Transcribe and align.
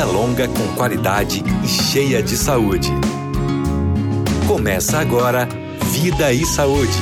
Vida 0.00 0.12
longa 0.12 0.48
com 0.48 0.76
qualidade 0.76 1.44
e 1.62 1.68
cheia 1.68 2.22
de 2.22 2.34
saúde. 2.34 2.88
Começa 4.48 4.98
agora 4.98 5.46
Vida 5.92 6.32
e 6.32 6.42
Saúde. 6.46 6.96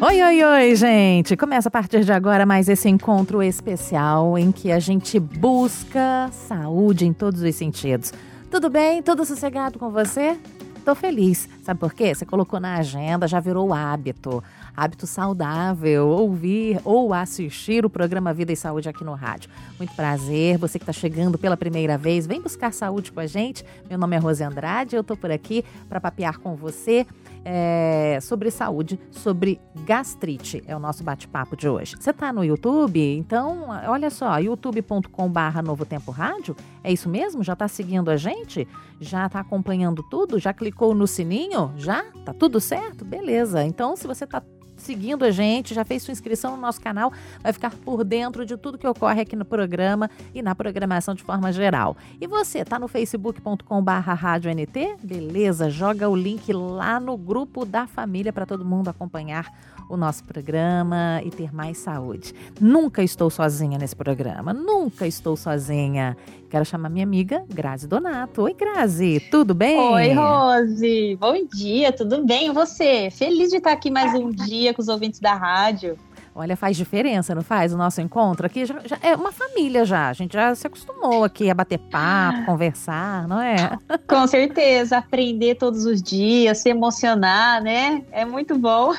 Oi, 0.00 0.22
oi, 0.22 0.42
oi, 0.42 0.74
gente! 0.74 1.36
Começa 1.36 1.68
a 1.68 1.70
partir 1.70 2.02
de 2.02 2.10
agora 2.10 2.46
mais 2.46 2.70
esse 2.70 2.88
encontro 2.88 3.42
especial 3.42 4.38
em 4.38 4.50
que 4.50 4.72
a 4.72 4.78
gente 4.78 5.20
busca 5.20 6.30
saúde 6.32 7.04
em 7.04 7.12
todos 7.12 7.42
os 7.42 7.54
sentidos. 7.54 8.10
Tudo 8.50 8.70
bem? 8.70 9.02
Tudo 9.02 9.26
sossegado 9.26 9.78
com 9.78 9.90
você? 9.90 10.38
Tô 10.84 10.96
feliz. 10.96 11.48
Sabe 11.62 11.78
por 11.78 11.94
quê? 11.94 12.12
Você 12.12 12.26
colocou 12.26 12.58
na 12.58 12.74
agenda, 12.74 13.28
já 13.28 13.38
virou 13.38 13.72
hábito. 13.72 14.42
Hábito 14.76 15.06
saudável, 15.06 16.08
ouvir 16.08 16.80
ou 16.84 17.14
assistir 17.14 17.86
o 17.86 17.90
programa 17.90 18.34
Vida 18.34 18.52
e 18.52 18.56
Saúde 18.56 18.88
aqui 18.88 19.04
no 19.04 19.14
rádio. 19.14 19.48
Muito 19.78 19.94
prazer, 19.94 20.58
você 20.58 20.78
que 20.78 20.82
está 20.82 20.92
chegando 20.92 21.38
pela 21.38 21.56
primeira 21.56 21.96
vez, 21.96 22.26
vem 22.26 22.40
buscar 22.40 22.72
saúde 22.72 23.12
com 23.12 23.20
a 23.20 23.26
gente. 23.26 23.64
Meu 23.88 23.96
nome 23.96 24.16
é 24.16 24.18
Rose 24.18 24.42
Andrade, 24.42 24.96
eu 24.96 25.04
tô 25.04 25.16
por 25.16 25.30
aqui 25.30 25.64
para 25.88 26.00
papear 26.00 26.38
com 26.38 26.56
você 26.56 27.06
é, 27.44 28.18
sobre 28.20 28.50
saúde, 28.50 28.98
sobre 29.10 29.60
gastrite. 29.84 30.62
É 30.66 30.76
o 30.76 30.78
nosso 30.78 31.02
bate-papo 31.02 31.56
de 31.56 31.68
hoje. 31.68 31.96
Você 31.98 32.10
está 32.10 32.32
no 32.32 32.44
YouTube? 32.44 33.00
Então, 33.00 33.68
olha 33.86 34.10
só, 34.10 34.38
youtube.com/barra 34.38 35.62
Novo 35.62 35.84
Tempo 35.84 36.10
Rádio. 36.10 36.56
É 36.82 36.92
isso 36.92 37.08
mesmo? 37.08 37.42
Já 37.42 37.52
está 37.54 37.68
seguindo 37.68 38.10
a 38.10 38.16
gente? 38.16 38.66
Já 39.00 39.26
está 39.26 39.40
acompanhando 39.40 40.02
tudo? 40.02 40.38
Já 40.38 40.52
clicou 40.52 40.94
no 40.94 41.06
sininho? 41.06 41.72
Já? 41.76 42.04
Tá 42.24 42.32
tudo 42.32 42.60
certo? 42.60 43.04
Beleza. 43.04 43.64
Então, 43.64 43.96
se 43.96 44.06
você 44.06 44.24
está 44.24 44.42
seguindo 44.82 45.24
a 45.24 45.30
gente, 45.30 45.74
já 45.74 45.84
fez 45.84 46.02
sua 46.02 46.12
inscrição 46.12 46.56
no 46.56 46.60
nosso 46.60 46.80
canal, 46.80 47.12
vai 47.42 47.52
ficar 47.52 47.70
por 47.70 48.04
dentro 48.04 48.44
de 48.44 48.56
tudo 48.56 48.76
que 48.76 48.86
ocorre 48.86 49.22
aqui 49.22 49.36
no 49.36 49.44
programa 49.44 50.10
e 50.34 50.42
na 50.42 50.54
programação 50.54 51.14
de 51.14 51.22
forma 51.22 51.52
geral. 51.52 51.96
E 52.20 52.26
você, 52.26 52.64
tá 52.64 52.78
no 52.78 52.88
facebook.com/barra 52.88 54.14
rádio 54.14 54.50
NT? 54.50 54.96
Beleza, 55.02 55.70
joga 55.70 56.08
o 56.08 56.16
link 56.16 56.52
lá 56.52 56.98
no 56.98 57.16
grupo 57.16 57.64
da 57.64 57.86
família 57.86 58.32
para 58.32 58.44
todo 58.44 58.64
mundo 58.64 58.88
acompanhar 58.88 59.46
o 59.92 59.96
nosso 59.96 60.24
programa 60.24 61.20
e 61.22 61.30
ter 61.30 61.54
mais 61.54 61.76
saúde. 61.76 62.34
Nunca 62.58 63.02
estou 63.02 63.28
sozinha 63.28 63.76
nesse 63.78 63.94
programa, 63.94 64.52
nunca 64.54 65.06
estou 65.06 65.36
sozinha. 65.36 66.16
Quero 66.48 66.64
chamar 66.64 66.88
minha 66.88 67.04
amiga 67.04 67.44
Grazi 67.46 67.86
Donato. 67.86 68.42
Oi, 68.42 68.54
Grazi, 68.54 69.20
tudo 69.30 69.54
bem? 69.54 69.78
Oi, 69.78 70.14
Rose. 70.14 71.16
Bom 71.20 71.46
dia, 71.46 71.92
tudo 71.92 72.24
bem? 72.24 72.48
E 72.48 72.52
você? 72.52 73.10
Feliz 73.10 73.50
de 73.50 73.58
estar 73.58 73.72
aqui 73.72 73.90
mais 73.90 74.14
um 74.14 74.30
dia 74.30 74.72
com 74.72 74.80
os 74.80 74.88
ouvintes 74.88 75.20
da 75.20 75.34
rádio. 75.34 75.98
Olha, 76.34 76.56
faz 76.56 76.78
diferença, 76.78 77.34
não 77.34 77.42
faz? 77.42 77.74
O 77.74 77.76
nosso 77.76 78.00
encontro 78.00 78.46
aqui 78.46 78.64
já, 78.64 78.80
já, 78.86 78.98
é 79.02 79.14
uma 79.14 79.30
família 79.30 79.84
já. 79.84 80.08
A 80.08 80.12
gente 80.14 80.32
já 80.32 80.54
se 80.54 80.66
acostumou 80.66 81.24
aqui 81.24 81.50
a 81.50 81.54
bater 81.54 81.78
papo, 81.78 82.46
conversar, 82.46 83.28
não 83.28 83.38
é? 83.38 83.78
Com 84.08 84.26
certeza, 84.26 84.96
aprender 84.96 85.56
todos 85.56 85.84
os 85.84 86.02
dias, 86.02 86.58
se 86.58 86.70
emocionar, 86.70 87.62
né? 87.62 88.02
É 88.10 88.24
muito 88.24 88.56
bom. 88.56 88.94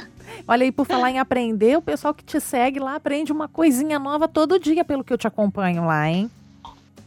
Olha 0.47 0.63
aí, 0.63 0.71
por 0.71 0.85
falar 0.85 1.11
em 1.11 1.19
aprender, 1.19 1.77
o 1.77 1.81
pessoal 1.81 2.13
que 2.13 2.23
te 2.23 2.39
segue 2.39 2.79
lá 2.79 2.95
aprende 2.95 3.31
uma 3.31 3.47
coisinha 3.47 3.97
nova 3.99 4.27
todo 4.27 4.59
dia, 4.59 4.83
pelo 4.83 5.03
que 5.03 5.13
eu 5.13 5.17
te 5.17 5.27
acompanho 5.27 5.85
lá, 5.85 6.09
hein? 6.09 6.29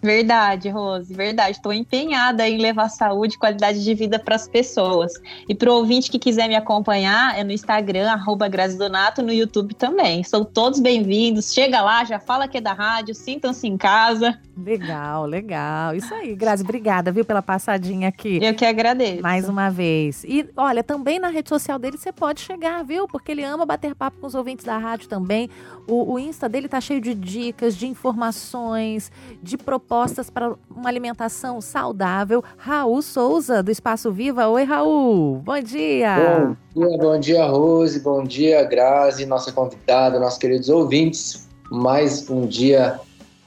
Verdade, 0.03 0.69
Rose, 0.69 1.13
verdade. 1.13 1.57
Estou 1.57 1.73
empenhada 1.73 2.49
em 2.49 2.59
levar 2.59 2.89
saúde 2.89 3.35
e 3.35 3.39
qualidade 3.39 3.83
de 3.83 3.95
vida 3.95 4.19
para 4.19 4.37
as 4.37 4.47
pessoas. 4.47 5.13
E 5.49 5.55
para 5.55 5.71
o 5.71 5.75
ouvinte 5.75 6.11
que 6.11 6.19
quiser 6.19 6.49
me 6.49 6.55
acompanhar, 6.55 7.39
é 7.39 7.43
no 7.43 7.53
Instagram, 7.53 8.11
arroba 8.11 8.49
Donato, 8.79 9.23
no 9.23 9.33
YouTube 9.33 9.75
também. 9.75 10.23
São 10.23 10.45
todos 10.45 10.81
bem-vindos. 10.81 11.53
Chega 11.53 11.83
lá, 11.83 12.05
já 12.05 12.19
fala 12.19 12.47
que 12.47 12.59
é 12.59 12.61
da 12.61 12.73
rádio, 12.73 13.15
sintam-se 13.15 13.67
em 13.67 13.77
casa. 13.77 14.39
Legal, 14.57 15.27
legal. 15.27 15.95
Isso 15.95 16.13
aí, 16.15 16.35
Grazi, 16.35 16.63
obrigada, 16.63 17.13
viu, 17.13 17.25
pela 17.25 17.43
passadinha 17.43 18.09
aqui. 18.09 18.39
Eu 18.43 18.55
que 18.55 18.65
agradeço. 18.65 19.23
Mais 19.23 19.49
uma 19.49 19.71
vez. 19.71 20.25
E 20.25 20.49
olha, 20.57 20.83
também 20.83 21.19
na 21.19 21.29
rede 21.29 21.49
social 21.49 21.79
dele 21.79 21.99
você 21.99 22.13
pode 22.13 22.41
chegar, 22.41 22.83
viu? 22.85 23.07
Porque 23.07 23.33
ele 23.33 23.45
ama 23.45 23.67
bater 23.67 23.95
papo 23.95 24.19
com 24.21 24.27
os 24.27 24.35
ouvintes 24.35 24.65
da 24.65 24.79
rádio 24.79 25.09
também. 25.09 25.51
O, 25.87 26.15
o 26.15 26.19
Insta 26.19 26.49
dele 26.49 26.69
tá 26.69 26.81
cheio 26.81 27.01
de 27.01 27.15
dicas, 27.15 27.77
de 27.77 27.87
informações, 27.87 29.11
de 29.43 29.59
propostas 29.59 29.86
para 30.33 30.55
uma 30.71 30.89
alimentação 30.89 31.61
saudável. 31.61 32.43
Raul 32.57 33.01
Souza, 33.03 33.63
do 33.63 33.71
Espaço 33.71 34.13
Viva. 34.13 34.49
Oi, 34.49 34.65
Raul. 34.65 35.43
Bom 35.45 35.61
dia. 35.61 36.57
Bom 36.75 36.89
dia, 36.89 36.99
bom 36.99 37.21
dia, 37.21 37.47
Rose. 37.47 38.01
Bom 38.01 38.25
dia, 38.25 38.63
Grazi, 38.65 39.25
nossa 39.27 39.53
convidada, 39.53 40.19
nossos 40.19 40.39
queridos 40.39 40.69
ouvintes. 40.69 41.49
Mais 41.71 42.29
um 42.29 42.47
dia 42.47 43.01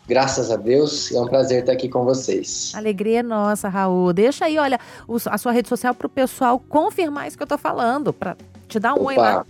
Graças 0.09 0.49
a 0.49 0.55
Deus, 0.55 1.11
é 1.11 1.21
um 1.21 1.27
prazer 1.27 1.59
estar 1.59 1.71
aqui 1.71 1.87
com 1.87 2.03
vocês. 2.03 2.71
Alegria 2.73 3.21
nossa, 3.21 3.69
Raul. 3.69 4.11
Deixa 4.11 4.45
aí, 4.45 4.57
olha, 4.57 4.79
a 5.27 5.37
sua 5.37 5.51
rede 5.51 5.69
social 5.69 5.93
para 5.93 6.07
o 6.07 6.09
pessoal 6.09 6.57
confirmar 6.57 7.27
isso 7.27 7.37
que 7.37 7.43
eu 7.43 7.45
estou 7.45 7.59
falando, 7.59 8.11
para 8.11 8.35
te 8.67 8.79
dar 8.79 8.95
um 8.95 9.01
Opa. 9.01 9.05
oi 9.05 9.15
lá. 9.15 9.45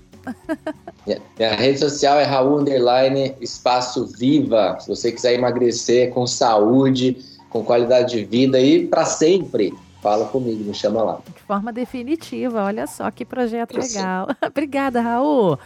Minha 1.38 1.56
rede 1.56 1.80
social 1.80 2.20
é 2.20 2.24
Raul 2.24 2.60
Underline 2.60 3.36
Espaço 3.42 4.06
Viva. 4.18 4.78
Se 4.80 4.88
você 4.88 5.12
quiser 5.12 5.34
emagrecer 5.34 6.12
com 6.12 6.28
saúde, 6.28 7.18
com 7.50 7.64
qualidade 7.64 8.18
de 8.18 8.24
vida 8.24 8.60
e 8.60 8.88
para 8.88 9.06
sempre, 9.06 9.74
fala 10.02 10.26
comigo, 10.26 10.64
me 10.64 10.74
chama 10.74 11.04
lá. 11.04 11.20
De 11.36 11.42
forma 11.44 11.74
definitiva, 11.74 12.64
olha 12.64 12.86
só 12.88 13.10
que 13.12 13.26
projeto 13.26 13.78
legal. 13.78 14.28
Obrigada, 14.46 15.02
Raul. 15.02 15.58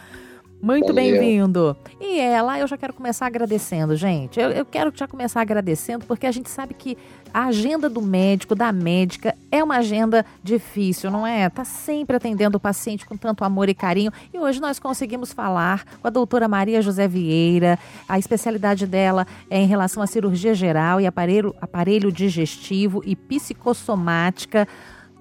Muito 0.64 0.94
bem-vindo. 0.94 1.76
E 2.00 2.22
ela, 2.22 2.58
eu 2.58 2.66
já 2.66 2.78
quero 2.78 2.94
começar 2.94 3.26
agradecendo, 3.26 3.98
gente. 3.98 4.40
Eu, 4.40 4.50
eu, 4.50 4.66
quero 4.66 4.94
já 4.96 5.06
começar 5.06 5.42
agradecendo 5.42 6.06
porque 6.06 6.26
a 6.26 6.32
gente 6.32 6.50
sabe 6.50 6.74
que 6.74 6.98
a 7.34 7.48
agenda 7.48 7.90
do 7.90 8.02
médico, 8.02 8.56
da 8.56 8.72
médica, 8.72 9.36
é 9.52 9.62
uma 9.62 9.80
agenda 9.80 10.26
difícil, 10.42 11.12
não 11.12 11.28
é? 11.28 11.50
Tá 11.50 11.66
sempre 11.66 12.16
atendendo 12.16 12.56
o 12.56 12.62
paciente 12.62 13.06
com 13.06 13.18
tanto 13.18 13.44
amor 13.44 13.68
e 13.68 13.74
carinho. 13.74 14.10
E 14.34 14.40
hoje 14.40 14.62
nós 14.62 14.80
conseguimos 14.80 15.34
falar 15.34 15.84
com 16.02 16.08
a 16.08 16.10
doutora 16.10 16.48
Maria 16.48 16.82
José 16.82 17.10
Vieira. 17.10 17.78
A 18.08 18.18
especialidade 18.18 18.88
dela 18.88 19.28
é 19.50 19.60
em 19.60 19.68
relação 19.68 20.02
à 20.02 20.08
cirurgia 20.08 20.56
geral 20.56 21.02
e 21.02 21.06
aparelho, 21.06 21.54
aparelho 21.60 22.10
digestivo 22.10 23.02
e 23.06 23.18
psicossomática. 23.18 24.66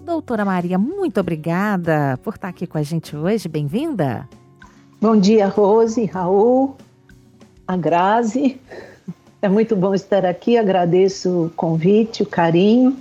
Doutora 0.00 0.44
Maria, 0.44 0.78
muito 0.78 1.18
obrigada 1.18 2.16
por 2.22 2.34
estar 2.34 2.46
aqui 2.46 2.64
com 2.64 2.78
a 2.78 2.82
gente 2.84 3.16
hoje. 3.16 3.48
Bem-vinda. 3.48 4.28
Bom 5.02 5.16
dia, 5.16 5.48
Rose, 5.48 6.04
Raul, 6.04 6.76
a 7.66 7.76
Grazi. 7.76 8.60
É 9.42 9.48
muito 9.48 9.74
bom 9.74 9.92
estar 9.92 10.24
aqui. 10.24 10.56
Agradeço 10.56 11.46
o 11.46 11.50
convite, 11.50 12.22
o 12.22 12.26
carinho 12.26 12.96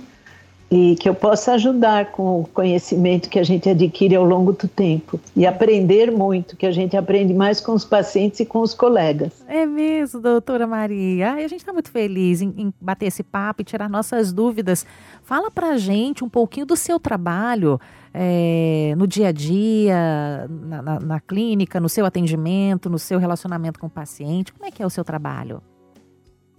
e 0.68 0.96
que 0.96 1.08
eu 1.08 1.14
possa 1.14 1.52
ajudar 1.52 2.06
com 2.06 2.40
o 2.40 2.44
conhecimento 2.44 3.28
que 3.28 3.38
a 3.38 3.44
gente 3.44 3.68
adquire 3.68 4.16
ao 4.16 4.24
longo 4.24 4.52
do 4.52 4.66
tempo 4.66 5.20
e 5.36 5.46
aprender 5.46 6.10
muito, 6.10 6.56
que 6.56 6.66
a 6.66 6.72
gente 6.72 6.96
aprende 6.96 7.32
mais 7.32 7.60
com 7.60 7.72
os 7.72 7.84
pacientes 7.84 8.40
e 8.40 8.46
com 8.46 8.58
os 8.62 8.74
colegas. 8.74 9.44
É 9.46 9.64
mesmo, 9.64 10.18
doutora 10.18 10.66
Maria. 10.66 11.34
Ai, 11.34 11.44
a 11.44 11.48
gente 11.48 11.60
está 11.60 11.72
muito 11.72 11.92
feliz 11.92 12.42
em, 12.42 12.52
em, 12.56 12.74
bater 12.80 13.06
esse 13.06 13.22
papo 13.22 13.62
e 13.62 13.64
tirar 13.64 13.88
nossas 13.88 14.32
dúvidas. 14.32 14.84
Fala 15.22 15.52
para 15.52 15.78
gente 15.78 16.24
um 16.24 16.28
pouquinho 16.28 16.66
do 16.66 16.74
seu 16.74 16.98
trabalho 16.98 17.78
é, 18.14 18.94
no 18.96 19.06
dia 19.06 19.28
a 19.28 19.32
dia, 19.32 20.46
na, 20.48 20.82
na, 20.82 21.00
na 21.00 21.20
clínica, 21.20 21.80
no 21.80 21.88
seu 21.88 22.04
atendimento, 22.04 22.90
no 22.90 22.98
seu 22.98 23.18
relacionamento 23.18 23.78
com 23.78 23.86
o 23.86 23.90
paciente? 23.90 24.52
Como 24.52 24.66
é 24.66 24.70
que 24.70 24.82
é 24.82 24.86
o 24.86 24.90
seu 24.90 25.04
trabalho? 25.04 25.62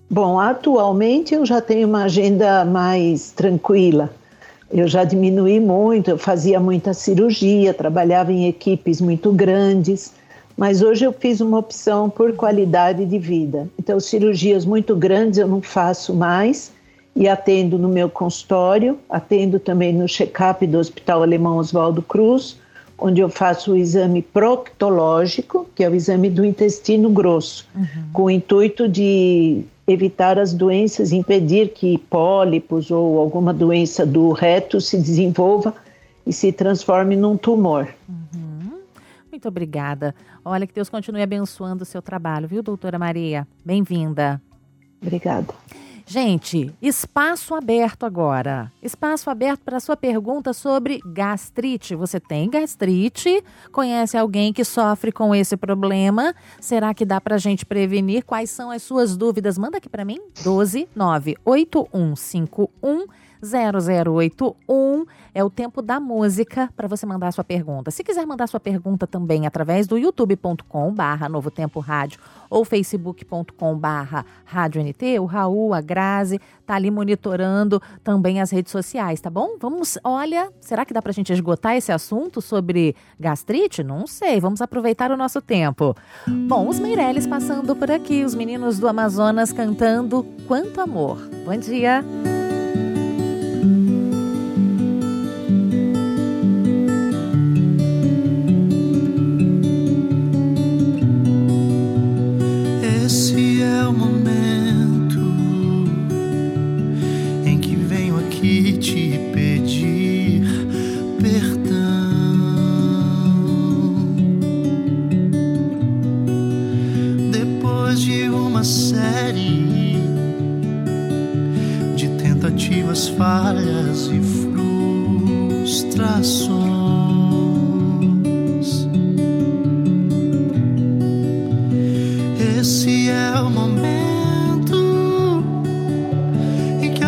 Bom, 0.10 0.40
atualmente 0.40 1.34
eu 1.34 1.46
já 1.46 1.62
tenho 1.62 1.88
uma 1.88 2.04
agenda 2.04 2.66
mais 2.66 3.32
tranquila. 3.32 4.10
Eu 4.72 4.88
já 4.88 5.04
diminui 5.04 5.60
muito, 5.60 6.10
eu 6.10 6.18
fazia 6.18 6.60
muita 6.60 6.94
cirurgia, 6.94 7.74
trabalhava 7.74 8.34
em 8.34 8.48
equipes 8.48 9.00
muito 9.00 9.32
grandes, 9.32 10.14
mas 10.58 10.82
hoje 10.82 11.06
eu 11.06 11.14
fiz 11.14 11.42
uma 11.42 11.60
opção 11.60 12.10
por 12.10 12.34
qualidade 12.34 13.06
de 13.06 13.20
vida. 13.20 13.70
Então, 13.78 14.00
cirurgias 14.00 14.66
muito 14.66 14.96
grandes 14.96 15.38
eu 15.38 15.48
não 15.48 15.62
faço 15.62 16.14
mais 16.14 16.73
e 17.16 17.28
atendo 17.28 17.78
no 17.78 17.88
meu 17.88 18.10
consultório, 18.10 18.98
atendo 19.10 19.60
também 19.60 19.94
no 19.94 20.08
check-up 20.08 20.66
do 20.66 20.80
Hospital 20.80 21.22
Alemão 21.22 21.58
Oswaldo 21.58 22.02
Cruz, 22.02 22.58
onde 22.98 23.22
eu 23.22 23.30
faço 23.30 23.74
o 23.74 23.78
exame 23.78 24.22
proctológico, 24.22 25.68
que 25.76 25.84
é 25.84 25.90
o 25.90 25.96
exame 25.96 26.30
do 26.30 26.44
intestino 26.44 27.10
grosso, 27.10 27.68
uhum. 27.76 27.86
com 28.14 28.24
o 28.24 28.30
intuito 28.30 28.88
de 28.88 29.64
evitar 29.86 30.40
as 30.40 30.54
doenças, 30.54 31.12
impedir 31.12 31.70
que 31.70 31.98
pólipos 31.98 32.90
ou 32.90 33.20
alguma 33.20 33.54
doença 33.54 34.06
do 34.06 34.32
reto 34.32 34.80
se 34.80 34.98
desenvolva 34.98 35.74
e 36.26 36.32
se 36.32 36.52
transforme 36.52 37.16
num 37.16 37.36
tumor. 37.36 37.90
Uhum. 38.08 38.80
Muito 39.30 39.48
obrigada. 39.48 40.16
Olha, 40.46 40.66
que 40.66 40.74
Deus 40.74 40.90
continue 40.90 41.22
abençoando 41.22 41.84
o 41.84 41.86
seu 41.86 42.02
trabalho, 42.02 42.48
viu, 42.48 42.64
doutora 42.64 42.98
Maria? 42.98 43.48
Bem-vinda. 43.66 44.42
Obrigada. 45.02 45.54
Gente, 46.06 46.74
espaço 46.82 47.56
aberto 47.56 48.06
agora. 48.06 48.70
Espaço 48.82 49.30
aberto 49.30 49.62
para 49.62 49.80
sua 49.80 49.96
pergunta 49.96 50.52
sobre 50.54 51.00
gastrite. 51.06 51.96
Você 51.96 52.20
tem 52.20 52.50
gastrite? 52.50 53.42
Conhece 53.72 54.18
alguém 54.18 54.52
que 54.52 54.66
sofre 54.66 55.12
com 55.12 55.34
esse 55.34 55.56
problema? 55.56 56.36
Será 56.60 56.94
que 56.94 57.06
dá 57.06 57.22
para 57.22 57.38
gente 57.38 57.66
prevenir? 57.66 58.26
Quais 58.26 58.50
são 58.50 58.70
as 58.70 58.84
suas 58.84 59.16
dúvidas? 59.16 59.58
Manda 59.58 59.78
aqui 59.78 59.90
para 59.90 60.04
mim. 60.04 60.20
12 60.44 60.90
98151 60.96 63.06
0081 63.44 65.06
é 65.34 65.44
o 65.44 65.50
tempo 65.50 65.82
da 65.82 66.00
música 66.00 66.70
para 66.76 66.88
você 66.88 67.06
mandar 67.06 67.32
sua 67.34 67.44
pergunta. 67.44 67.92
Se 67.92 68.04
quiser 68.04 68.26
mandar 68.26 68.48
sua 68.48 68.60
pergunta 68.60 69.06
também 69.06 69.46
através 69.46 69.88
do 69.88 69.98
youtube.com 69.98 70.94
barra 70.94 71.28
Novo 71.28 71.52
Tempo 71.52 71.80
Rádio 71.80 72.20
ou 72.50 72.64
facebook.com 72.64 73.76
barra 73.78 74.26
Rádio 74.46 74.82
NT, 74.84 75.20
o 75.20 75.26
Raul, 75.26 75.74
a 75.74 75.82
Grazi, 75.82 76.40
tá 76.66 76.76
ali 76.76 76.92
monitorando 76.92 77.82
também 78.04 78.40
as 78.40 78.52
redes 78.52 78.72
sociais, 78.72 79.20
tá 79.20 79.30
bom? 79.30 79.58
Vamos, 79.60 79.98
olha, 80.04 80.52
será 80.62 80.86
que 80.86 80.94
dá 80.94 81.02
pra 81.02 81.12
gente 81.12 81.34
esgotar 81.34 81.76
esse 81.76 81.92
assunto 81.92 82.42
sobre 82.42 82.96
gastrite? 83.20 83.84
Não 83.84 84.06
sei, 84.06 84.40
vamos 84.40 84.62
aproveitar 84.62 85.12
o 85.12 85.18
nosso 85.18 85.42
tempo. 85.42 85.96
Bom, 86.48 86.68
os 86.68 86.80
Meirelles 86.80 87.26
passando 87.26 87.76
por 87.76 87.90
aqui, 87.90 88.24
os 88.24 88.36
meninos 88.36 88.80
do 88.80 88.88
Amazonas 88.88 89.52
cantando 89.52 90.24
Quanto 90.48 90.80
Amor. 90.80 91.18
Bom 91.46 91.58
dia! 91.58 92.04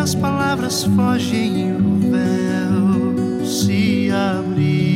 As 0.06 0.14
palavras 0.14 0.84
fogem 0.84 1.70
e 1.70 1.72
o 1.72 2.12
véu 2.12 3.44
se 3.44 4.12
abre. 4.12 4.95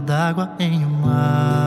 D'água 0.00 0.50
em 0.58 0.84
um 0.84 1.00
mar. 1.00 1.63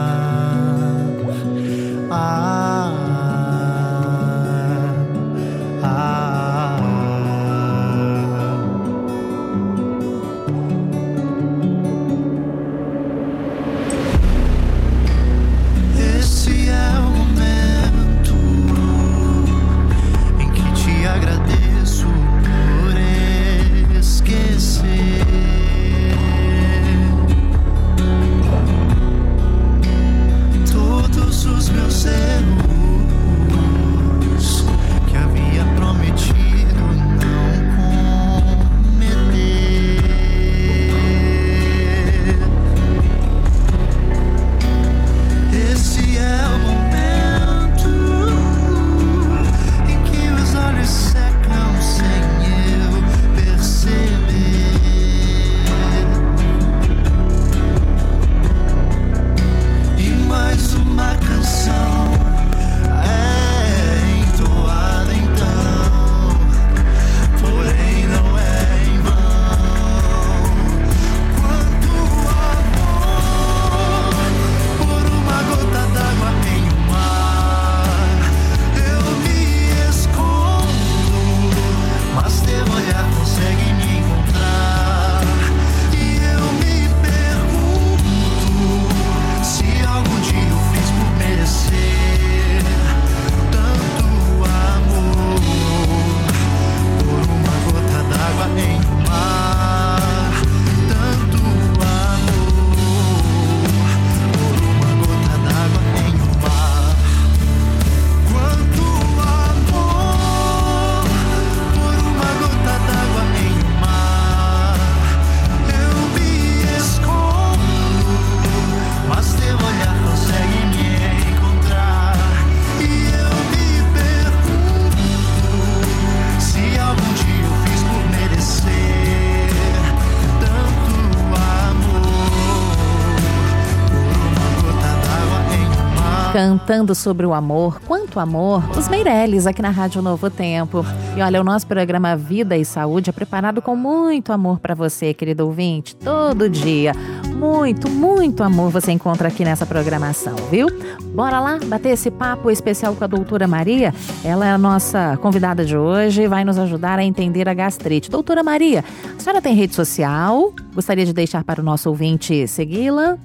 Cantando 136.38 136.94
sobre 136.94 137.26
o 137.26 137.34
amor, 137.34 137.80
quanto 137.84 138.20
amor, 138.20 138.62
os 138.78 138.86
Meirelles 138.86 139.44
aqui 139.44 139.60
na 139.60 139.70
Rádio 139.70 140.00
Novo 140.00 140.30
Tempo. 140.30 140.86
E 141.16 141.20
olha, 141.20 141.40
o 141.40 141.42
nosso 141.42 141.66
programa 141.66 142.16
Vida 142.16 142.56
e 142.56 142.64
Saúde 142.64 143.10
é 143.10 143.12
preparado 143.12 143.60
com 143.60 143.74
muito 143.74 144.32
amor 144.32 144.60
para 144.60 144.72
você, 144.72 145.12
querido 145.12 145.44
ouvinte, 145.44 145.96
todo 145.96 146.48
dia. 146.48 146.92
Muito, 147.34 147.90
muito 147.90 148.44
amor 148.44 148.70
você 148.70 148.92
encontra 148.92 149.26
aqui 149.26 149.44
nessa 149.44 149.66
programação, 149.66 150.36
viu? 150.48 150.68
Bora 151.12 151.40
lá 151.40 151.58
bater 151.66 151.88
esse 151.88 152.08
papo 152.08 152.52
especial 152.52 152.94
com 152.94 153.02
a 153.02 153.08
doutora 153.08 153.48
Maria? 153.48 153.92
Ela 154.22 154.46
é 154.46 154.52
a 154.52 154.58
nossa 154.58 155.18
convidada 155.20 155.64
de 155.64 155.76
hoje 155.76 156.22
e 156.22 156.28
vai 156.28 156.44
nos 156.44 156.56
ajudar 156.56 157.00
a 157.00 157.04
entender 157.04 157.48
a 157.48 157.54
gastrite. 157.54 158.08
Doutora 158.08 158.44
Maria, 158.44 158.84
a 159.16 159.20
senhora 159.20 159.42
tem 159.42 159.56
rede 159.56 159.74
social? 159.74 160.52
Gostaria 160.72 161.04
de 161.04 161.12
deixar 161.12 161.42
para 161.42 161.60
o 161.60 161.64
nosso 161.64 161.88
ouvinte 161.88 162.46
segui-la? 162.46 163.18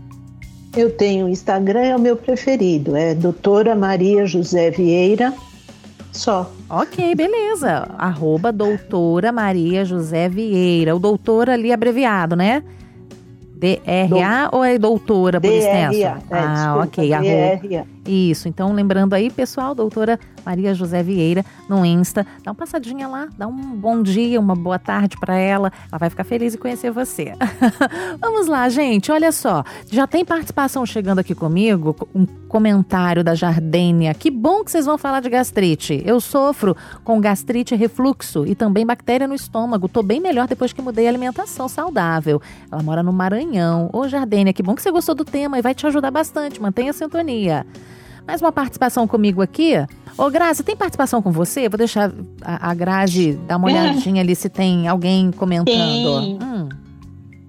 Eu 0.75 0.89
tenho 0.92 1.30
Instagram, 1.30 1.82
é 1.82 1.96
o 1.96 2.00
meu 2.00 2.15
preferido, 2.15 2.96
é 2.96 3.13
doutora 3.13 3.75
Maria 3.75 4.25
José 4.25 4.72
Vieira, 4.72 5.34
só. 6.13 6.51
Ok, 6.70 7.15
beleza. 7.15 7.89
Arroba 7.98 8.51
doutora 8.51 9.32
Maria 9.32 9.84
José 9.84 10.30
Vieira. 10.30 10.96
O 10.96 11.00
doutor 11.00 11.50
ali 11.50 11.74
abreviado, 11.74 12.36
né? 12.36 12.63
DRA 13.56 14.50
ou 14.51 14.63
é 14.63 14.77
doutora 14.77 15.42
por 15.42 15.50
extenso? 15.50 16.01
É, 16.01 16.22
ah, 16.32 16.53
desculpa, 16.53 16.84
ok. 16.84 17.13
Arroba. 17.13 17.88
Isso, 18.05 18.50
então 18.50 18.74
lembrando 18.74 19.13
aí, 19.13 19.29
pessoal, 19.29 19.74
doutora 19.74 20.19
Maria 20.45 20.74
José 20.74 21.01
Vieira 21.01 21.45
no 21.69 21.86
Insta, 21.86 22.27
dá 22.43 22.51
uma 22.51 22.55
passadinha 22.55 23.07
lá, 23.07 23.29
dá 23.38 23.48
um 23.48 23.75
bom 23.75 24.01
dia, 24.03 24.39
uma 24.39 24.55
boa 24.55 24.77
tarde 24.77 25.17
para 25.17 25.36
ela, 25.38 25.72
ela 25.89 25.98
vai 25.98 26.10
ficar 26.10 26.25
feliz 26.25 26.53
em 26.53 26.57
conhecer 26.57 26.91
você. 26.91 27.33
Vamos 28.19 28.48
lá, 28.48 28.67
gente, 28.67 29.10
olha 29.10 29.31
só, 29.31 29.63
já 29.89 30.05
tem 30.05 30.25
participação 30.25 30.86
chegando 30.86 31.19
aqui 31.19 31.33
comigo, 31.33 31.95
um 32.13 32.25
comentário 32.25 33.24
da 33.24 33.36
Jardênia, 33.36 34.13
que 34.13 34.29
bom 34.29 34.65
que 34.65 34.72
vocês 34.72 34.86
vão 34.86 34.98
falar 34.98 35.22
de 35.22 35.29
gastrite, 35.29 36.03
eu 36.05 36.19
sofro 36.19 36.75
com 37.05 37.22
gastrite 37.22 37.74
refluxo 37.74 38.45
e 38.45 38.53
também 38.53 38.86
bactéria 38.86 39.27
no 39.27 39.33
estômago, 39.33 39.88
tô 39.88 40.03
bem 40.03 40.19
melhor 40.19 40.45
depois 40.45 40.74
que 40.74 40.81
mudei 40.81 41.07
a 41.07 41.10
alimentação 41.10 41.69
saudável. 41.69 42.41
Ela 42.72 42.83
mora 42.83 43.01
no 43.01 43.13
Maranhão. 43.13 43.89
Ô 43.93 44.07
Jardênia, 44.07 44.53
que 44.53 44.62
bom 44.62 44.75
que 44.75 44.81
você 44.81 44.91
gostou 44.91 45.15
do 45.15 45.24
tema 45.24 45.57
e 45.57 45.62
vai 45.62 45.74
te 45.74 45.88
ajudar 45.88 46.12
bastante, 46.12 46.62
mantenha 46.62 46.91
a 46.91 46.93
sintonia. 46.93 47.65
Mais 48.25 48.42
uma 48.42 48.51
participação 48.51 49.08
comigo 49.08 49.42
aqui. 49.42 49.74
Ô, 50.18 50.30
Grazi, 50.30 50.63
tem 50.63 50.75
participação 50.75 51.22
com 51.22 51.32
você? 51.32 51.68
Vou 51.68 51.77
deixar 51.77 52.12
a, 52.42 52.70
a 52.72 52.74
Grazi 52.74 53.34
dar 53.48 53.58
uma 53.58 53.68
olhadinha 53.70 54.22
ali 54.22 54.36
se 54.36 54.50
tem 54.50 54.88
alguém 54.88 55.32
comentando. 55.32 55.65
Tem. 55.65 56.39
Hum, 56.42 56.70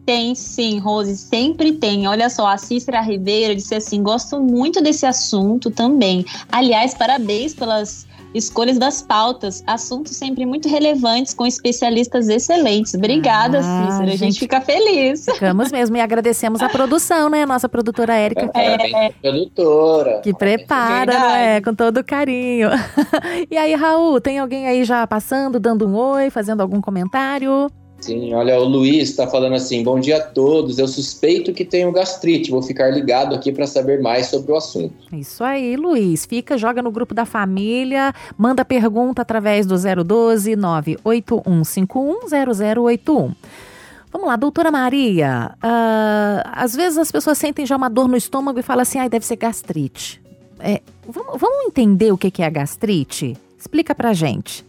Tem 0.04 0.34
sim, 0.34 0.78
Rose, 0.78 1.16
sempre 1.16 1.72
tem. 1.72 2.08
Olha 2.08 2.28
só, 2.28 2.46
a 2.46 2.56
Cícera 2.58 3.00
Ribeiro 3.00 3.54
disse 3.54 3.74
assim: 3.74 4.02
gosto 4.02 4.40
muito 4.40 4.82
desse 4.82 5.06
assunto 5.06 5.70
também. 5.70 6.24
Aliás, 6.50 6.94
parabéns 6.94 7.54
pelas 7.54 8.06
escolhas 8.34 8.78
das 8.78 9.00
pautas. 9.02 9.62
Assuntos 9.66 10.16
sempre 10.16 10.44
muito 10.44 10.68
relevantes, 10.68 11.32
com 11.32 11.46
especialistas 11.46 12.28
excelentes. 12.28 12.92
Obrigada, 12.94 13.60
Ah, 13.62 13.62
Cícera. 13.86 14.04
A 14.04 14.06
gente. 14.08 14.18
gente 14.18 14.38
fica 14.40 14.60
feliz. 14.60 15.24
ficamos 15.24 15.70
mesmo 15.70 15.96
e 15.96 16.00
agradecemos 16.00 16.60
a 16.60 16.68
produção, 16.68 17.28
né? 17.30 17.46
Nossa 17.46 17.68
produtora 17.68 18.14
Érica, 18.14 18.46
que, 18.46 18.52
Parabéns, 18.52 19.14
produtora. 19.22 20.20
que 20.22 20.34
prepara, 20.34 21.12
Verdade. 21.12 21.18
não 21.24 21.34
é? 21.36 21.60
Com 21.60 21.74
todo 21.74 22.02
carinho. 22.04 22.70
e 23.50 23.56
aí, 23.56 23.74
Raul, 23.74 24.20
tem 24.20 24.38
alguém 24.38 24.66
aí 24.66 24.84
já 24.84 25.06
passando, 25.06 25.60
dando 25.60 25.86
um 25.86 25.94
oi, 25.96 26.30
fazendo 26.30 26.60
algum 26.60 26.80
comentário? 26.80 27.68
Sim, 28.04 28.34
olha, 28.34 28.60
o 28.60 28.64
Luiz 28.64 29.08
está 29.08 29.26
falando 29.26 29.54
assim: 29.54 29.82
bom 29.82 29.98
dia 29.98 30.18
a 30.18 30.20
todos. 30.20 30.78
Eu 30.78 30.86
suspeito 30.86 31.54
que 31.54 31.64
tenho 31.64 31.90
gastrite. 31.90 32.50
Vou 32.50 32.60
ficar 32.60 32.90
ligado 32.90 33.34
aqui 33.34 33.50
para 33.50 33.66
saber 33.66 34.02
mais 34.02 34.26
sobre 34.26 34.52
o 34.52 34.56
assunto. 34.56 34.92
Isso 35.10 35.42
aí, 35.42 35.74
Luiz. 35.74 36.26
Fica, 36.26 36.58
joga 36.58 36.82
no 36.82 36.90
grupo 36.90 37.14
da 37.14 37.24
família, 37.24 38.12
manda 38.36 38.62
pergunta 38.62 39.22
através 39.22 39.64
do 39.64 39.76
012 39.78 40.54
98151 40.54 42.28
0081. 42.84 43.32
Vamos 44.12 44.28
lá, 44.28 44.36
doutora 44.36 44.70
Maria. 44.70 45.56
ah, 45.62 46.52
às 46.56 46.76
vezes 46.76 46.98
as 46.98 47.10
pessoas 47.10 47.38
sentem 47.38 47.64
já 47.64 47.74
uma 47.74 47.88
dor 47.88 48.06
no 48.06 48.18
estômago 48.18 48.60
e 48.60 48.62
falam 48.62 48.82
assim, 48.82 48.98
ai, 48.98 49.08
deve 49.08 49.24
ser 49.24 49.36
gastrite. 49.36 50.22
É, 50.60 50.82
vamos, 51.08 51.40
vamos 51.40 51.66
entender 51.66 52.12
o 52.12 52.18
que 52.18 52.30
que 52.30 52.42
é 52.42 52.46
a 52.46 52.50
gastrite? 52.50 53.34
Explica 53.58 53.94
pra 53.94 54.12
gente. 54.12 54.62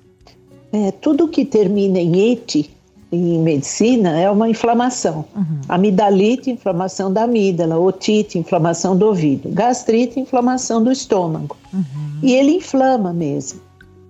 É, 0.72 0.92
tudo 0.92 1.28
que 1.28 1.46
termina 1.46 2.00
em 2.00 2.32
ete, 2.32 2.75
em 3.16 3.40
medicina, 3.40 4.20
é 4.20 4.30
uma 4.30 4.50
inflamação. 4.50 5.26
Amidalite, 5.70 6.52
inflamação 6.52 7.12
da 7.12 7.24
amígdala. 7.24 7.78
Otite, 7.78 8.38
inflamação 8.38 8.96
do 8.96 9.08
ouvido. 9.08 9.50
Gastrite, 9.50 10.20
inflamação 10.20 10.84
do 10.84 10.92
estômago. 10.92 11.56
E 12.22 12.34
ele 12.34 12.52
inflama 12.52 13.14
mesmo. 13.14 13.60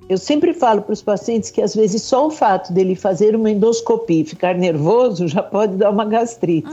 Eu 0.08 0.18
sempre 0.18 0.54
falo 0.54 0.82
para 0.84 0.94
os 0.94 1.02
pacientes 1.02 1.50
que 1.50 1.62
às 1.62 1.74
vezes 1.76 2.04
só 2.04 2.28
o 2.28 2.32
fato 2.32 2.72
dele 2.72 2.96
fazer 2.96 3.36
uma 3.36 3.50
endoscopia 3.50 4.22
e 4.22 4.26
ficar 4.26 4.56
nervoso 4.56 5.28
já 5.28 5.42
pode 5.42 5.76
dar 5.78 5.90
uma 5.90 6.06
gastrite. 6.06 6.70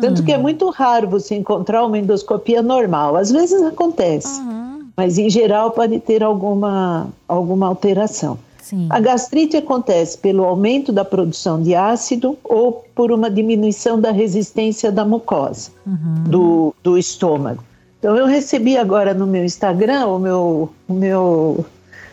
Tanto 0.00 0.22
que 0.22 0.32
é 0.32 0.38
muito 0.38 0.70
raro 0.70 1.08
você 1.08 1.34
encontrar 1.34 1.84
uma 1.84 1.98
endoscopia 1.98 2.62
normal. 2.62 3.16
Às 3.16 3.32
vezes 3.32 3.60
acontece, 3.62 4.40
mas 4.96 5.18
em 5.18 5.28
geral 5.28 5.72
pode 5.72 5.98
ter 5.98 6.22
alguma, 6.22 7.08
alguma 7.26 7.66
alteração. 7.66 8.38
Sim. 8.68 8.86
A 8.90 9.00
gastrite 9.00 9.56
acontece 9.56 10.18
pelo 10.18 10.44
aumento 10.44 10.92
da 10.92 11.04
produção 11.04 11.62
de 11.62 11.74
ácido 11.74 12.36
ou 12.44 12.84
por 12.94 13.10
uma 13.10 13.30
diminuição 13.30 13.98
da 13.98 14.10
resistência 14.10 14.92
da 14.92 15.04
mucosa 15.04 15.70
do, 16.28 16.74
do 16.82 16.98
estômago. 16.98 17.64
Então, 17.98 18.14
eu 18.16 18.26
recebi 18.26 18.76
agora 18.76 19.14
no 19.14 19.26
meu 19.26 19.44
Instagram, 19.44 20.06
o 20.06 20.18
meu, 20.18 20.70
o 20.86 20.92
meu 20.92 21.64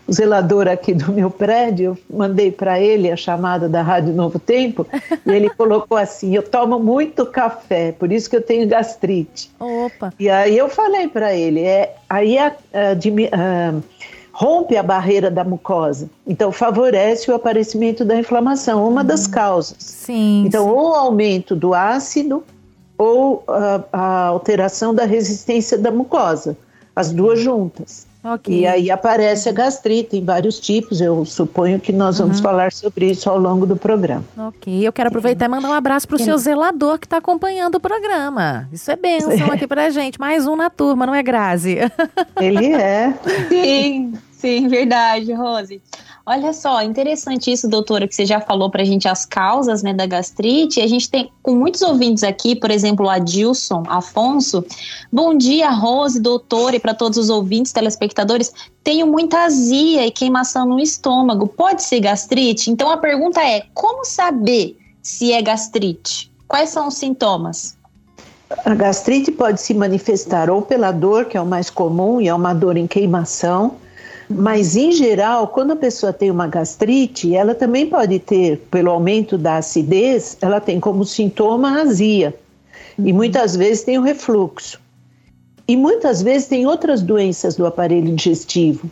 o 0.07 0.13
zelador 0.13 0.67
aqui 0.67 0.93
do 0.93 1.11
meu 1.11 1.31
prédio, 1.31 1.97
eu 2.09 2.15
mandei 2.17 2.51
para 2.51 2.79
ele 2.79 3.09
a 3.11 3.15
chamada 3.15 3.67
da 3.67 3.81
Rádio 3.81 4.13
Novo 4.13 4.37
Tempo, 4.37 4.85
e 5.25 5.31
ele 5.31 5.49
colocou 5.57 5.97
assim: 5.97 6.35
Eu 6.35 6.43
tomo 6.43 6.77
muito 6.79 7.25
café, 7.25 7.91
por 7.91 8.11
isso 8.11 8.29
que 8.29 8.35
eu 8.35 8.41
tenho 8.41 8.67
gastrite. 8.67 9.49
Opa. 9.59 10.13
E 10.19 10.29
aí 10.29 10.55
eu 10.57 10.69
falei 10.69 11.07
para 11.07 11.33
ele, 11.35 11.61
é, 11.61 11.95
aí 12.07 12.37
a- 12.37 12.53
a 12.73 12.91
a- 12.91 13.73
rompe 14.37 14.75
a 14.75 14.83
barreira 14.83 15.31
da 15.31 15.45
mucosa, 15.45 16.09
então 16.27 16.51
favorece 16.51 17.31
o 17.31 17.35
aparecimento 17.35 18.03
da 18.03 18.17
inflamação, 18.17 18.85
uma 18.85 19.01
das 19.01 19.25
causas. 19.27 19.77
Sim. 19.79 20.43
Então, 20.45 20.67
ou 20.67 20.93
aumento 20.93 21.55
do 21.55 21.73
ácido 21.73 22.43
ou 22.97 23.45
a, 23.47 23.83
a 23.93 24.25
alteração 24.25 24.93
da 24.93 25.05
resistência 25.05 25.77
da 25.77 25.89
mucosa, 25.89 26.57
as 26.93 27.13
duas 27.13 27.39
juntas. 27.39 28.05
Ok. 28.25 28.53
E 28.53 28.65
aí 28.65 28.91
aparece 28.91 29.47
a 29.49 29.51
gastrite 29.51 30.17
em 30.17 30.23
vários 30.23 30.59
tipos, 30.59 30.99
eu 30.99 31.23
suponho 31.25 31.79
que 31.79 31.91
nós 31.93 32.17
vamos 32.17 32.39
falar 32.39 32.71
sobre 32.71 33.11
isso 33.11 33.29
ao 33.29 33.39
longo 33.39 33.65
do 33.65 33.75
programa. 33.75 34.23
Ok, 34.37 34.85
eu 34.85 34.91
quero 34.91 35.09
aproveitar 35.09 35.45
e 35.45 35.47
mandar 35.49 35.69
um 35.69 35.73
abraço 35.73 36.07
pro 36.07 36.17
seu 36.17 36.37
zelador 36.37 36.99
que 36.99 37.05
está 37.05 37.17
acompanhando 37.17 37.75
o 37.75 37.79
programa. 37.79 38.67
Isso 38.71 38.89
é 38.91 38.95
bênção 38.95 39.51
aqui 39.51 39.67
pra 39.67 39.89
gente. 39.89 40.19
Mais 40.19 40.47
um 40.47 40.55
na 40.55 40.69
turma, 40.69 41.05
não 41.05 41.15
é, 41.15 41.23
Grazi? 41.23 41.77
Ele 42.39 42.73
é. 42.73 43.13
Sim, 43.49 44.13
sim, 44.31 44.67
verdade, 44.67 45.31
Rose. 45.33 45.81
Olha 46.27 46.53
só, 46.53 46.81
interessante 46.81 47.51
isso, 47.51 47.67
doutora, 47.67 48.07
que 48.07 48.15
você 48.15 48.25
já 48.25 48.41
falou 48.41 48.67
pra 48.71 48.83
gente 48.83 49.07
as 49.07 49.27
causas 49.27 49.83
né, 49.83 49.93
da 49.93 50.07
gastrite. 50.07 50.81
A 50.81 50.87
gente 50.87 51.07
tem 51.07 51.31
com 51.43 51.53
muitos 51.53 51.83
ouvintes 51.83 52.23
aqui, 52.23 52.55
por 52.55 52.71
exemplo, 52.71 53.07
Adilson 53.07 53.83
Afonso. 53.87 54.65
Bom 55.11 55.37
dia, 55.37 55.69
Rose, 55.69 56.19
doutora, 56.19 56.77
e 56.77 56.79
para 56.79 56.95
todos 56.95 57.19
os 57.19 57.29
ouvintes, 57.29 57.71
telespectadores. 57.71 58.51
Tenho 58.83 59.05
muita 59.05 59.43
azia 59.43 60.03
e 60.07 60.09
queimação 60.09 60.65
no 60.65 60.79
estômago. 60.79 61.45
Pode 61.45 61.83
ser 61.83 61.99
gastrite? 61.99 62.71
Então 62.71 62.89
a 62.89 62.97
pergunta 62.97 63.39
é: 63.41 63.63
como 63.75 64.03
saber 64.03 64.75
se 65.03 65.31
é 65.31 65.43
gastrite? 65.43 66.31
Quais 66.47 66.71
são 66.71 66.87
os 66.87 66.95
sintomas? 66.95 67.77
A 68.65 68.73
gastrite 68.73 69.31
pode 69.31 69.61
se 69.61 69.75
manifestar 69.75 70.49
ou 70.49 70.63
pela 70.63 70.91
dor, 70.91 71.25
que 71.25 71.37
é 71.37 71.41
o 71.41 71.45
mais 71.45 71.69
comum, 71.69 72.19
e 72.19 72.27
é 72.27 72.33
uma 72.33 72.53
dor 72.53 72.77
em 72.77 72.87
queimação, 72.87 73.75
mas 74.29 74.75
em 74.75 74.91
geral, 74.91 75.47
quando 75.47 75.71
a 75.71 75.75
pessoa 75.75 76.11
tem 76.11 76.31
uma 76.31 76.47
gastrite, 76.47 77.35
ela 77.35 77.53
também 77.53 77.87
pode 77.87 78.19
ter, 78.19 78.57
pelo 78.71 78.91
aumento 78.91 79.37
da 79.37 79.57
acidez, 79.57 80.37
ela 80.41 80.59
tem 80.59 80.79
como 80.79 81.05
sintoma 81.05 81.77
a 81.77 81.81
azia. 81.81 82.33
E 82.97 83.13
muitas 83.13 83.55
vezes 83.55 83.83
tem 83.83 83.97
o 83.97 84.01
refluxo. 84.01 84.79
E 85.67 85.75
muitas 85.75 86.21
vezes 86.21 86.47
tem 86.47 86.65
outras 86.65 87.01
doenças 87.01 87.55
do 87.55 87.65
aparelho 87.65 88.15
digestivo. 88.15 88.89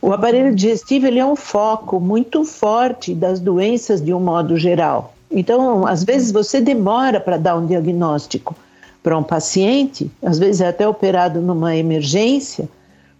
O 0.00 0.12
aparelho 0.12 0.54
digestivo 0.54 1.06
ele 1.06 1.18
é 1.18 1.26
um 1.26 1.36
foco 1.36 1.98
muito 1.98 2.44
forte 2.44 3.14
das 3.14 3.40
doenças 3.40 4.00
de 4.00 4.12
um 4.12 4.20
modo 4.20 4.56
geral. 4.56 5.14
Então, 5.30 5.86
às 5.86 6.04
vezes 6.04 6.30
você 6.30 6.60
demora 6.60 7.18
para 7.18 7.36
dar 7.36 7.56
um 7.56 7.66
diagnóstico 7.66 8.54
para 9.02 9.16
um 9.16 9.22
paciente, 9.22 10.10
às 10.22 10.38
vezes 10.38 10.60
é 10.60 10.68
até 10.68 10.86
operado 10.86 11.40
numa 11.40 11.76
emergência, 11.76 12.68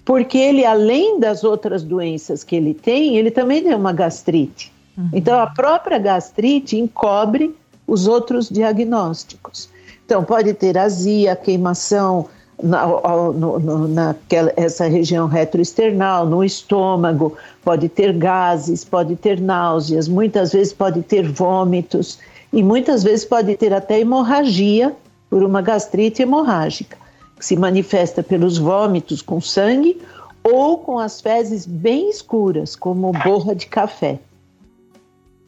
porque 0.06 0.38
ele, 0.38 0.64
além 0.64 1.20
das 1.20 1.44
outras 1.44 1.82
doenças 1.82 2.42
que 2.42 2.56
ele 2.56 2.72
tem, 2.72 3.16
ele 3.18 3.30
também 3.30 3.62
tem 3.62 3.74
uma 3.74 3.92
gastrite. 3.92 4.72
Então, 5.12 5.38
a 5.38 5.46
própria 5.48 5.98
gastrite 5.98 6.78
encobre 6.78 7.54
os 7.86 8.06
outros 8.06 8.48
diagnósticos. 8.48 9.68
Então, 10.06 10.24
pode 10.24 10.54
ter 10.54 10.78
azia, 10.78 11.36
queimação 11.36 12.28
na, 12.62 12.86
no- 12.86 13.58
no- 13.58 13.88
naquela, 13.88 14.52
essa 14.56 14.86
região 14.86 15.26
retroesternal, 15.26 16.24
no 16.24 16.42
estômago, 16.42 17.36
pode 17.62 17.88
ter 17.88 18.12
gases, 18.14 18.84
pode 18.84 19.16
ter 19.16 19.38
náuseas, 19.40 20.08
muitas 20.08 20.52
vezes 20.52 20.72
pode 20.72 21.02
ter 21.02 21.30
vômitos 21.30 22.18
e 22.52 22.62
muitas 22.62 23.02
vezes 23.02 23.24
pode 23.26 23.54
ter 23.56 23.74
até 23.74 24.00
hemorragia 24.00 24.94
por 25.28 25.42
uma 25.42 25.60
gastrite 25.60 26.22
hemorrágica, 26.22 26.96
que 27.38 27.44
se 27.44 27.56
manifesta 27.56 28.22
pelos 28.22 28.58
vômitos 28.58 29.22
com 29.22 29.40
sangue 29.40 30.00
ou 30.42 30.78
com 30.78 30.98
as 30.98 31.20
fezes 31.20 31.66
bem 31.66 32.08
escuras, 32.08 32.76
como 32.76 33.12
borra 33.12 33.54
de 33.54 33.66
café. 33.66 34.18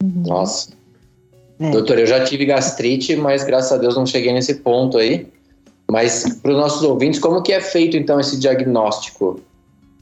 Nossa. 0.03 0.71
É. 1.59 1.71
Doutor, 1.71 1.99
eu 1.99 2.05
já 2.05 2.23
tive 2.23 2.45
gastrite, 2.45 3.15
mas 3.15 3.43
graças 3.43 3.71
a 3.71 3.77
Deus 3.77 3.95
não 3.95 4.05
cheguei 4.05 4.33
nesse 4.33 4.55
ponto 4.55 4.97
aí. 4.97 5.27
Mas 5.89 6.37
para 6.41 6.51
os 6.51 6.57
nossos 6.57 6.83
ouvintes, 6.83 7.19
como 7.19 7.41
que 7.41 7.51
é 7.51 7.59
feito 7.59 7.97
então 7.97 8.19
esse 8.19 8.39
diagnóstico 8.39 9.41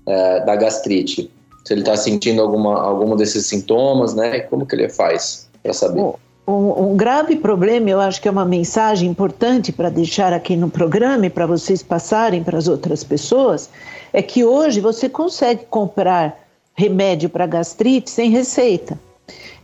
é, 0.06 0.46
da 0.46 0.56
gastrite? 0.56 1.32
Se 1.64 1.74
ele 1.74 1.82
está 1.82 1.96
sentindo 1.96 2.42
alguma, 2.42 2.80
algum 2.82 3.16
desses 3.16 3.46
sintomas, 3.46 4.14
né? 4.14 4.42
Como 4.42 4.66
que 4.66 4.76
ele 4.76 4.90
faz 4.90 5.50
para 5.64 5.74
saber? 5.74 6.14
Um, 6.48 6.92
um, 6.92 6.96
grave 6.96 7.36
problema, 7.36 7.90
eu 7.90 8.00
acho 8.00 8.22
que 8.22 8.28
é 8.28 8.32
uma 8.32 8.46
mensagem 8.46 9.10
importante 9.10 9.74
para 9.74 9.90
deixar 9.90 10.32
aqui 10.32 10.56
no 10.56 10.70
programa 10.70 11.26
e 11.26 11.30
para 11.30 11.46
vocês 11.46 11.84
passarem 11.84 12.42
para 12.42 12.58
as 12.58 12.70
outras 12.70 13.04
pessoas, 13.04 13.70
é 14.14 14.22
que 14.22 14.46
hoje 14.46 14.80
você 14.80 15.10
consegue 15.10 15.66
comprar 15.66 16.40
remédio 16.74 17.30
para 17.30 17.46
gastrite 17.46 18.10
sem 18.10 18.30
receita. 18.30 18.98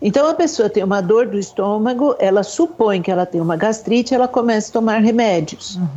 Então 0.02 0.28
a 0.28 0.34
pessoa 0.34 0.70
tem 0.70 0.84
uma 0.84 1.00
dor 1.00 1.28
do 1.28 1.40
estômago, 1.40 2.18
ela 2.20 2.44
supõe 2.44 3.02
que 3.02 3.10
ela 3.10 3.26
tem 3.26 3.40
uma 3.40 3.56
gastrite, 3.56 4.14
ela 4.14 4.28
começa 4.28 4.70
a 4.70 4.74
tomar 4.74 4.98
remédios. 4.98 5.78
Uhum. 5.78 5.88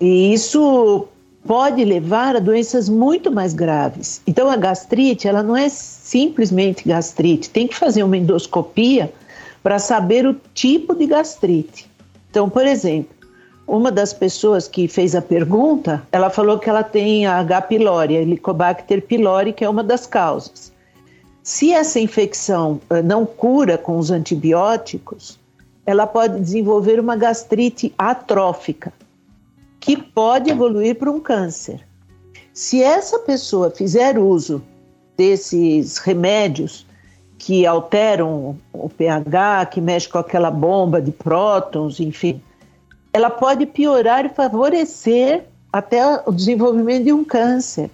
E 0.00 0.32
isso 0.32 1.06
pode 1.46 1.84
levar 1.84 2.36
a 2.36 2.40
doenças 2.40 2.88
muito 2.88 3.30
mais 3.30 3.52
graves. 3.52 4.22
Então 4.26 4.48
a 4.48 4.56
gastrite, 4.56 5.28
ela 5.28 5.42
não 5.42 5.54
é 5.54 5.68
simplesmente 5.68 6.88
gastrite, 6.88 7.50
tem 7.50 7.68
que 7.68 7.76
fazer 7.76 8.02
uma 8.02 8.16
endoscopia 8.16 9.12
para 9.66 9.80
saber 9.80 10.24
o 10.24 10.36
tipo 10.54 10.94
de 10.94 11.06
gastrite. 11.06 11.90
Então, 12.30 12.48
por 12.48 12.64
exemplo, 12.64 13.12
uma 13.66 13.90
das 13.90 14.12
pessoas 14.12 14.68
que 14.68 14.86
fez 14.86 15.12
a 15.16 15.20
pergunta, 15.20 16.06
ela 16.12 16.30
falou 16.30 16.56
que 16.56 16.70
ela 16.70 16.84
tem 16.84 17.26
a 17.26 17.40
H. 17.40 17.62
pylori, 17.62 18.16
a 18.16 18.20
Helicobacter 18.20 19.02
pylori, 19.02 19.52
que 19.52 19.64
é 19.64 19.68
uma 19.68 19.82
das 19.82 20.06
causas. 20.06 20.72
Se 21.42 21.72
essa 21.72 21.98
infecção 21.98 22.80
eh, 22.90 23.02
não 23.02 23.26
cura 23.26 23.76
com 23.76 23.98
os 23.98 24.12
antibióticos, 24.12 25.36
ela 25.84 26.06
pode 26.06 26.38
desenvolver 26.38 27.00
uma 27.00 27.16
gastrite 27.16 27.92
atrófica, 27.98 28.92
que 29.80 29.96
pode 29.96 30.48
evoluir 30.48 30.94
para 30.94 31.10
um 31.10 31.18
câncer. 31.18 31.84
Se 32.52 32.84
essa 32.84 33.18
pessoa 33.18 33.72
fizer 33.72 34.16
uso 34.16 34.62
desses 35.16 35.98
remédios 35.98 36.85
que 37.46 37.64
alteram 37.64 38.58
o 38.72 38.88
pH, 38.88 39.66
que 39.66 39.80
mexe 39.80 40.08
com 40.08 40.18
aquela 40.18 40.50
bomba 40.50 41.00
de 41.00 41.12
prótons, 41.12 42.00
enfim, 42.00 42.42
ela 43.12 43.30
pode 43.30 43.64
piorar 43.66 44.26
e 44.26 44.30
favorecer 44.30 45.44
até 45.72 46.02
o 46.26 46.32
desenvolvimento 46.32 47.04
de 47.04 47.12
um 47.12 47.22
câncer. 47.22 47.88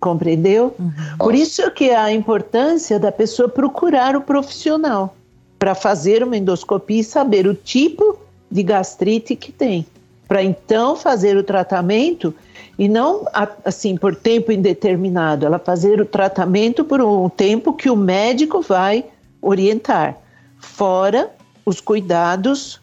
Compreendeu? 0.00 0.74
Uhum. 0.78 0.90
Por 1.18 1.34
isso 1.34 1.70
que 1.72 1.90
a 1.90 2.10
importância 2.12 2.98
da 2.98 3.12
pessoa 3.12 3.46
procurar 3.46 4.16
o 4.16 4.22
profissional 4.22 5.14
para 5.58 5.74
fazer 5.74 6.24
uma 6.24 6.38
endoscopia 6.38 7.02
e 7.02 7.04
saber 7.04 7.46
o 7.46 7.54
tipo 7.54 8.16
de 8.50 8.62
gastrite 8.62 9.36
que 9.36 9.52
tem, 9.52 9.84
para 10.32 10.42
então 10.42 10.96
fazer 10.96 11.36
o 11.36 11.44
tratamento 11.44 12.34
e 12.78 12.88
não 12.88 13.26
assim 13.66 13.98
por 13.98 14.16
tempo 14.16 14.50
indeterminado, 14.50 15.44
ela 15.44 15.58
fazer 15.58 16.00
o 16.00 16.06
tratamento 16.06 16.86
por 16.86 17.02
um 17.02 17.28
tempo 17.28 17.74
que 17.74 17.90
o 17.90 17.94
médico 17.94 18.62
vai 18.62 19.04
orientar, 19.42 20.16
fora 20.58 21.30
os 21.66 21.82
cuidados 21.82 22.76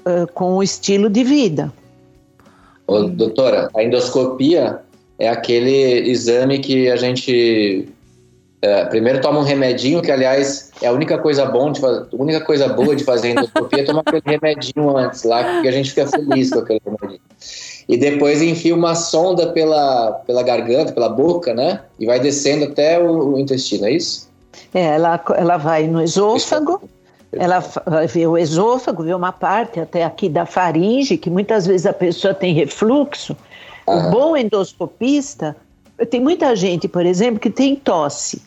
uh, 0.00 0.26
com 0.34 0.56
o 0.56 0.64
estilo 0.64 1.08
de 1.08 1.22
vida. 1.22 1.72
Ô, 2.88 3.04
doutora, 3.04 3.70
a 3.72 3.84
endoscopia 3.84 4.80
é 5.16 5.28
aquele 5.28 6.10
exame 6.10 6.58
que 6.58 6.90
a 6.90 6.96
gente 6.96 7.88
é, 8.64 8.84
primeiro 8.86 9.20
toma 9.20 9.40
um 9.40 9.42
remedinho, 9.42 10.00
que 10.00 10.10
aliás 10.10 10.70
é 10.80 10.86
a 10.86 10.92
única 10.92 11.18
coisa 11.18 11.44
bom 11.44 11.70
de 11.70 11.80
fazer, 11.80 12.06
a 12.10 12.22
única 12.22 12.40
coisa 12.40 12.68
boa 12.68 12.96
de 12.96 13.04
fazer 13.04 13.30
endoscopia 13.30 13.82
é 13.82 13.84
tomar 13.84 14.02
aquele 14.06 14.22
remedinho 14.24 14.96
antes 14.96 15.22
lá, 15.22 15.60
que 15.60 15.68
a 15.68 15.72
gente 15.72 15.90
fica 15.90 16.06
feliz 16.06 16.50
com 16.50 16.60
aquele 16.60 16.80
remedinho 16.84 17.20
e 17.88 17.96
depois 17.96 18.40
enfia 18.40 18.74
uma 18.74 18.94
sonda 18.94 19.48
pela, 19.48 20.12
pela 20.26 20.42
garganta, 20.42 20.92
pela 20.92 21.08
boca, 21.08 21.52
né? 21.52 21.82
E 21.98 22.06
vai 22.06 22.18
descendo 22.18 22.64
até 22.64 22.98
o, 22.98 23.34
o 23.34 23.38
intestino, 23.38 23.86
é 23.86 23.92
isso? 23.92 24.30
É, 24.72 24.94
ela, 24.94 25.22
ela 25.36 25.56
vai 25.56 25.86
no 25.86 26.02
esôfago, 26.02 26.80
ela 27.32 27.60
vai 27.86 28.06
ver 28.06 28.26
o 28.26 28.38
esôfago, 28.38 29.02
vê 29.02 29.12
uma 29.12 29.32
parte 29.32 29.78
até 29.78 30.04
aqui 30.04 30.28
da 30.28 30.46
faringe, 30.46 31.18
que 31.18 31.28
muitas 31.28 31.66
vezes 31.66 31.84
a 31.84 31.92
pessoa 31.92 32.32
tem 32.32 32.54
refluxo. 32.54 33.36
O 33.86 34.10
bom 34.10 34.34
endoscopista, 34.34 35.54
tem 36.08 36.20
muita 36.20 36.56
gente, 36.56 36.88
por 36.88 37.04
exemplo, 37.04 37.38
que 37.38 37.50
tem 37.50 37.76
tosse. 37.76 38.40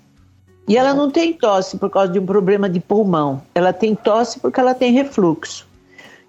E 0.67 0.75
ela 0.75 0.93
não 0.93 1.09
tem 1.09 1.31
tosse 1.33 1.77
por 1.77 1.89
causa 1.89 2.11
de 2.11 2.19
um 2.19 2.25
problema 2.25 2.69
de 2.69 2.79
pulmão, 2.79 3.41
ela 3.55 3.71
tem 3.71 3.95
tosse 3.95 4.39
porque 4.39 4.59
ela 4.59 4.73
tem 4.73 4.91
refluxo. 4.91 5.65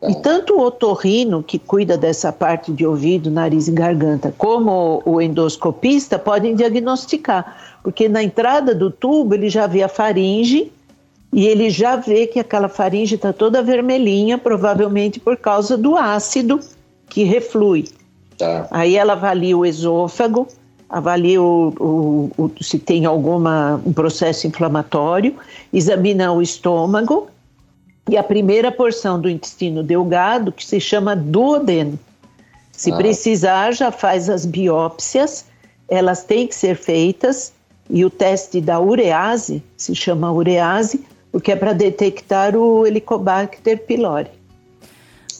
E 0.00 0.14
tanto 0.14 0.54
o 0.54 0.60
otorrino, 0.60 1.42
que 1.42 1.58
cuida 1.58 1.98
dessa 1.98 2.32
parte 2.32 2.70
de 2.70 2.86
ouvido, 2.86 3.32
nariz 3.32 3.66
e 3.66 3.72
garganta, 3.72 4.32
como 4.38 5.02
o 5.04 5.20
endoscopista 5.20 6.16
podem 6.16 6.54
diagnosticar, 6.54 7.80
porque 7.82 8.08
na 8.08 8.22
entrada 8.22 8.72
do 8.72 8.92
tubo 8.92 9.34
ele 9.34 9.48
já 9.48 9.66
vê 9.66 9.82
a 9.82 9.88
faringe 9.88 10.70
e 11.32 11.48
ele 11.48 11.68
já 11.68 11.96
vê 11.96 12.28
que 12.28 12.38
aquela 12.38 12.68
faringe 12.68 13.16
está 13.16 13.32
toda 13.32 13.60
vermelhinha, 13.60 14.38
provavelmente 14.38 15.18
por 15.18 15.36
causa 15.36 15.76
do 15.76 15.96
ácido 15.96 16.60
que 17.08 17.24
reflui. 17.24 17.86
Tá. 18.38 18.68
Aí 18.70 18.96
ela 18.96 19.14
avalia 19.14 19.58
o 19.58 19.66
esôfago, 19.66 20.46
avalia 20.88 21.40
o, 21.40 21.68
o, 21.78 22.44
o, 22.44 22.64
se 22.64 22.78
tem 22.78 23.04
algum 23.04 23.38
um 23.84 23.92
processo 23.92 24.46
inflamatório, 24.46 25.36
examina 25.72 26.32
o 26.32 26.40
estômago 26.40 27.28
e 28.08 28.16
a 28.16 28.22
primeira 28.22 28.72
porção 28.72 29.20
do 29.20 29.28
intestino 29.28 29.82
delgado, 29.82 30.50
que 30.50 30.64
se 30.64 30.80
chama 30.80 31.14
duodeno. 31.14 31.98
Se 32.72 32.90
ah. 32.90 32.96
precisar, 32.96 33.72
já 33.72 33.92
faz 33.92 34.30
as 34.30 34.46
biópsias, 34.46 35.44
elas 35.88 36.24
têm 36.24 36.46
que 36.46 36.54
ser 36.54 36.74
feitas, 36.76 37.52
e 37.90 38.04
o 38.04 38.10
teste 38.10 38.60
da 38.60 38.80
urease, 38.80 39.62
se 39.76 39.94
chama 39.94 40.30
urease, 40.32 41.04
porque 41.32 41.52
é 41.52 41.56
para 41.56 41.72
detectar 41.72 42.54
o 42.56 42.86
Helicobacter 42.86 43.84
pylori. 43.84 44.30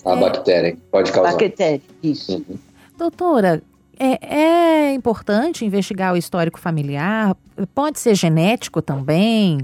A 0.05 0.13
é, 0.13 0.21
bactéria 0.21 0.77
pode 0.91 1.13
causar. 1.13 1.33
Bactéria, 1.33 1.81
isso. 2.03 2.37
Uhum. 2.37 2.59
Doutora, 2.97 3.63
é, 3.99 4.91
é 4.91 4.95
importante 4.95 5.65
investigar 5.65 6.15
o 6.15 6.17
histórico 6.17 6.59
familiar? 6.59 7.37
Pode 7.75 7.99
ser 7.99 8.15
genético 8.15 8.81
também? 8.81 9.59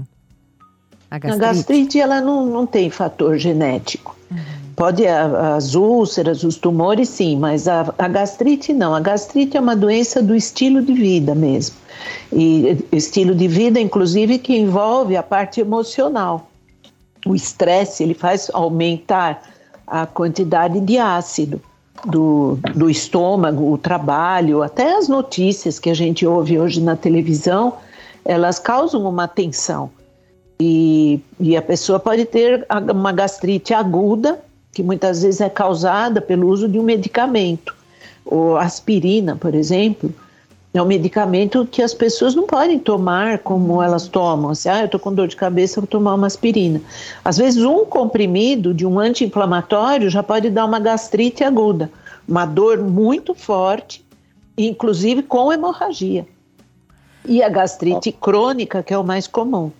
A 1.09 1.17
gastrite, 1.17 1.43
a 1.43 1.47
gastrite 1.47 1.99
ela 1.99 2.21
não, 2.21 2.45
não 2.45 2.65
tem 2.65 2.89
fator 2.89 3.37
genético. 3.37 4.15
Uhum. 4.29 4.37
Pode 4.75 5.07
as 5.07 5.73
úlceras, 5.73 6.43
os 6.43 6.57
tumores, 6.57 7.07
sim, 7.07 7.37
mas 7.37 7.65
a, 7.65 7.93
a, 7.97 8.07
gastrite 8.09 8.73
não. 8.73 8.93
A 8.93 8.99
gastrite 8.99 9.55
é 9.55 9.59
uma 9.59 9.75
doença 9.75 10.21
do 10.21 10.35
estilo 10.35 10.81
de 10.81 10.93
vida 10.93 11.33
mesmo. 11.33 11.77
E 12.33 12.77
estilo 12.91 13.33
de 13.33 13.47
vida, 13.47 13.79
inclusive, 13.79 14.37
que 14.37 14.57
envolve 14.57 15.15
a 15.15 15.23
parte 15.23 15.61
emocional. 15.61 16.49
O 17.25 17.33
estresse, 17.33 18.03
ele 18.03 18.13
faz 18.13 18.51
aumentar 18.53 19.41
a 19.87 20.05
quantidade 20.05 20.81
de 20.81 20.97
ácido 20.97 21.61
do, 22.05 22.57
do 22.75 22.89
estômago, 22.89 23.71
o 23.71 23.77
trabalho, 23.77 24.63
até 24.63 24.95
as 24.95 25.07
notícias 25.07 25.79
que 25.79 25.89
a 25.89 25.93
gente 25.93 26.25
ouve 26.25 26.59
hoje 26.59 26.81
na 26.81 26.95
televisão, 26.95 27.73
elas 28.23 28.59
causam 28.59 29.07
uma 29.07 29.27
tensão. 29.27 29.89
E, 30.59 31.19
e 31.39 31.57
a 31.57 31.61
pessoa 31.61 31.99
pode 31.99 32.25
ter 32.25 32.65
uma 32.91 33.11
gastrite 33.11 33.73
aguda, 33.73 34.39
que 34.71 34.81
muitas 34.83 35.21
vezes 35.21 35.41
é 35.41 35.49
causada 35.49 36.21
pelo 36.21 36.47
uso 36.47 36.67
de 36.67 36.79
um 36.79 36.83
medicamento. 36.83 37.75
Ou 38.25 38.57
aspirina, 38.57 39.35
por 39.35 39.53
exemplo, 39.53 40.13
é 40.77 40.81
um 40.81 40.85
medicamento 40.85 41.65
que 41.65 41.81
as 41.81 41.93
pessoas 41.93 42.35
não 42.35 42.45
podem 42.45 42.77
tomar 42.77 43.39
como 43.39 43.81
elas 43.81 44.07
tomam. 44.07 44.51
Assim, 44.51 44.69
ah, 44.69 44.79
eu 44.79 44.85
estou 44.85 44.99
com 44.99 45.13
dor 45.13 45.27
de 45.27 45.35
cabeça, 45.35 45.79
vou 45.79 45.87
tomar 45.87 46.13
uma 46.15 46.27
aspirina. 46.27 46.81
Às 47.23 47.37
vezes, 47.37 47.63
um 47.63 47.85
comprimido 47.85 48.73
de 48.73 48.85
um 48.85 48.99
anti-inflamatório 48.99 50.09
já 50.09 50.21
pode 50.21 50.49
dar 50.49 50.65
uma 50.65 50.79
gastrite 50.79 51.43
aguda, 51.43 51.89
uma 52.27 52.45
dor 52.45 52.79
muito 52.79 53.33
forte, 53.33 54.05
inclusive 54.57 55.23
com 55.23 55.51
hemorragia. 55.51 56.27
E 57.23 57.41
a 57.41 57.49
gastrite 57.49 58.11
crônica, 58.11 58.83
que 58.83 58.93
é 58.93 58.97
o 58.97 59.03
mais 59.03 59.27
comum. 59.27 59.71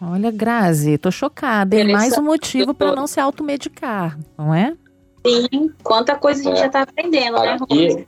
Olha, 0.00 0.30
Grazi, 0.30 0.98
tô 0.98 1.10
chocada. 1.10 1.74
É 1.74 1.84
mais 1.84 2.16
um 2.16 2.22
motivo 2.22 2.74
para 2.74 2.94
não 2.94 3.06
se 3.06 3.18
automedicar, 3.18 4.18
não 4.36 4.54
é? 4.54 4.74
Sim, 5.26 5.72
quanta 5.82 6.14
coisa 6.14 6.40
a 6.40 6.44
gente 6.44 6.56
é. 6.56 6.60
já 6.60 6.66
está 6.66 6.82
aprendendo, 6.82 7.38
né, 7.40 7.58
aqui, 7.60 7.94
né, 7.94 8.04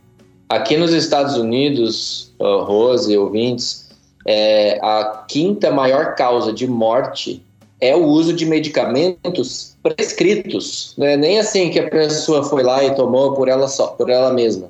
Aqui 0.48 0.76
nos 0.76 0.92
Estados 0.92 1.36
Unidos, 1.36 2.32
Rose, 2.40 3.16
ouvintes, 3.16 3.88
é, 4.26 4.78
a 4.82 5.24
quinta 5.28 5.70
maior 5.70 6.14
causa 6.14 6.52
de 6.52 6.66
morte 6.66 7.42
é 7.80 7.94
o 7.94 8.04
uso 8.04 8.32
de 8.32 8.44
medicamentos 8.44 9.76
prescritos, 9.82 10.94
não 10.98 11.06
é 11.06 11.16
nem 11.16 11.38
assim 11.38 11.70
que 11.70 11.78
a 11.78 11.88
pessoa 11.88 12.42
foi 12.42 12.62
lá 12.62 12.82
e 12.82 12.94
tomou 12.94 13.34
por 13.34 13.48
ela 13.48 13.68
só, 13.68 13.88
por 13.88 14.10
ela 14.10 14.32
mesma, 14.32 14.68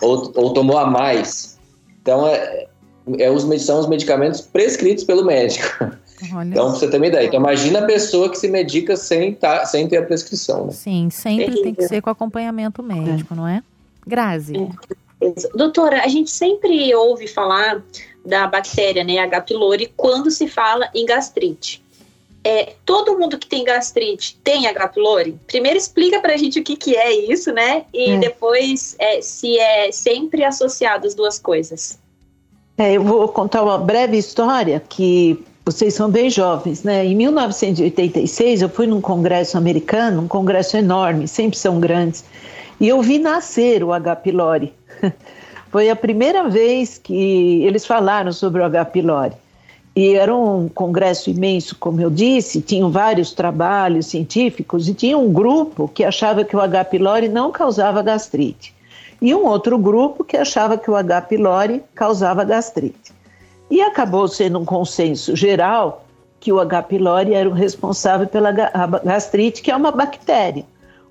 ou, 0.00 0.32
ou 0.34 0.52
tomou 0.54 0.78
a 0.78 0.86
mais. 0.86 1.58
Então, 2.00 2.26
é, 2.26 2.66
é 3.18 3.30
os, 3.30 3.44
são 3.62 3.80
os 3.80 3.86
medicamentos 3.86 4.40
prescritos 4.40 5.04
pelo 5.04 5.24
médico. 5.24 5.90
Olha 6.34 6.48
então, 6.48 6.70
pra 6.70 6.78
você 6.78 6.88
ter 6.88 6.96
uma 6.96 7.06
ideia. 7.06 7.26
Então, 7.26 7.38
imagina 7.38 7.80
a 7.80 7.86
pessoa 7.86 8.28
que 8.28 8.38
se 8.38 8.48
medica 8.48 8.96
sem, 8.96 9.34
tá, 9.34 9.64
sem 9.64 9.86
ter 9.86 9.98
a 9.98 10.02
prescrição. 10.02 10.66
Né? 10.66 10.72
Sim, 10.72 11.08
sempre 11.10 11.62
tem 11.62 11.74
que 11.74 11.86
ser 11.86 12.00
com 12.00 12.10
acompanhamento 12.10 12.82
médico, 12.82 13.34
não 13.34 13.46
é? 13.46 13.62
Grazi. 14.06 14.54
Doutora, 15.54 16.02
a 16.02 16.08
gente 16.08 16.30
sempre 16.30 16.94
ouve 16.94 17.26
falar 17.26 17.82
da 18.24 18.46
bactéria, 18.46 19.02
né, 19.02 19.18
H. 19.18 19.40
pylori, 19.42 19.92
quando 19.96 20.30
se 20.30 20.46
fala 20.46 20.88
em 20.94 21.04
gastrite. 21.04 21.82
É, 22.44 22.74
todo 22.86 23.18
mundo 23.18 23.36
que 23.36 23.46
tem 23.46 23.64
gastrite 23.64 24.38
tem 24.44 24.66
H. 24.66 24.88
pylori? 24.88 25.36
Primeiro 25.46 25.76
explica 25.76 26.20
pra 26.20 26.36
gente 26.36 26.60
o 26.60 26.62
que, 26.62 26.76
que 26.76 26.96
é 26.96 27.12
isso, 27.12 27.52
né? 27.52 27.84
E 27.92 28.10
é. 28.10 28.18
depois 28.18 28.94
é, 28.98 29.20
se 29.20 29.58
é 29.58 29.90
sempre 29.90 30.44
associado 30.44 31.06
as 31.06 31.14
duas 31.14 31.38
coisas. 31.38 31.98
É, 32.76 32.92
eu 32.92 33.02
vou 33.02 33.26
contar 33.28 33.62
uma 33.62 33.76
breve 33.76 34.16
história 34.16 34.80
que 34.88 35.44
vocês 35.64 35.92
são 35.92 36.08
bem 36.08 36.30
jovens, 36.30 36.82
né? 36.82 37.04
Em 37.04 37.14
1986 37.14 38.62
eu 38.62 38.68
fui 38.68 38.86
num 38.86 39.00
congresso 39.00 39.58
americano, 39.58 40.22
um 40.22 40.28
congresso 40.28 40.76
enorme, 40.76 41.26
sempre 41.26 41.58
são 41.58 41.80
grandes, 41.80 42.24
e 42.80 42.88
eu 42.88 43.00
vi 43.02 43.18
nascer 43.18 43.82
o 43.82 43.92
H. 43.92 44.16
pylori. 44.16 44.72
Foi 45.70 45.90
a 45.90 45.96
primeira 45.96 46.48
vez 46.48 46.96
que 46.98 47.62
eles 47.62 47.84
falaram 47.84 48.32
sobre 48.32 48.62
o 48.62 48.64
H. 48.64 48.86
pylori. 48.86 49.34
E 49.94 50.14
era 50.14 50.34
um 50.34 50.68
congresso 50.68 51.28
imenso, 51.28 51.76
como 51.76 52.00
eu 52.00 52.08
disse, 52.08 52.60
tinham 52.60 52.90
vários 52.90 53.32
trabalhos 53.32 54.06
científicos 54.06 54.88
e 54.88 54.94
tinha 54.94 55.18
um 55.18 55.32
grupo 55.32 55.88
que 55.88 56.04
achava 56.04 56.44
que 56.44 56.56
o 56.56 56.60
H. 56.60 56.84
pylori 56.84 57.28
não 57.28 57.50
causava 57.50 58.00
gastrite 58.02 58.72
e 59.20 59.34
um 59.34 59.44
outro 59.46 59.76
grupo 59.76 60.24
que 60.24 60.36
achava 60.36 60.78
que 60.78 60.90
o 60.90 60.96
H. 60.96 61.22
pylori 61.22 61.82
causava 61.94 62.44
gastrite. 62.44 63.12
E 63.70 63.82
acabou 63.82 64.28
sendo 64.28 64.58
um 64.58 64.64
consenso 64.64 65.36
geral 65.36 66.04
que 66.40 66.52
o 66.52 66.60
H. 66.60 66.82
pylori 66.84 67.34
era 67.34 67.48
o 67.48 67.52
responsável 67.52 68.26
pela 68.26 68.52
gastrite, 68.52 69.60
que 69.60 69.70
é 69.70 69.76
uma 69.76 69.90
bactéria. 69.90 70.64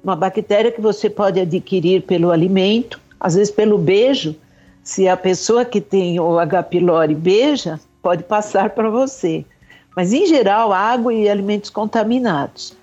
Uma 0.04 0.16
bactéria 0.16 0.72
que 0.72 0.82
você 0.82 1.10
pode 1.10 1.40
adquirir 1.40 2.04
pelo 2.04 2.32
alimento, 2.32 3.00
às 3.20 3.36
vezes 3.36 3.52
pelo 3.52 3.78
beijo. 3.78 4.36
Se 4.84 5.08
a 5.08 5.18
pessoa 5.18 5.66
que 5.66 5.82
tem 5.82 6.20
o 6.20 6.40
H. 6.40 6.64
pylori 6.64 7.16
beija, 7.16 7.80
pode 8.02 8.24
passar 8.24 8.70
para 8.70 8.90
você. 8.90 9.44
Mas, 9.96 10.14
em 10.14 10.26
geral, 10.26 10.72
água 10.72 11.14
e 11.14 11.28
alimentos 11.28 11.70
contaminados 11.70 12.78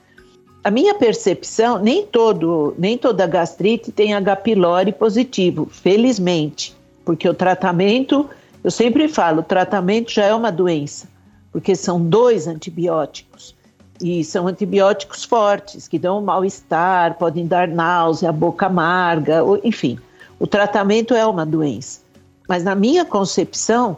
a 0.65 0.71
minha 0.71 0.95
percepção, 0.95 1.79
nem 1.79 2.07
todo, 2.07 2.75
nem 2.79 2.97
toda 2.97 3.27
gastrite 3.27 3.93
tem 3.93 4.15
H. 4.15 4.37
pylori 4.37 4.93
positivo, 4.93 5.69
felizmente, 5.71 6.75
porque 7.05 7.29
o 7.29 7.35
tratamento, 7.35 8.27
eu 8.65 8.71
sempre 8.71 9.07
falo, 9.07 9.41
o 9.41 9.45
tratamento 9.45 10.11
já 10.11 10.25
é 10.25 10.35
uma 10.35 10.51
doença, 10.51 11.07
porque 11.53 11.77
são 11.77 12.03
dois 12.03 12.49
antibióticos 12.49 13.54
e 14.01 14.25
são 14.25 14.47
antibióticos 14.47 15.25
fortes 15.25 15.87
que 15.87 15.99
dão 15.99 16.21
mal-estar, 16.21 17.15
podem 17.15 17.47
dar 17.47 17.69
náusea, 17.69 18.33
boca 18.33 18.67
amarga, 18.67 19.43
enfim, 19.63 19.99
o 20.39 20.47
tratamento 20.47 21.15
é 21.15 21.27
uma 21.27 21.47
doença. 21.47 22.01
Mas 22.49 22.65
na 22.65 22.75
minha 22.75 23.05
concepção, 23.05 23.97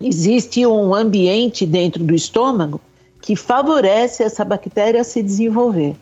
existe 0.00 0.66
um 0.66 0.94
ambiente 0.94 1.66
dentro 1.66 2.04
do 2.04 2.14
estômago 2.14 2.80
que 3.20 3.34
favorece 3.34 4.22
essa 4.22 4.44
bactéria 4.44 5.00
a 5.00 5.04
se 5.04 5.22
desenvolver. 5.22 5.96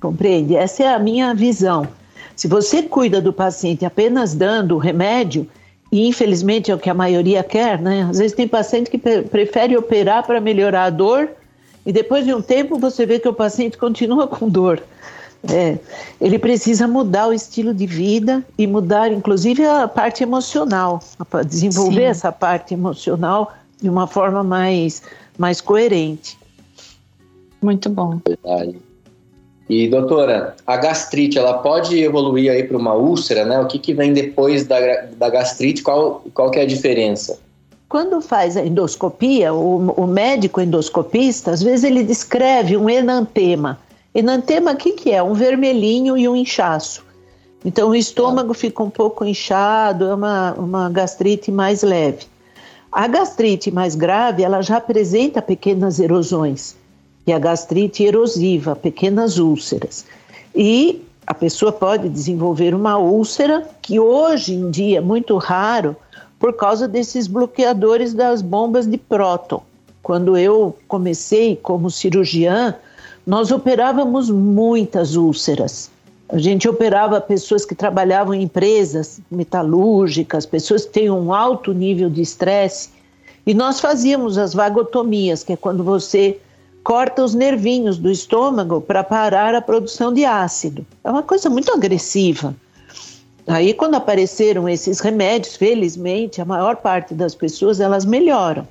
Compreende? 0.00 0.56
Essa 0.56 0.84
é 0.84 0.94
a 0.94 0.98
minha 0.98 1.34
visão. 1.34 1.88
Se 2.36 2.48
você 2.48 2.82
cuida 2.82 3.20
do 3.20 3.32
paciente 3.32 3.84
apenas 3.84 4.34
dando 4.34 4.74
o 4.74 4.78
remédio, 4.78 5.48
e 5.92 6.06
infelizmente 6.06 6.70
é 6.70 6.74
o 6.74 6.78
que 6.78 6.88
a 6.88 6.94
maioria 6.94 7.42
quer, 7.42 7.80
né? 7.80 8.06
Às 8.08 8.18
vezes 8.18 8.36
tem 8.36 8.46
paciente 8.46 8.90
que 8.90 8.98
prefere 8.98 9.76
operar 9.76 10.24
para 10.24 10.40
melhorar 10.40 10.84
a 10.84 10.90
dor 10.90 11.30
e 11.84 11.92
depois 11.92 12.24
de 12.24 12.34
um 12.34 12.42
tempo 12.42 12.78
você 12.78 13.06
vê 13.06 13.18
que 13.18 13.28
o 13.28 13.32
paciente 13.32 13.78
continua 13.78 14.26
com 14.26 14.48
dor. 14.48 14.82
É, 15.48 15.78
ele 16.20 16.38
precisa 16.38 16.86
mudar 16.86 17.28
o 17.28 17.32
estilo 17.32 17.72
de 17.72 17.86
vida 17.86 18.44
e 18.58 18.66
mudar, 18.66 19.10
inclusive, 19.10 19.64
a 19.64 19.88
parte 19.88 20.22
emocional, 20.22 21.02
desenvolver 21.46 22.02
Sim. 22.02 22.06
essa 22.06 22.30
parte 22.30 22.74
emocional 22.74 23.54
de 23.80 23.88
uma 23.88 24.06
forma 24.06 24.44
mais, 24.44 25.02
mais 25.38 25.60
coerente. 25.62 26.38
Muito 27.62 27.88
bom. 27.88 28.20
Verdade. 28.26 28.78
E 29.68 29.88
doutora, 29.88 30.56
a 30.66 30.76
gastrite 30.76 31.38
ela 31.38 31.58
pode 31.58 31.98
evoluir 31.98 32.50
aí 32.50 32.64
para 32.64 32.76
uma 32.76 32.94
úlcera, 32.94 33.44
né? 33.44 33.60
O 33.60 33.66
que, 33.66 33.78
que 33.78 33.94
vem 33.94 34.12
depois 34.12 34.66
da, 34.66 34.78
da 35.16 35.30
gastrite? 35.30 35.82
Qual, 35.82 36.24
qual 36.34 36.50
que 36.50 36.58
é 36.58 36.62
a 36.62 36.66
diferença? 36.66 37.38
Quando 37.90 38.22
faz 38.22 38.56
a 38.56 38.64
endoscopia, 38.64 39.52
o, 39.52 39.90
o 39.90 40.06
médico 40.06 40.62
endoscopista, 40.62 41.50
às 41.50 41.62
vezes 41.62 41.84
ele 41.84 42.02
descreve 42.02 42.76
um 42.76 42.88
enantema. 42.88 43.78
Enantema, 44.14 44.72
o 44.72 44.76
que, 44.76 44.92
que 44.92 45.10
é? 45.10 45.22
Um 45.22 45.34
vermelhinho 45.34 46.16
e 46.16 46.26
um 46.26 46.34
inchaço. 46.34 47.04
Então 47.62 47.90
o 47.90 47.94
estômago 47.94 48.54
fica 48.54 48.82
um 48.82 48.88
pouco 48.88 49.24
inchado, 49.24 50.06
é 50.06 50.14
uma, 50.14 50.52
uma 50.54 50.88
gastrite 50.88 51.52
mais 51.52 51.82
leve. 51.82 52.26
A 52.90 53.06
gastrite 53.06 53.70
mais 53.70 53.94
grave, 53.94 54.42
ela 54.42 54.62
já 54.62 54.78
apresenta 54.78 55.42
pequenas 55.42 56.00
erosões 56.00 56.76
que 57.24 57.32
é 57.32 57.36
a 57.36 57.38
gastrite 57.38 58.02
erosiva, 58.02 58.74
pequenas 58.74 59.38
úlceras. 59.38 60.04
E 60.54 61.02
a 61.26 61.34
pessoa 61.34 61.70
pode 61.70 62.08
desenvolver 62.08 62.74
uma 62.74 62.98
úlcera, 62.98 63.68
que 63.82 64.00
hoje 64.00 64.54
em 64.54 64.70
dia 64.70 64.98
é 64.98 65.00
muito 65.00 65.36
raro, 65.36 65.94
por 66.40 66.54
causa 66.54 66.88
desses 66.88 67.28
bloqueadores 67.28 68.14
das 68.14 68.40
bombas 68.40 68.86
de 68.86 68.96
próton. 68.96 69.62
Quando 70.02 70.38
eu 70.38 70.74
comecei 70.88 71.54
como 71.54 71.90
cirurgiã, 71.90 72.74
nós 73.26 73.52
operávamos 73.52 74.30
muitas 74.30 75.14
úlceras. 75.14 75.90
A 76.30 76.38
gente 76.38 76.66
operava 76.66 77.20
pessoas 77.20 77.66
que 77.66 77.74
trabalhavam 77.74 78.32
em 78.32 78.44
empresas 78.44 79.20
metalúrgicas, 79.30 80.46
pessoas 80.46 80.86
que 80.86 80.92
têm 80.92 81.10
um 81.10 81.34
alto 81.34 81.74
nível 81.74 82.08
de 82.08 82.22
estresse, 82.22 82.88
e 83.46 83.52
nós 83.52 83.78
fazíamos 83.78 84.38
as 84.38 84.54
vagotomias, 84.54 85.44
que 85.44 85.52
é 85.52 85.56
quando 85.56 85.84
você 85.84 86.38
corta 86.82 87.22
os 87.22 87.34
nervinhos 87.34 87.98
do 87.98 88.10
estômago 88.10 88.80
para 88.80 89.04
parar 89.04 89.54
a 89.54 89.60
produção 89.60 90.12
de 90.12 90.24
ácido. 90.24 90.86
É 91.04 91.10
uma 91.10 91.22
coisa 91.22 91.50
muito 91.50 91.70
agressiva. 91.72 92.54
Aí, 93.46 93.74
quando 93.74 93.94
apareceram 93.94 94.68
esses 94.68 95.00
remédios, 95.00 95.56
felizmente, 95.56 96.40
a 96.40 96.44
maior 96.44 96.76
parte 96.76 97.14
das 97.14 97.34
pessoas 97.34 97.80
elas 97.80 98.04
melhoram 98.04 98.66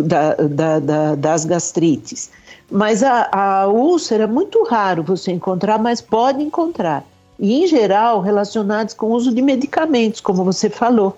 da, 0.00 0.34
da, 0.34 0.78
da, 0.78 1.14
das 1.14 1.44
gastrites. 1.44 2.30
Mas 2.70 3.02
a, 3.02 3.28
a 3.32 3.66
úlcera 3.66 4.24
é 4.24 4.26
muito 4.26 4.62
raro 4.64 5.02
você 5.02 5.32
encontrar, 5.32 5.78
mas 5.78 6.00
pode 6.00 6.42
encontrar. 6.42 7.04
E, 7.38 7.64
em 7.64 7.66
geral, 7.66 8.20
relacionados 8.20 8.94
com 8.94 9.06
o 9.06 9.12
uso 9.12 9.34
de 9.34 9.42
medicamentos, 9.42 10.20
como 10.20 10.44
você 10.44 10.70
falou. 10.70 11.16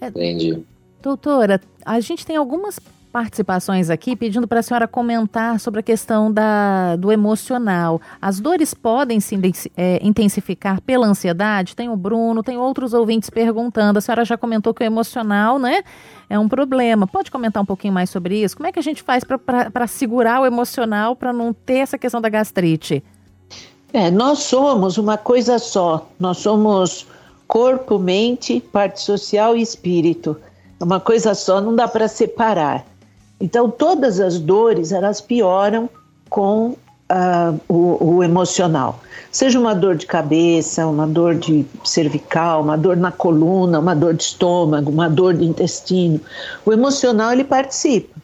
Entendi. 0.00 0.62
Doutora, 1.00 1.60
a 1.84 2.00
gente 2.00 2.24
tem 2.24 2.36
algumas 2.36 2.78
participações 3.12 3.90
aqui 3.90 4.16
pedindo 4.16 4.48
para 4.48 4.60
a 4.60 4.62
senhora 4.62 4.88
comentar 4.88 5.60
sobre 5.60 5.80
a 5.80 5.82
questão 5.82 6.32
da, 6.32 6.96
do 6.96 7.12
emocional. 7.12 8.00
As 8.20 8.40
dores 8.40 8.72
podem 8.72 9.20
se 9.20 9.38
é, 9.76 10.00
intensificar 10.02 10.80
pela 10.80 11.06
ansiedade? 11.06 11.76
Tem 11.76 11.90
o 11.90 11.96
Bruno, 11.96 12.42
tem 12.42 12.56
outros 12.56 12.94
ouvintes 12.94 13.28
perguntando. 13.28 13.98
A 13.98 14.00
senhora 14.00 14.24
já 14.24 14.38
comentou 14.38 14.72
que 14.72 14.82
o 14.82 14.86
emocional, 14.86 15.58
né, 15.58 15.82
é 16.30 16.38
um 16.38 16.48
problema. 16.48 17.06
Pode 17.06 17.30
comentar 17.30 17.62
um 17.62 17.66
pouquinho 17.66 17.92
mais 17.92 18.08
sobre 18.08 18.42
isso? 18.42 18.56
Como 18.56 18.66
é 18.66 18.72
que 18.72 18.78
a 18.78 18.82
gente 18.82 19.02
faz 19.02 19.22
para 19.24 19.86
segurar 19.86 20.40
o 20.40 20.46
emocional 20.46 21.14
para 21.14 21.32
não 21.32 21.52
ter 21.52 21.78
essa 21.78 21.98
questão 21.98 22.20
da 22.20 22.30
gastrite? 22.30 23.04
É, 23.92 24.10
nós 24.10 24.38
somos 24.38 24.96
uma 24.96 25.18
coisa 25.18 25.58
só. 25.58 26.08
Nós 26.18 26.38
somos 26.38 27.06
corpo, 27.46 27.98
mente, 27.98 28.58
parte 28.72 29.02
social 29.02 29.54
e 29.54 29.60
espírito. 29.60 30.34
É 30.80 30.84
uma 30.84 30.98
coisa 30.98 31.34
só, 31.34 31.60
não 31.60 31.76
dá 31.76 31.86
para 31.86 32.08
separar. 32.08 32.86
Então, 33.42 33.68
todas 33.68 34.20
as 34.20 34.38
dores, 34.38 34.92
elas 34.92 35.20
pioram 35.20 35.90
com 36.30 36.76
uh, 37.10 37.60
o, 37.68 38.14
o, 38.14 38.22
emocional. 38.22 39.00
Seja 39.32 39.58
uma 39.58 39.74
dor 39.74 39.96
de 39.96 40.06
cabeça, 40.06 40.86
uma 40.86 41.08
dor 41.08 41.34
de 41.34 41.66
cervical, 41.82 42.62
uma 42.62 42.78
dor 42.78 42.96
na 42.96 43.10
coluna, 43.10 43.80
uma 43.80 43.96
dor 43.96 44.14
de 44.14 44.22
estômago, 44.22 44.92
uma 44.92 45.10
dor 45.10 45.34
de 45.34 45.44
intestino. 45.44 46.20
O 46.64 46.72
emocional, 46.72 47.32
ele 47.32 47.42
participa. 47.42 48.16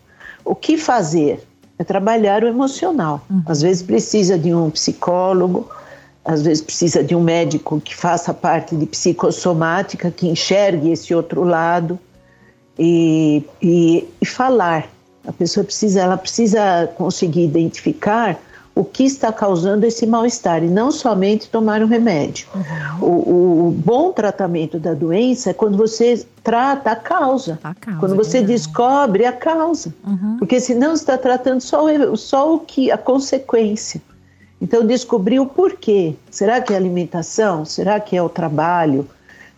O 0.44 0.54
que 0.54 0.78
fazer? 0.78 1.44
É 1.80 1.82
trabalhar 1.82 2.44
o 2.44 2.46
emocional. 2.46 3.20
Uhum. 3.28 3.42
Às 3.46 3.60
vezes 3.60 3.82
precisa 3.82 4.38
de 4.38 4.54
um 4.54 4.70
psicólogo, 4.70 5.68
às 6.24 6.42
vezes 6.42 6.62
precisa 6.62 7.02
de 7.02 7.16
um 7.16 7.20
médico 7.20 7.80
que 7.80 7.96
faça 7.96 8.32
parte 8.32 8.76
de 8.76 8.86
psicossomática, 8.86 10.12
que 10.12 10.28
enxergue 10.28 10.92
esse 10.92 11.12
outro 11.12 11.42
lado 11.42 11.98
e, 12.78 13.42
e, 13.60 14.08
e 14.20 14.24
falar 14.24 14.88
A 15.28 15.32
pessoa 15.32 15.62
precisa, 15.62 16.00
ela 16.00 16.16
precisa 16.16 16.88
conseguir 16.96 17.44
identificar 17.44 18.40
o 18.74 18.82
que 18.82 19.04
está 19.04 19.32
causando 19.32 19.84
esse 19.84 20.06
mal-estar 20.06 20.62
e 20.62 20.68
não 20.68 20.90
somente 20.90 21.50
tomar 21.50 21.82
um 21.82 21.86
remédio. 21.86 22.46
Uhum. 22.54 23.08
O, 23.08 23.66
o, 23.66 23.70
bom 23.72 24.12
tratamento 24.12 24.78
da 24.78 24.94
doença 24.94 25.50
é 25.50 25.52
quando 25.52 25.76
você 25.76 26.24
trata 26.44 26.92
a 26.92 26.96
causa, 26.96 27.58
a 27.62 27.74
causa 27.74 27.98
quando 27.98 28.14
você 28.14 28.38
é 28.38 28.42
descobre 28.42 29.26
a 29.26 29.32
causa, 29.32 29.92
uhum. 30.06 30.36
porque 30.38 30.60
senão 30.60 30.94
está 30.94 31.18
tratando 31.18 31.60
só, 31.60 31.84
o, 31.84 32.16
só 32.16 32.54
o 32.54 32.60
que 32.60 32.90
a 32.90 32.96
consequência. 32.96 34.00
Então 34.62 34.86
descobrir 34.86 35.40
o 35.40 35.46
porquê. 35.46 36.14
Será 36.30 36.60
que 36.60 36.72
é 36.72 36.76
a 36.76 36.78
alimentação? 36.78 37.64
Será 37.64 38.00
que 38.00 38.16
é 38.16 38.22
o 38.22 38.28
trabalho? 38.28 39.06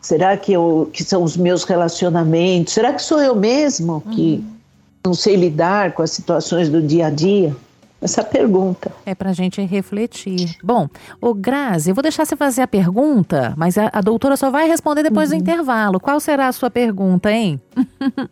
Será 0.01 0.35
que, 0.37 0.53
eu, 0.53 0.89
que 0.93 1.05
são 1.05 1.23
os 1.23 1.37
meus 1.37 1.65
relacionamentos? 1.65 2.73
Será 2.73 2.93
que 2.93 3.03
sou 3.03 3.21
eu 3.21 3.37
mesmo 3.37 4.01
que 4.13 4.43
uhum. 4.43 4.60
Não 5.05 5.15
sei 5.15 5.37
lidar 5.37 5.93
com 5.93 6.03
as 6.03 6.11
situações 6.11 6.69
do 6.69 6.83
dia 6.83 7.07
a 7.07 7.11
dia? 7.11 7.55
essa 8.03 8.25
pergunta. 8.25 8.91
É 9.05 9.15
para 9.15 9.31
a 9.31 9.33
gente 9.33 9.61
refletir. 9.63 10.57
Bom, 10.63 10.89
o 11.21 11.35
Grazi, 11.35 11.91
eu 11.91 11.95
vou 11.95 12.03
deixar 12.03 12.25
você 12.25 12.35
fazer 12.35 12.63
a 12.63 12.67
pergunta, 12.67 13.53
mas 13.57 13.77
a, 13.77 13.91
a 13.93 14.01
doutora 14.01 14.37
só 14.37 14.51
vai 14.51 14.67
responder 14.67 15.03
depois 15.03 15.31
uhum. 15.31 15.39
do 15.39 15.43
intervalo. 15.43 16.01
Qual 16.01 16.19
será 16.19 16.49
a 16.49 16.53
sua 16.53 16.71
pergunta, 16.71 17.31
hein? 17.31 17.61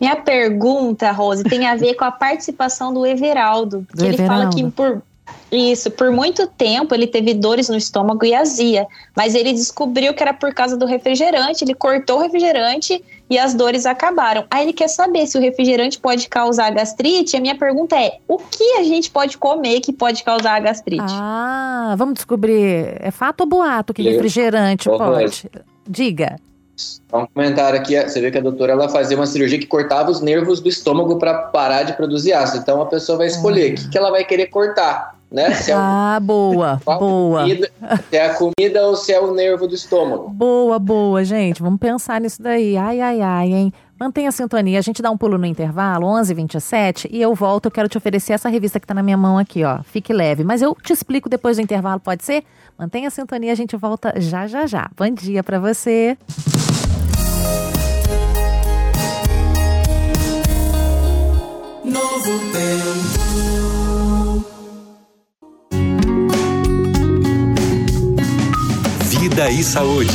Minha 0.00 0.16
pergunta, 0.16 1.10
Rose, 1.10 1.42
tem 1.42 1.66
a 1.66 1.74
ver 1.74 1.94
com 1.94 2.04
a 2.04 2.12
participação 2.12 2.92
do 2.92 3.04
Everaldo. 3.04 3.86
Do 3.94 4.04
ele 4.04 4.14
Everaldo. 4.14 4.42
fala 4.42 4.54
que 4.54 4.70
por 4.70 5.02
isso, 5.50 5.90
por 5.90 6.10
muito 6.10 6.46
tempo 6.46 6.94
ele 6.94 7.06
teve 7.06 7.34
dores 7.34 7.68
no 7.68 7.76
estômago 7.76 8.24
e 8.24 8.34
azia, 8.34 8.86
mas 9.16 9.34
ele 9.34 9.52
descobriu 9.52 10.14
que 10.14 10.22
era 10.22 10.32
por 10.32 10.54
causa 10.54 10.76
do 10.76 10.86
refrigerante, 10.86 11.64
ele 11.64 11.74
cortou 11.74 12.18
o 12.18 12.22
refrigerante 12.22 13.02
e 13.32 13.38
as 13.38 13.54
dores 13.54 13.86
acabaram. 13.86 14.44
Aí 14.50 14.62
ele 14.62 14.74
quer 14.74 14.88
saber 14.88 15.26
se 15.26 15.38
o 15.38 15.40
refrigerante 15.40 15.98
pode 15.98 16.28
causar 16.28 16.70
gastrite. 16.70 17.34
A 17.34 17.40
minha 17.40 17.56
pergunta 17.56 17.98
é: 17.98 18.18
o 18.28 18.36
que 18.36 18.74
a 18.74 18.82
gente 18.82 19.10
pode 19.10 19.38
comer 19.38 19.80
que 19.80 19.90
pode 19.90 20.22
causar 20.22 20.60
gastrite? 20.60 21.02
Ah, 21.08 21.94
vamos 21.96 22.14
descobrir. 22.14 22.94
É 23.00 23.10
fato 23.10 23.40
ou 23.40 23.46
boato 23.46 23.94
que 23.94 24.02
refrigerante 24.02 24.86
pode? 24.86 25.48
Diga. 25.88 26.36
Um 27.10 27.26
comentário 27.26 27.78
aqui, 27.78 27.98
você 28.02 28.20
vê 28.20 28.30
que 28.30 28.36
a 28.36 28.42
doutora 28.42 28.72
ela 28.72 28.88
fazia 28.90 29.16
uma 29.16 29.26
cirurgia 29.26 29.58
que 29.58 29.66
cortava 29.66 30.10
os 30.10 30.20
nervos 30.20 30.60
do 30.60 30.68
estômago 30.68 31.18
para 31.18 31.32
parar 31.34 31.84
de 31.84 31.94
produzir 31.94 32.34
ácido. 32.34 32.62
Então 32.62 32.82
a 32.82 32.86
pessoa 32.86 33.16
vai 33.16 33.28
escolher 33.28 33.72
o 33.72 33.74
que, 33.76 33.88
que 33.88 33.96
ela 33.96 34.10
vai 34.10 34.24
querer 34.24 34.48
cortar 34.48 35.16
né? 35.32 35.54
Se 35.54 35.70
é 35.72 35.74
ah, 35.76 36.18
boa, 36.22 36.80
boa. 36.84 37.42
Comida, 37.42 37.70
se 38.10 38.16
é 38.16 38.26
a 38.26 38.34
comida 38.34 38.86
ou 38.86 38.94
se 38.94 39.12
é 39.12 39.20
o 39.20 39.32
nervo 39.32 39.66
do 39.66 39.74
estômago. 39.74 40.28
Boa, 40.28 40.78
boa, 40.78 41.24
gente. 41.24 41.62
Vamos 41.62 41.80
pensar 41.80 42.20
nisso 42.20 42.42
daí. 42.42 42.76
Ai, 42.76 43.00
ai, 43.00 43.20
ai, 43.20 43.52
hein? 43.52 43.72
Mantenha 43.98 44.28
a 44.28 44.32
sintonia. 44.32 44.78
A 44.78 44.82
gente 44.82 45.00
dá 45.00 45.10
um 45.10 45.16
pulo 45.16 45.38
no 45.38 45.46
intervalo, 45.46 46.06
11h27, 46.06 47.08
e 47.10 47.22
eu 47.22 47.34
volto. 47.34 47.66
Eu 47.66 47.70
quero 47.70 47.88
te 47.88 47.96
oferecer 47.96 48.34
essa 48.34 48.48
revista 48.48 48.78
que 48.78 48.84
está 48.84 48.94
na 48.94 49.02
minha 49.02 49.16
mão 49.16 49.38
aqui, 49.38 49.64
ó. 49.64 49.82
Fique 49.82 50.12
leve. 50.12 50.44
Mas 50.44 50.60
eu 50.60 50.76
te 50.82 50.92
explico 50.92 51.28
depois 51.28 51.56
do 51.56 51.62
intervalo, 51.62 52.00
pode 52.00 52.24
ser? 52.24 52.44
Mantenha 52.78 53.08
a 53.08 53.10
sintonia, 53.10 53.52
a 53.52 53.54
gente 53.54 53.76
volta 53.76 54.12
já, 54.16 54.46
já, 54.46 54.66
já. 54.66 54.90
Bom 54.96 55.08
dia 55.10 55.42
para 55.42 55.58
você. 55.58 56.18
Novo 61.84 62.38
tempo. 62.52 63.21
Vida 69.32 69.50
e 69.50 69.64
Saúde. 69.64 70.12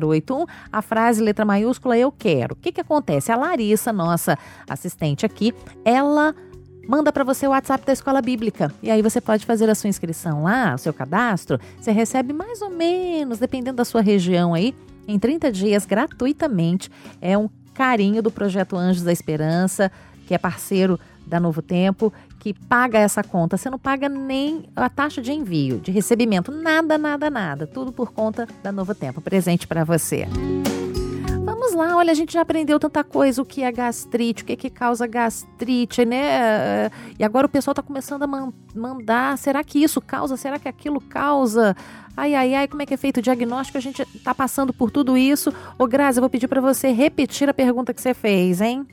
0081, 0.07 0.45
a 0.71 0.81
frase 0.81 1.21
letra 1.21 1.43
maiúscula 1.43 1.97
eu 1.97 2.11
quero. 2.11 2.53
O 2.53 2.57
que 2.57 2.71
que 2.71 2.81
acontece? 2.81 3.31
A 3.31 3.35
Larissa, 3.35 3.91
nossa 3.91 4.37
assistente 4.69 5.25
aqui, 5.25 5.53
ela 5.83 6.35
manda 6.87 7.11
para 7.11 7.23
você 7.23 7.47
o 7.47 7.51
WhatsApp 7.51 7.85
da 7.85 7.93
Escola 7.93 8.21
Bíblica. 8.21 8.71
E 8.81 8.91
aí 8.91 9.01
você 9.01 9.19
pode 9.21 9.45
fazer 9.45 9.69
a 9.69 9.75
sua 9.75 9.89
inscrição 9.89 10.43
lá, 10.43 10.75
o 10.75 10.77
seu 10.77 10.93
cadastro. 10.93 11.59
Você 11.79 11.91
recebe 11.91 12.33
mais 12.33 12.61
ou 12.61 12.69
menos, 12.69 13.39
dependendo 13.39 13.77
da 13.77 13.85
sua 13.85 14.01
região 14.01 14.53
aí, 14.53 14.75
em 15.07 15.17
30 15.17 15.51
dias 15.51 15.85
gratuitamente. 15.85 16.91
É 17.21 17.37
um 17.37 17.49
carinho 17.73 18.21
do 18.21 18.31
projeto 18.31 18.75
Anjos 18.75 19.03
da 19.03 19.11
Esperança, 19.11 19.91
que 20.27 20.33
é 20.33 20.37
parceiro 20.37 20.99
da 21.25 21.39
Novo 21.39 21.61
Tempo, 21.61 22.13
que 22.39 22.53
paga 22.53 22.99
essa 22.99 23.23
conta. 23.23 23.57
Você 23.57 23.69
não 23.69 23.79
paga 23.79 24.09
nem 24.09 24.65
a 24.75 24.89
taxa 24.89 25.21
de 25.21 25.31
envio, 25.31 25.79
de 25.79 25.91
recebimento, 25.91 26.51
nada, 26.51 26.97
nada, 26.97 27.29
nada. 27.29 27.65
Tudo 27.65 27.91
por 27.91 28.11
conta 28.11 28.47
da 28.61 28.71
Novo 28.71 28.93
Tempo. 28.93 29.21
Presente 29.21 29.65
para 29.65 29.83
você. 29.83 30.27
Vamos 31.45 31.73
lá, 31.73 31.95
olha, 31.95 32.11
a 32.11 32.13
gente 32.13 32.33
já 32.33 32.41
aprendeu 32.41 32.77
tanta 32.77 33.03
coisa, 33.03 33.41
o 33.41 33.45
que 33.45 33.63
é 33.63 33.71
gastrite, 33.71 34.43
o 34.43 34.45
que, 34.45 34.53
é 34.53 34.55
que 34.55 34.69
causa 34.69 35.07
gastrite, 35.07 36.03
né? 36.03 36.89
E 37.17 37.23
agora 37.23 37.47
o 37.47 37.49
pessoal 37.49 37.71
está 37.71 37.81
começando 37.81 38.23
a 38.23 38.27
man 38.27 38.53
mandar, 38.75 39.37
será 39.37 39.63
que 39.63 39.81
isso 39.81 40.01
causa, 40.01 40.35
será 40.35 40.59
que 40.59 40.67
aquilo 40.67 40.99
causa? 40.99 41.75
Ai, 42.15 42.35
ai, 42.35 42.53
ai, 42.53 42.67
como 42.67 42.81
é 42.81 42.85
que 42.85 42.93
é 42.93 42.97
feito 42.97 43.17
o 43.17 43.21
diagnóstico? 43.21 43.77
A 43.77 43.81
gente 43.81 44.01
está 44.01 44.35
passando 44.35 44.71
por 44.71 44.91
tudo 44.91 45.17
isso. 45.17 45.53
Ô, 45.77 45.87
Grazi, 45.87 46.19
eu 46.19 46.21
vou 46.21 46.29
pedir 46.29 46.47
para 46.47 46.61
você 46.61 46.91
repetir 46.91 47.49
a 47.49 47.53
pergunta 47.53 47.93
que 47.93 48.01
você 48.01 48.13
fez, 48.13 48.61
hein? 48.61 48.85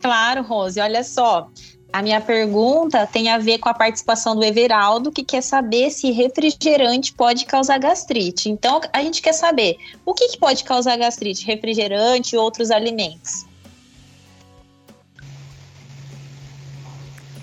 Claro, 0.00 0.42
Rose. 0.42 0.80
Olha 0.80 1.02
só, 1.02 1.48
a 1.92 2.02
minha 2.02 2.20
pergunta 2.20 3.06
tem 3.06 3.30
a 3.30 3.38
ver 3.38 3.58
com 3.58 3.68
a 3.68 3.74
participação 3.74 4.34
do 4.34 4.42
Everaldo, 4.42 5.12
que 5.12 5.22
quer 5.22 5.42
saber 5.42 5.90
se 5.90 6.10
refrigerante 6.10 7.12
pode 7.12 7.46
causar 7.46 7.78
gastrite. 7.78 8.50
Então, 8.50 8.80
a 8.92 9.02
gente 9.02 9.22
quer 9.22 9.34
saber 9.34 9.76
o 10.04 10.12
que, 10.12 10.28
que 10.28 10.38
pode 10.38 10.64
causar 10.64 10.96
gastrite? 10.96 11.46
Refrigerante 11.46 12.34
e 12.34 12.38
outros 12.38 12.70
alimentos. 12.70 13.46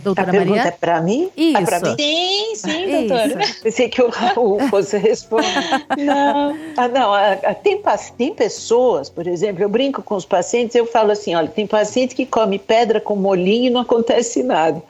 Doutora 0.03 0.29
a 0.29 0.31
pergunta 0.31 0.57
Maria? 0.57 0.69
é 0.69 0.71
para 0.71 1.01
mim? 1.01 1.29
Isso. 1.35 1.57
É 1.57 1.65
para 1.65 1.79
mim? 1.81 1.95
Sim, 1.99 2.55
sim, 2.55 3.07
doutora. 3.07 3.39
Pensei 3.61 3.89
que 3.89 4.01
o 4.01 4.09
Raul 4.09 4.59
fosse 4.69 4.97
responder. 4.97 5.47
não. 5.97 6.57
Ah, 6.77 6.87
não. 6.87 7.11
Tem, 7.55 7.81
tem 8.17 8.33
pessoas, 8.33 9.09
por 9.09 9.27
exemplo, 9.27 9.61
eu 9.61 9.69
brinco 9.69 10.01
com 10.01 10.15
os 10.15 10.25
pacientes, 10.25 10.75
eu 10.75 10.85
falo 10.85 11.11
assim, 11.11 11.35
olha, 11.35 11.47
tem 11.49 11.67
paciente 11.67 12.15
que 12.15 12.25
come 12.25 12.57
pedra 12.57 13.01
com 13.01 13.15
molinho 13.15 13.67
e 13.67 13.69
não 13.69 13.81
acontece 13.81 14.41
nada. 14.41 14.81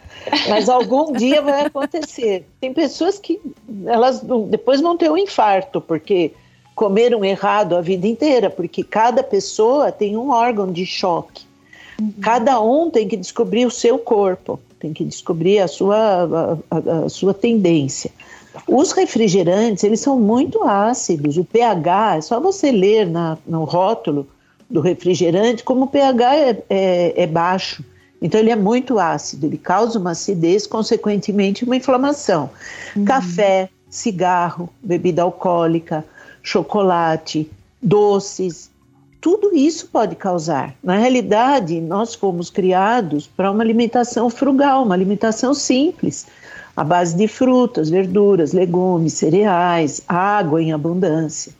Mas 0.47 0.69
algum 0.69 1.11
dia 1.17 1.41
vai 1.41 1.65
acontecer. 1.65 2.45
Tem 2.61 2.71
pessoas 2.71 3.17
que 3.17 3.41
elas 3.85 4.21
depois 4.47 4.79
vão 4.79 4.95
ter 4.95 5.09
um 5.09 5.17
infarto, 5.17 5.81
porque 5.81 6.31
comeram 6.75 7.25
errado 7.25 7.75
a 7.75 7.81
vida 7.81 8.07
inteira, 8.07 8.49
porque 8.49 8.83
cada 8.83 9.23
pessoa 9.23 9.91
tem 9.91 10.15
um 10.15 10.29
órgão 10.29 10.71
de 10.71 10.85
choque. 10.85 11.45
Uhum. 11.99 12.13
Cada 12.21 12.61
um 12.61 12.89
tem 12.89 13.07
que 13.07 13.17
descobrir 13.17 13.65
o 13.65 13.71
seu 13.71 13.97
corpo 13.97 14.59
tem 14.79 14.93
que 14.93 15.03
descobrir 15.03 15.59
a 15.59 15.67
sua, 15.67 16.57
a, 16.71 17.05
a 17.05 17.09
sua 17.09 17.33
tendência. 17.33 18.11
Os 18.67 18.91
refrigerantes, 18.91 19.83
eles 19.83 19.99
são 19.99 20.19
muito 20.19 20.63
ácidos. 20.63 21.37
O 21.37 21.45
pH, 21.45 22.17
é 22.17 22.21
só 22.21 22.39
você 22.39 22.71
ler 22.71 23.07
na, 23.07 23.37
no 23.45 23.63
rótulo 23.63 24.27
do 24.69 24.81
refrigerante 24.81 25.63
como 25.63 25.85
o 25.85 25.87
pH 25.87 26.35
é, 26.35 26.63
é, 26.69 27.23
é 27.23 27.27
baixo. 27.27 27.83
Então, 28.21 28.39
ele 28.39 28.49
é 28.49 28.55
muito 28.55 28.99
ácido, 28.99 29.45
ele 29.45 29.57
causa 29.57 29.97
uma 29.97 30.11
acidez, 30.11 30.67
consequentemente, 30.67 31.63
uma 31.63 31.75
inflamação. 31.75 32.49
Uhum. 32.95 33.05
Café, 33.05 33.69
cigarro, 33.89 34.69
bebida 34.83 35.21
alcoólica, 35.21 36.03
chocolate, 36.43 37.49
doces, 37.81 38.68
tudo 39.21 39.53
isso 39.53 39.87
pode 39.87 40.15
causar. 40.15 40.73
Na 40.83 40.95
realidade, 40.97 41.81
nós 41.81 42.15
fomos 42.15 42.49
criados 42.49 43.27
para 43.27 43.51
uma 43.51 43.61
alimentação 43.61 44.29
frugal, 44.29 44.83
uma 44.83 44.95
alimentação 44.95 45.53
simples, 45.53 46.25
à 46.75 46.83
base 46.83 47.17
de 47.17 47.27
frutas, 47.27 47.89
verduras, 47.89 48.53
legumes, 48.53 49.13
cereais, 49.13 50.01
água 50.07 50.61
em 50.61 50.71
abundância. 50.71 51.51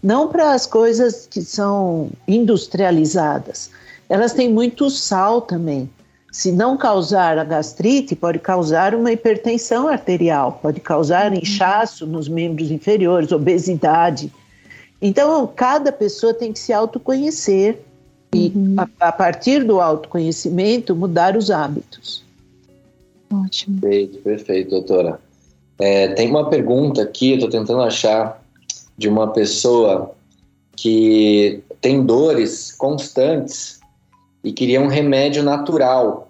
não 0.00 0.28
para 0.28 0.52
as 0.52 0.64
coisas 0.64 1.26
que 1.28 1.42
são 1.42 2.10
industrializadas. 2.28 3.68
Elas 4.08 4.32
têm 4.32 4.48
muito 4.48 4.88
sal 4.90 5.42
também. 5.42 5.90
Se 6.30 6.52
não 6.52 6.76
causar 6.76 7.36
a 7.36 7.42
gastrite, 7.42 8.14
pode 8.14 8.38
causar 8.38 8.94
uma 8.94 9.10
hipertensão 9.10 9.88
arterial, 9.88 10.60
pode 10.62 10.78
causar 10.78 11.32
uhum. 11.32 11.38
inchaço 11.38 12.06
nos 12.06 12.28
membros 12.28 12.70
inferiores, 12.70 13.32
obesidade. 13.32 14.32
Então, 15.00 15.46
cada 15.54 15.92
pessoa 15.92 16.34
tem 16.34 16.52
que 16.52 16.58
se 16.58 16.72
autoconhecer 16.72 17.80
e, 18.34 18.52
uhum. 18.54 18.76
a, 18.78 19.08
a, 19.08 19.12
partir 19.12 19.64
do 19.64 19.80
autoconhecimento, 19.80 20.94
mudar 20.94 21.36
os 21.36 21.50
hábitos. 21.50 22.24
Ótimo. 23.32 23.80
Perfeito, 23.80 24.18
perfeito, 24.18 24.70
doutora. 24.70 25.20
É, 25.78 26.08
tem 26.08 26.28
uma 26.28 26.50
pergunta 26.50 27.02
aqui, 27.02 27.30
eu 27.30 27.34
estou 27.36 27.50
tentando 27.50 27.80
achar, 27.80 28.42
de 28.96 29.08
uma 29.08 29.32
pessoa 29.32 30.12
que 30.74 31.62
tem 31.80 32.04
dores 32.04 32.72
constantes 32.72 33.78
e 34.42 34.52
queria 34.52 34.80
um 34.80 34.88
remédio 34.88 35.42
natural 35.42 36.28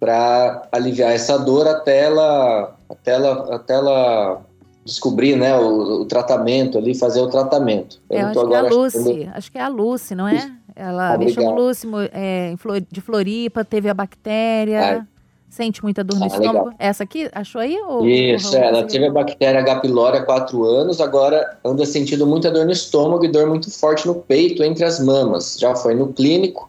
para 0.00 0.66
aliviar 0.72 1.12
essa 1.12 1.38
dor 1.38 1.66
até 1.66 2.04
ela, 2.04 2.76
até 2.88 3.12
ela, 3.12 3.54
até 3.54 3.74
ela 3.74 4.42
descobrir 4.88 5.36
né, 5.36 5.56
o, 5.56 6.00
o 6.00 6.04
tratamento 6.06 6.78
ali, 6.78 6.94
fazer 6.94 7.20
o 7.20 7.28
tratamento. 7.28 8.00
Eu, 8.08 8.18
é, 8.18 8.22
acho 8.22 8.46
que 8.46 8.54
é 8.54 8.56
a 8.56 8.62
Lucy, 8.62 9.30
acho 9.34 9.52
que 9.52 9.58
é 9.58 9.60
a 9.60 9.68
Lucy, 9.68 10.14
não 10.14 10.26
é? 10.26 10.50
Ela 10.74 11.14
ah, 11.14 11.18
me 11.18 11.30
chamou 11.30 11.54
Lucy, 11.54 11.86
é, 12.12 12.54
de 12.90 13.00
Floripa, 13.00 13.64
teve 13.64 13.88
a 13.88 13.94
bactéria. 13.94 15.06
Sente 15.50 15.82
muita 15.82 16.04
dor 16.04 16.18
no 16.18 16.24
ah, 16.24 16.26
estômago? 16.26 16.58
Legal. 16.66 16.74
Essa 16.78 17.04
aqui, 17.04 17.28
achou 17.32 17.60
aí? 17.60 17.76
Ou, 17.80 18.06
Isso, 18.06 18.54
ou 18.54 18.62
ela 18.62 18.84
teve 18.84 19.06
a 19.06 19.10
bactéria 19.10 19.60
H. 19.60 19.80
pylori 19.80 20.18
há 20.18 20.22
quatro 20.22 20.62
anos, 20.64 21.00
agora 21.00 21.58
anda 21.64 21.86
sentindo 21.86 22.26
muita 22.26 22.50
dor 22.50 22.66
no 22.66 22.72
estômago 22.72 23.24
e 23.24 23.28
dor 23.28 23.46
muito 23.46 23.70
forte 23.70 24.06
no 24.06 24.14
peito, 24.14 24.62
entre 24.62 24.84
as 24.84 25.00
mamas. 25.00 25.56
Já 25.58 25.74
foi 25.74 25.94
no 25.94 26.12
clínico, 26.12 26.68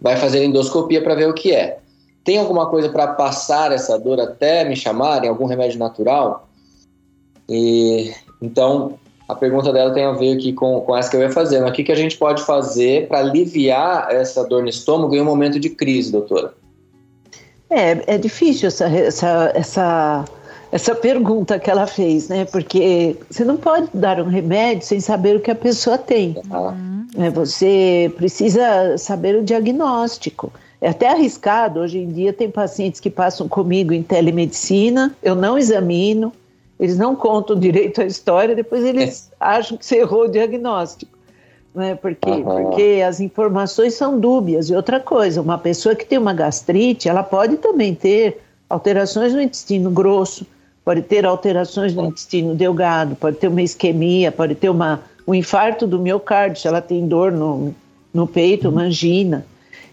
vai 0.00 0.16
fazer 0.16 0.44
endoscopia 0.44 1.00
para 1.00 1.14
ver 1.14 1.28
o 1.28 1.34
que 1.34 1.52
é. 1.52 1.78
Tem 2.24 2.38
alguma 2.38 2.66
coisa 2.68 2.88
para 2.88 3.06
passar 3.06 3.72
essa 3.72 3.98
dor 3.98 4.20
até 4.20 4.64
me 4.64 4.76
chamarem? 4.76 5.30
Algum 5.30 5.46
remédio 5.46 5.78
natural? 5.78 6.47
E, 7.48 8.12
então, 8.42 8.98
a 9.28 9.34
pergunta 9.34 9.72
dela 9.72 9.92
tem 9.92 10.04
a 10.04 10.12
ver 10.12 10.36
aqui 10.36 10.52
com, 10.52 10.80
com 10.80 10.96
essa 10.96 11.10
que 11.10 11.16
eu 11.16 11.20
ia 11.20 11.30
fazer. 11.30 11.62
O 11.62 11.72
que, 11.72 11.84
que 11.84 11.92
a 11.92 11.96
gente 11.96 12.16
pode 12.16 12.42
fazer 12.42 13.08
para 13.08 13.18
aliviar 13.18 14.08
essa 14.10 14.42
dor 14.44 14.62
no 14.62 14.68
estômago 14.68 15.14
em 15.14 15.20
um 15.20 15.24
momento 15.24 15.60
de 15.60 15.70
crise, 15.70 16.10
doutora? 16.10 16.54
É, 17.70 18.14
é 18.14 18.18
difícil 18.18 18.68
essa, 18.68 18.86
essa, 18.86 19.52
essa, 19.54 20.24
essa 20.72 20.94
pergunta 20.94 21.58
que 21.58 21.70
ela 21.70 21.86
fez, 21.86 22.28
né? 22.28 22.46
Porque 22.46 23.16
você 23.30 23.44
não 23.44 23.58
pode 23.58 23.88
dar 23.92 24.20
um 24.20 24.28
remédio 24.28 24.86
sem 24.86 25.00
saber 25.00 25.36
o 25.36 25.40
que 25.40 25.50
a 25.50 25.54
pessoa 25.54 25.98
tem. 25.98 26.36
Uhum. 26.50 27.06
É, 27.18 27.28
você 27.28 28.10
precisa 28.16 28.96
saber 28.96 29.36
o 29.36 29.44
diagnóstico. 29.44 30.50
É 30.80 30.88
até 30.88 31.08
arriscado. 31.08 31.80
Hoje 31.80 31.98
em 31.98 32.08
dia 32.08 32.32
tem 32.32 32.50
pacientes 32.50 33.00
que 33.00 33.10
passam 33.10 33.46
comigo 33.46 33.92
em 33.92 34.02
telemedicina, 34.02 35.14
eu 35.22 35.34
não 35.34 35.58
examino, 35.58 36.32
eles 36.78 36.96
não 36.96 37.16
contam 37.16 37.58
direito 37.58 38.00
a 38.00 38.04
história, 38.04 38.54
depois 38.54 38.84
eles 38.84 39.30
é. 39.32 39.34
acham 39.40 39.76
que 39.76 39.84
você 39.84 39.98
errou 39.98 40.24
o 40.24 40.28
diagnóstico 40.28 41.18
né? 41.78 41.94
Porque, 41.94 42.28
uhum. 42.28 42.42
porque 42.42 43.02
as 43.06 43.20
informações 43.20 43.94
são 43.94 44.18
dúbias. 44.18 44.68
E 44.68 44.74
outra 44.74 44.98
coisa, 44.98 45.40
uma 45.40 45.56
pessoa 45.56 45.94
que 45.94 46.04
tem 46.04 46.18
uma 46.18 46.34
gastrite, 46.34 47.08
ela 47.08 47.22
pode 47.22 47.56
também 47.58 47.94
ter 47.94 48.40
alterações 48.68 49.32
no 49.32 49.40
intestino 49.40 49.90
grosso, 49.90 50.46
pode 50.84 51.02
ter 51.02 51.24
alterações 51.24 51.94
no 51.94 52.06
intestino 52.06 52.54
delgado, 52.54 53.14
pode 53.14 53.36
ter 53.36 53.48
uma 53.48 53.62
isquemia, 53.62 54.32
pode 54.32 54.54
ter 54.54 54.68
uma, 54.68 55.00
um 55.26 55.34
infarto 55.34 55.86
do 55.86 55.98
miocárdio, 55.98 56.60
se 56.60 56.68
ela 56.68 56.80
tem 56.80 57.06
dor 57.06 57.30
no, 57.30 57.74
no 58.12 58.26
peito, 58.26 58.68
uma 58.68 58.82
angina. 58.82 59.46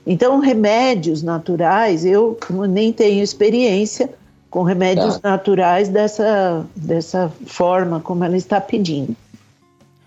Então, 0.07 0.39
remédios 0.39 1.21
naturais, 1.23 2.05
eu 2.05 2.37
nem 2.69 2.91
tenho 2.91 3.23
experiência 3.23 4.09
com 4.55 4.63
remédios 4.63 5.19
tá. 5.19 5.31
naturais 5.31 5.89
dessa, 5.89 6.65
dessa 6.73 7.29
forma 7.45 7.99
como 7.99 8.23
ela 8.23 8.37
está 8.37 8.61
pedindo. 8.61 9.13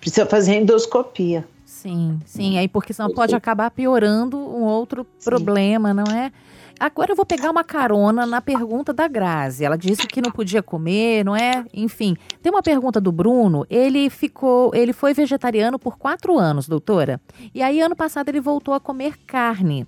Precisa 0.00 0.24
fazer 0.24 0.54
endoscopia. 0.54 1.46
Sim, 1.66 2.18
sim. 2.24 2.56
Aí 2.56 2.66
porque 2.66 2.94
senão 2.94 3.12
pode 3.12 3.34
acabar 3.34 3.70
piorando 3.70 4.38
um 4.38 4.62
outro 4.62 5.06
sim. 5.18 5.28
problema, 5.28 5.92
não 5.92 6.04
é? 6.04 6.32
Agora 6.80 7.12
eu 7.12 7.16
vou 7.16 7.26
pegar 7.26 7.50
uma 7.50 7.62
carona 7.62 8.24
na 8.24 8.40
pergunta 8.40 8.90
da 8.90 9.06
Grazi. 9.06 9.66
Ela 9.66 9.76
disse 9.76 10.06
que 10.06 10.22
não 10.22 10.30
podia 10.30 10.62
comer, 10.62 11.26
não 11.26 11.36
é? 11.36 11.66
Enfim, 11.74 12.16
tem 12.42 12.50
uma 12.50 12.62
pergunta 12.62 12.98
do 12.98 13.12
Bruno. 13.12 13.66
Ele 13.68 14.08
ficou, 14.08 14.74
ele 14.74 14.94
foi 14.94 15.12
vegetariano 15.12 15.78
por 15.78 15.98
quatro 15.98 16.38
anos, 16.38 16.66
doutora. 16.66 17.20
E 17.54 17.60
aí 17.60 17.82
ano 17.82 17.94
passado 17.94 18.30
ele 18.30 18.40
voltou 18.40 18.72
a 18.72 18.80
comer 18.80 19.18
carne. 19.26 19.86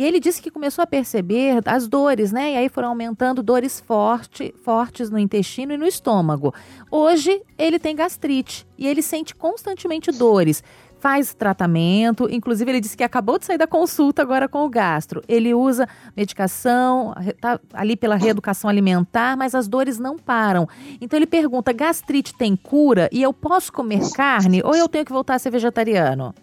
E 0.00 0.02
ele 0.02 0.18
disse 0.18 0.40
que 0.40 0.50
começou 0.50 0.82
a 0.82 0.86
perceber 0.86 1.60
as 1.66 1.86
dores, 1.86 2.32
né? 2.32 2.52
E 2.52 2.56
aí 2.56 2.70
foram 2.70 2.88
aumentando 2.88 3.42
dores 3.42 3.78
forte, 3.80 4.50
fortes 4.64 5.10
no 5.10 5.18
intestino 5.18 5.74
e 5.74 5.76
no 5.76 5.86
estômago. 5.86 6.54
Hoje 6.90 7.42
ele 7.58 7.78
tem 7.78 7.94
gastrite 7.94 8.66
e 8.78 8.86
ele 8.86 9.02
sente 9.02 9.34
constantemente 9.34 10.10
dores 10.10 10.64
faz 10.98 11.34
tratamento, 11.34 12.28
inclusive 12.30 12.70
ele 12.70 12.80
disse 12.80 12.96
que 12.96 13.04
acabou 13.04 13.38
de 13.38 13.44
sair 13.44 13.58
da 13.58 13.66
consulta 13.66 14.22
agora 14.22 14.48
com 14.48 14.64
o 14.64 14.70
gastro. 14.70 15.22
Ele 15.28 15.52
usa 15.52 15.86
medicação, 16.16 17.14
tá 17.38 17.60
ali 17.74 17.94
pela 17.94 18.16
reeducação 18.16 18.70
alimentar, 18.70 19.36
mas 19.36 19.54
as 19.54 19.68
dores 19.68 19.98
não 19.98 20.18
param. 20.18 20.66
Então 20.98 21.18
ele 21.18 21.26
pergunta: 21.26 21.74
gastrite 21.74 22.34
tem 22.34 22.56
cura 22.56 23.06
e 23.12 23.22
eu 23.22 23.34
posso 23.34 23.70
comer 23.70 24.10
carne 24.12 24.62
ou 24.64 24.74
eu 24.74 24.88
tenho 24.88 25.04
que 25.04 25.12
voltar 25.12 25.34
a 25.34 25.38
ser 25.38 25.50
vegetariano? 25.50 26.34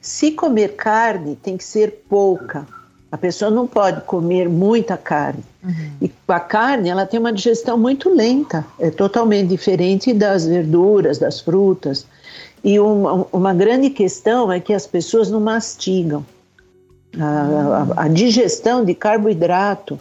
Se 0.00 0.30
comer 0.32 0.76
carne, 0.76 1.36
tem 1.36 1.56
que 1.56 1.64
ser 1.64 2.04
pouca. 2.08 2.66
A 3.12 3.18
pessoa 3.18 3.50
não 3.50 3.66
pode 3.66 4.02
comer 4.02 4.48
muita 4.48 4.96
carne. 4.96 5.42
Uhum. 5.62 5.90
E 6.00 6.12
a 6.28 6.40
carne, 6.40 6.88
ela 6.88 7.04
tem 7.04 7.20
uma 7.20 7.32
digestão 7.32 7.76
muito 7.76 8.08
lenta. 8.08 8.64
É 8.78 8.90
totalmente 8.90 9.48
diferente 9.48 10.14
das 10.14 10.46
verduras, 10.46 11.18
das 11.18 11.40
frutas. 11.40 12.06
E 12.62 12.78
uma, 12.78 13.26
uma 13.32 13.52
grande 13.52 13.90
questão 13.90 14.50
é 14.50 14.60
que 14.60 14.72
as 14.72 14.86
pessoas 14.86 15.30
não 15.30 15.40
mastigam. 15.40 16.24
A, 17.18 17.96
a, 17.98 18.04
a, 18.04 18.08
digestão 18.08 18.84
de 18.84 18.94
carboidrato 18.94 19.98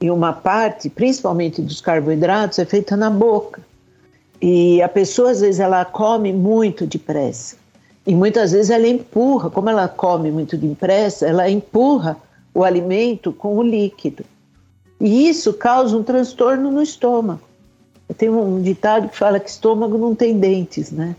e 0.00 0.10
uma 0.10 0.32
parte, 0.32 0.90
principalmente 0.90 1.62
dos 1.62 1.80
carboidratos, 1.80 2.58
é 2.58 2.64
feita 2.64 2.96
na 2.96 3.08
boca. 3.08 3.62
E 4.42 4.82
a 4.82 4.88
pessoa, 4.88 5.30
às 5.30 5.40
vezes, 5.40 5.60
ela 5.60 5.84
come 5.84 6.32
muito 6.32 6.86
depressa. 6.86 7.56
E 8.06 8.14
muitas 8.14 8.52
vezes 8.52 8.70
ela 8.70 8.88
empurra, 8.88 9.50
como 9.50 9.68
ela 9.68 9.86
come 9.86 10.30
muito 10.30 10.56
depressa, 10.56 11.26
ela 11.26 11.48
empurra 11.48 12.16
o 12.54 12.64
alimento 12.64 13.32
com 13.32 13.56
o 13.56 13.62
líquido. 13.62 14.24
E 15.00 15.28
isso 15.28 15.52
causa 15.54 15.96
um 15.96 16.02
transtorno 16.02 16.70
no 16.70 16.82
estômago. 16.82 17.40
Tem 18.16 18.28
um 18.28 18.60
ditado 18.60 19.08
que 19.08 19.16
fala 19.16 19.38
que 19.38 19.48
estômago 19.48 19.96
não 19.96 20.14
tem 20.14 20.38
dentes, 20.38 20.90
né? 20.90 21.14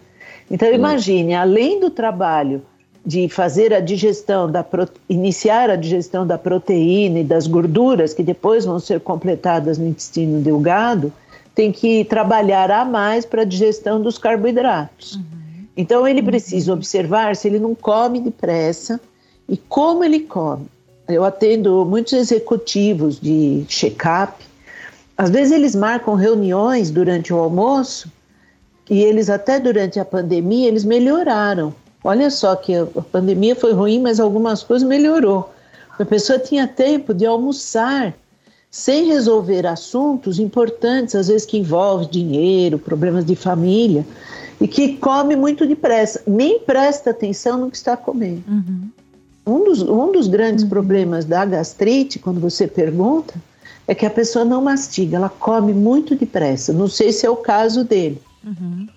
Então 0.49 0.71
imagine, 0.71 1.33
além 1.33 1.79
do 1.79 1.89
trabalho 1.89 2.61
de 3.05 3.29
fazer 3.29 3.73
a 3.73 3.79
digestão 3.79 4.51
da 4.51 4.65
iniciar 5.09 5.69
a 5.69 5.75
digestão 5.75 6.27
da 6.27 6.37
proteína 6.37 7.19
e 7.19 7.23
das 7.23 7.47
gorduras 7.47 8.13
que 8.13 8.21
depois 8.21 8.65
vão 8.65 8.79
ser 8.79 8.99
completadas 8.99 9.77
no 9.77 9.87
intestino 9.87 10.41
delgado, 10.41 11.11
tem 11.55 11.71
que 11.71 12.03
trabalhar 12.05 12.69
a 12.69 12.85
mais 12.85 13.25
para 13.25 13.41
a 13.41 13.45
digestão 13.45 14.01
dos 14.01 14.17
carboidratos. 14.17 15.15
Uhum. 15.15 15.40
Então 15.75 16.07
ele 16.07 16.21
precisa 16.21 16.73
observar 16.73 17.35
se 17.35 17.47
ele 17.47 17.59
não 17.59 17.73
come 17.73 18.19
depressa 18.19 18.99
e 19.47 19.57
como 19.57 20.03
ele 20.03 20.21
come. 20.21 20.67
Eu 21.07 21.23
atendo 21.23 21.85
muitos 21.85 22.13
executivos 22.13 23.19
de 23.19 23.65
check-up. 23.67 24.33
Às 25.17 25.29
vezes 25.29 25.53
eles 25.53 25.75
marcam 25.75 26.15
reuniões 26.15 26.89
durante 26.89 27.33
o 27.33 27.37
almoço 27.37 28.11
e 28.89 29.01
eles 29.01 29.29
até 29.29 29.59
durante 29.59 29.99
a 29.99 30.05
pandemia 30.05 30.67
eles 30.67 30.83
melhoraram. 30.83 31.73
Olha 32.03 32.29
só 32.29 32.55
que 32.55 32.75
a 32.75 32.85
pandemia 33.11 33.55
foi 33.55 33.73
ruim, 33.73 34.01
mas 34.01 34.19
algumas 34.19 34.63
coisas 34.63 34.87
melhorou. 34.87 35.53
A 35.99 36.05
pessoa 36.05 36.39
tinha 36.39 36.67
tempo 36.67 37.13
de 37.13 37.25
almoçar 37.25 38.13
sem 38.71 39.05
resolver 39.05 39.67
assuntos 39.67 40.39
importantes, 40.39 41.13
às 41.13 41.27
vezes 41.27 41.45
que 41.45 41.57
envolvem 41.57 42.07
dinheiro, 42.09 42.79
problemas 42.79 43.25
de 43.25 43.35
família, 43.35 44.05
e 44.61 44.67
que 44.67 44.95
come 44.97 45.35
muito 45.35 45.65
depressa, 45.65 46.21
nem 46.27 46.59
presta 46.59 47.09
atenção 47.09 47.59
no 47.59 47.71
que 47.71 47.77
está 47.77 47.97
comendo. 47.97 48.43
Uhum. 48.47 48.89
Um, 49.43 49.63
dos, 49.63 49.81
um 49.81 50.11
dos 50.11 50.27
grandes 50.27 50.63
uhum. 50.63 50.69
problemas 50.69 51.25
da 51.25 51.43
gastrite, 51.43 52.19
quando 52.19 52.39
você 52.39 52.67
pergunta, 52.67 53.33
é 53.87 53.95
que 53.95 54.05
a 54.05 54.09
pessoa 54.09 54.45
não 54.45 54.61
mastiga, 54.61 55.17
ela 55.17 55.29
come 55.29 55.73
muito 55.73 56.15
depressa. 56.15 56.71
Não 56.71 56.87
sei 56.87 57.11
se 57.11 57.25
é 57.25 57.29
o 57.29 57.35
caso 57.35 57.83
dele. 57.83 58.21
Uhum. 58.45 58.87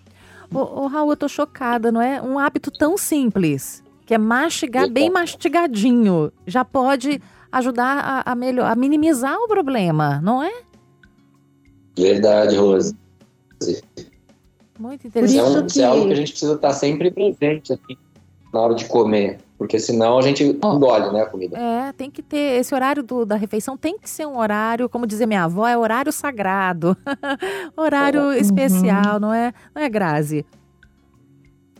Ô, 0.53 0.83
ô, 0.83 0.87
Raul, 0.87 1.13
eu 1.13 1.17
tô 1.17 1.29
chocada, 1.29 1.91
não 1.91 2.01
é? 2.01 2.21
Um 2.21 2.39
hábito 2.39 2.71
tão 2.71 2.99
simples, 2.99 3.83
que 4.05 4.13
é 4.13 4.19
mastigar 4.19 4.89
bem 4.89 5.09
mastigadinho, 5.09 6.31
já 6.47 6.63
pode 6.63 7.23
ajudar 7.51 8.23
a, 8.27 8.33
a, 8.33 8.35
melhor, 8.35 8.71
a 8.71 8.75
minimizar 8.75 9.37
o 9.39 9.49
problema, 9.49 10.21
não 10.23 10.43
é? 10.43 10.53
Verdade, 11.97 12.55
Rose. 12.57 12.95
Muito 14.79 15.07
Isso 15.07 15.17
é, 15.17 15.21
um- 15.21 15.25
interessante. 15.25 15.71
isso 15.71 15.81
é 15.81 15.85
algo 15.85 16.07
que 16.07 16.13
a 16.13 16.17
gente 16.17 16.31
precisa 16.33 16.55
estar 16.55 16.73
sempre 16.73 17.11
presente 17.11 17.73
assim, 17.73 17.97
na 18.53 18.61
hora 18.61 18.75
de 18.75 18.85
comer, 18.87 19.39
porque 19.59 19.79
senão 19.79 20.19
a 20.19 20.23
gente 20.23 20.43
engole, 20.45 21.13
né, 21.13 21.23
a 21.23 21.27
comida. 21.27 21.57
É, 21.59 21.93
tem 21.93 22.11
que 22.11 22.23
ter. 22.23 22.61
Esse 22.61 22.75
horário 22.75 23.03
do- 23.03 23.25
da 23.25 23.37
refeição 23.37 23.77
tem 23.77 23.99
que 23.99 24.09
ser 24.11 24.27
um 24.27 24.39
horário, 24.39 24.89
como 24.89 25.07
dizia 25.07 25.27
minha 25.27 25.45
avó, 25.45 25.67
é 25.67 25.77
horário 25.77 26.13
sagrado. 26.13 26.97
horário 27.77 28.33
especial, 28.33 29.19
não 29.21 29.33
é? 29.33 29.53
Não 29.75 29.83
é, 29.83 29.89
Grazi? 29.89 30.45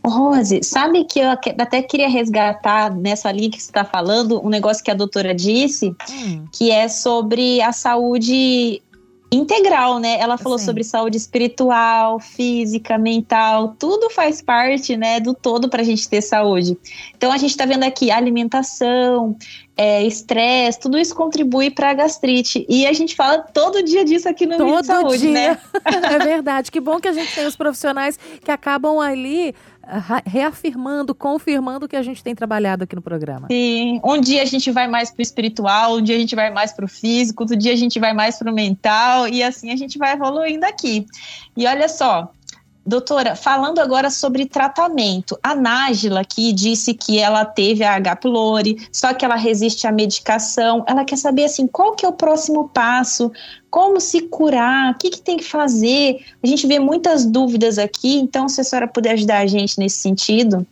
Rose, 0.07 0.59
sabe 0.61 1.03
que 1.05 1.19
eu 1.19 1.35
que- 1.37 1.55
até 1.59 1.81
queria 1.81 2.07
resgatar 2.07 2.93
nessa 2.95 3.31
linha 3.31 3.49
que 3.49 3.57
você 3.59 3.69
está 3.71 3.83
falando 3.83 4.39
um 4.45 4.49
negócio 4.49 4.83
que 4.83 4.91
a 4.91 4.93
doutora 4.93 5.33
disse, 5.33 5.95
Hum, 6.11 6.45
que 6.51 6.69
é 6.69 6.87
sobre 6.87 7.59
a 7.61 7.71
saúde 7.71 8.83
integral, 9.31 9.99
né? 9.99 10.17
Ela 10.19 10.37
falou 10.37 10.57
Sim. 10.57 10.65
sobre 10.65 10.83
saúde 10.83 11.17
espiritual, 11.17 12.19
física, 12.19 12.97
mental, 12.97 13.75
tudo 13.79 14.09
faz 14.09 14.41
parte, 14.41 14.95
né, 14.95 15.19
do 15.19 15.33
todo 15.33 15.69
para 15.69 15.81
a 15.81 15.85
gente 15.85 16.07
ter 16.07 16.21
saúde. 16.21 16.77
Então 17.15 17.31
a 17.31 17.37
gente 17.37 17.51
está 17.51 17.65
vendo 17.65 17.83
aqui 17.83 18.11
alimentação, 18.11 19.35
é, 19.77 20.03
estresse, 20.03 20.79
tudo 20.79 20.97
isso 20.97 21.13
contribui 21.13 21.69
para 21.69 21.89
a 21.89 21.93
gastrite. 21.93 22.65
E 22.69 22.85
a 22.85 22.93
gente 22.93 23.15
fala 23.15 23.39
todo 23.39 23.83
dia 23.83 24.05
disso 24.05 24.29
aqui 24.29 24.45
no 24.45 24.57
todo 24.57 24.85
Saúde, 24.85 25.17
dia. 25.17 25.31
né? 25.31 25.57
é 25.83 26.19
verdade. 26.19 26.71
Que 26.71 26.79
bom 26.79 26.99
que 26.99 27.07
a 27.07 27.13
gente 27.13 27.33
tem 27.33 27.45
os 27.45 27.55
profissionais 27.55 28.17
que 28.43 28.51
acabam 28.51 28.99
ali 28.99 29.53
reafirmando, 30.25 31.13
confirmando 31.13 31.85
o 31.85 31.89
que 31.89 31.95
a 31.95 32.03
gente 32.03 32.23
tem 32.23 32.33
trabalhado 32.33 32.83
aqui 32.83 32.95
no 32.95 33.01
programa. 33.01 33.47
Sim, 33.49 33.99
um 34.03 34.19
dia 34.19 34.41
a 34.41 34.45
gente 34.45 34.71
vai 34.71 34.87
mais 34.87 35.11
pro 35.11 35.21
espiritual, 35.21 35.97
um 35.97 36.01
dia 36.01 36.15
a 36.15 36.19
gente 36.19 36.35
vai 36.35 36.51
mais 36.51 36.73
pro 36.73 36.87
físico, 36.87 37.43
outro 37.43 37.55
dia 37.55 37.73
a 37.73 37.75
gente 37.75 37.99
vai 37.99 38.13
mais 38.13 38.37
pro 38.37 38.53
mental 38.53 39.27
e 39.27 39.43
assim 39.43 39.71
a 39.71 39.75
gente 39.75 39.97
vai 39.97 40.13
evoluindo 40.13 40.65
aqui. 40.65 41.05
E 41.55 41.67
olha 41.67 41.87
só, 41.87 42.31
doutora, 42.85 43.35
falando 43.35 43.79
agora 43.79 44.09
sobre 44.09 44.45
tratamento, 44.45 45.37
a 45.41 45.55
Nájila 45.55 46.21
aqui 46.21 46.53
disse 46.53 46.93
que 46.93 47.17
ela 47.17 47.43
teve 47.43 47.83
a 47.83 47.95
H. 47.95 48.15
pylori, 48.17 48.87
só 48.91 49.13
que 49.13 49.25
ela 49.25 49.35
resiste 49.35 49.87
à 49.87 49.91
medicação. 49.91 50.83
Ela 50.87 51.03
quer 51.03 51.17
saber 51.17 51.45
assim, 51.45 51.65
qual 51.65 51.93
que 51.93 52.05
é 52.05 52.09
o 52.09 52.13
próximo 52.13 52.69
passo? 52.69 53.31
Como 53.69 53.99
se 53.99 54.21
curar? 54.21 54.93
O 54.93 54.97
que, 54.97 55.09
que 55.09 55.21
tem 55.21 55.37
que 55.37 55.43
fazer? 55.43 56.23
A 56.43 56.47
gente 56.47 56.67
vê 56.67 56.77
muitas 56.79 57.25
dúvidas 57.25 57.79
aqui, 57.79 58.19
então 58.19 58.47
se 58.47 58.61
a 58.61 58.63
senhora 58.63 58.87
puder 58.87 59.13
ajudar 59.13 59.39
a 59.39 59.47
gente 59.47 59.79
nesse 59.79 59.97
sentido. 59.97 60.65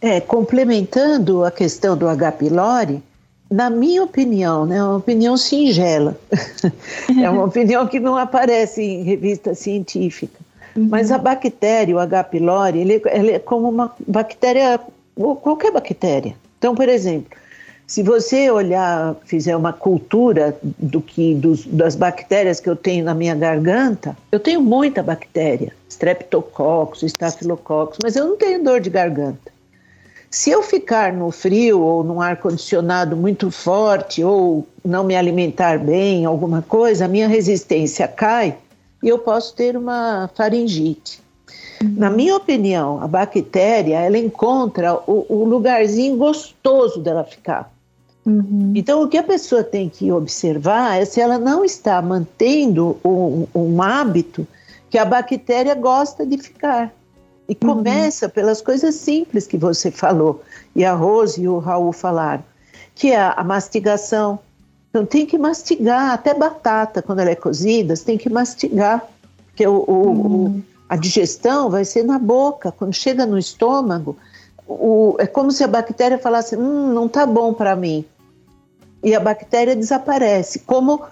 É, 0.00 0.20
complementando 0.20 1.44
a 1.44 1.50
questão 1.50 1.96
do 1.96 2.08
H. 2.08 2.32
pylori, 2.32 3.02
na 3.50 3.70
minha 3.70 4.02
opinião, 4.02 4.66
né, 4.66 4.82
uma 4.82 4.96
opinião 4.96 5.36
singela, 5.36 6.18
é 7.20 7.30
uma 7.30 7.44
opinião 7.44 7.86
que 7.86 7.98
não 7.98 8.16
aparece 8.16 8.82
em 8.82 9.02
revista 9.02 9.54
científica, 9.54 10.38
mas 10.76 11.10
a 11.10 11.18
bactéria, 11.18 11.94
o 11.94 11.98
H. 11.98 12.24
pylori, 12.24 12.80
ele, 12.80 13.02
ele 13.06 13.32
é 13.32 13.38
como 13.38 13.68
uma 13.68 13.94
bactéria, 14.06 14.80
qualquer 15.14 15.72
bactéria. 15.72 16.34
Então, 16.58 16.74
por 16.74 16.88
exemplo, 16.88 17.36
se 17.88 18.02
você 18.02 18.50
olhar, 18.50 19.16
fizer 19.24 19.56
uma 19.56 19.72
cultura 19.72 20.54
do 20.62 21.00
que 21.00 21.34
dos, 21.34 21.64
das 21.64 21.96
bactérias 21.96 22.60
que 22.60 22.68
eu 22.68 22.76
tenho 22.76 23.02
na 23.02 23.14
minha 23.14 23.34
garganta, 23.34 24.14
eu 24.30 24.38
tenho 24.38 24.60
muita 24.60 25.02
bactéria, 25.02 25.72
streptococcus, 25.88 27.02
estafilococcus, 27.02 27.98
mas 28.02 28.14
eu 28.14 28.26
não 28.26 28.36
tenho 28.36 28.62
dor 28.62 28.80
de 28.80 28.90
garganta. 28.90 29.50
Se 30.30 30.50
eu 30.50 30.62
ficar 30.62 31.14
no 31.14 31.30
frio 31.30 31.80
ou 31.80 32.04
num 32.04 32.20
ar 32.20 32.36
condicionado 32.36 33.16
muito 33.16 33.50
forte 33.50 34.22
ou 34.22 34.68
não 34.84 35.02
me 35.02 35.16
alimentar 35.16 35.78
bem, 35.78 36.26
alguma 36.26 36.60
coisa, 36.60 37.06
a 37.06 37.08
minha 37.08 37.26
resistência 37.26 38.06
cai 38.06 38.54
e 39.02 39.08
eu 39.08 39.18
posso 39.18 39.54
ter 39.54 39.76
uma 39.76 40.28
faringite. 40.34 41.20
Na 41.82 42.10
minha 42.10 42.36
opinião, 42.36 43.00
a 43.00 43.06
bactéria 43.06 44.00
ela 44.00 44.18
encontra 44.18 44.94
o, 45.06 45.24
o 45.28 45.44
lugarzinho 45.44 46.16
gostoso 46.16 47.00
dela 47.00 47.24
ficar. 47.24 47.72
Então, 48.74 49.02
o 49.02 49.08
que 49.08 49.16
a 49.16 49.22
pessoa 49.22 49.64
tem 49.64 49.88
que 49.88 50.12
observar 50.12 51.00
é 51.00 51.04
se 51.04 51.20
ela 51.20 51.38
não 51.38 51.64
está 51.64 52.02
mantendo 52.02 52.98
um, 53.02 53.46
um 53.54 53.80
hábito 53.80 54.46
que 54.90 54.98
a 54.98 55.04
bactéria 55.04 55.74
gosta 55.74 56.26
de 56.26 56.36
ficar. 56.36 56.92
E 57.48 57.54
começa 57.54 58.28
pelas 58.28 58.60
coisas 58.60 58.94
simples 58.96 59.46
que 59.46 59.56
você 59.56 59.90
falou, 59.90 60.42
e 60.76 60.84
a 60.84 60.92
Rose 60.92 61.40
e 61.40 61.48
o 61.48 61.58
Raul 61.58 61.92
falaram, 61.94 62.44
que 62.94 63.12
é 63.12 63.18
a 63.18 63.42
mastigação. 63.42 64.38
Então, 64.98 65.06
tem 65.06 65.24
que 65.24 65.38
mastigar, 65.38 66.10
até 66.10 66.34
batata, 66.34 67.00
quando 67.00 67.20
ela 67.20 67.30
é 67.30 67.36
cozida, 67.36 67.94
você 67.94 68.04
tem 68.04 68.18
que 68.18 68.28
mastigar, 68.28 69.06
porque 69.46 69.64
o, 69.64 69.76
o- 69.86 70.46
o- 70.46 70.62
a 70.88 70.96
digestão 70.96 71.70
vai 71.70 71.84
ser 71.84 72.02
na 72.02 72.18
boca. 72.18 72.72
Quando 72.72 72.92
chega 72.92 73.24
no 73.24 73.38
estômago, 73.38 74.16
é 75.20 75.26
como 75.28 75.52
se 75.52 75.62
a 75.62 75.68
bactéria 75.68 76.18
falasse: 76.18 76.56
hum, 76.56 76.92
não 76.92 77.08
tá 77.08 77.24
bom 77.24 77.54
para 77.54 77.76
mim. 77.76 78.04
E 79.00 79.14
a 79.14 79.20
bactéria 79.20 79.76
desaparece, 79.76 80.58
como 80.60 81.02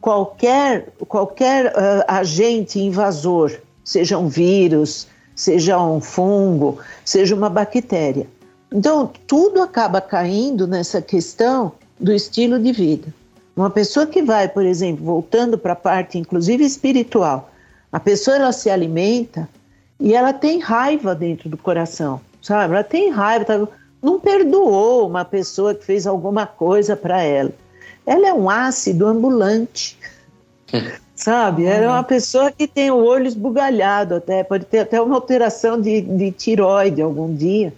qualquer, 0.00 0.88
qualquer 1.06 1.70
ah, 1.76 2.20
agente 2.20 2.80
invasor, 2.80 3.52
seja 3.84 4.16
um 4.16 4.28
vírus, 4.28 5.06
seja 5.36 5.78
um 5.78 6.00
fungo, 6.00 6.78
seja 7.04 7.34
uma 7.34 7.50
bactéria. 7.50 8.26
Então, 8.72 9.10
tudo 9.26 9.60
acaba 9.60 10.00
caindo 10.00 10.66
nessa 10.66 11.02
questão 11.02 11.72
do 12.00 12.10
estilo 12.10 12.58
de 12.58 12.72
vida. 12.72 13.12
Uma 13.56 13.70
pessoa 13.70 14.06
que 14.06 14.22
vai, 14.22 14.48
por 14.48 14.64
exemplo, 14.64 15.04
voltando 15.04 15.56
para 15.56 15.74
a 15.74 15.76
parte, 15.76 16.18
inclusive 16.18 16.64
espiritual, 16.64 17.50
a 17.92 18.00
pessoa 18.00 18.36
ela 18.36 18.52
se 18.52 18.68
alimenta 18.68 19.48
e 20.00 20.12
ela 20.12 20.32
tem 20.32 20.58
raiva 20.58 21.14
dentro 21.14 21.48
do 21.48 21.56
coração, 21.56 22.20
sabe? 22.42 22.74
Ela 22.74 22.82
tem 22.82 23.10
raiva, 23.10 23.44
tá- 23.44 23.68
não 24.02 24.18
perdoou 24.18 25.06
uma 25.06 25.24
pessoa 25.24 25.74
que 25.74 25.84
fez 25.84 26.04
alguma 26.04 26.46
coisa 26.46 26.96
para 26.96 27.22
ela. 27.22 27.52
Ela 28.04 28.28
é 28.28 28.34
um 28.34 28.50
ácido 28.50 29.06
ambulante, 29.06 29.96
sabe? 31.14 31.64
Ela 31.64 31.84
é 31.84 31.88
uma 31.88 32.02
pessoa 32.02 32.50
que 32.50 32.66
tem 32.66 32.90
o 32.90 32.96
olho 32.96 33.26
esbugalhado 33.26 34.16
até, 34.16 34.42
pode 34.42 34.64
ter 34.64 34.80
até 34.80 35.00
uma 35.00 35.14
alteração 35.14 35.80
de, 35.80 36.00
de 36.00 36.32
tiroide 36.32 37.00
algum 37.00 37.32
dia, 37.32 37.72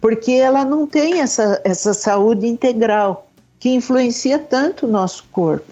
porque 0.00 0.32
ela 0.32 0.64
não 0.64 0.86
tem 0.86 1.20
essa, 1.20 1.60
essa 1.64 1.92
saúde 1.92 2.46
integral 2.46 3.26
que 3.60 3.68
influencia 3.68 4.38
tanto 4.38 4.86
o 4.86 4.90
nosso 4.90 5.24
corpo. 5.30 5.70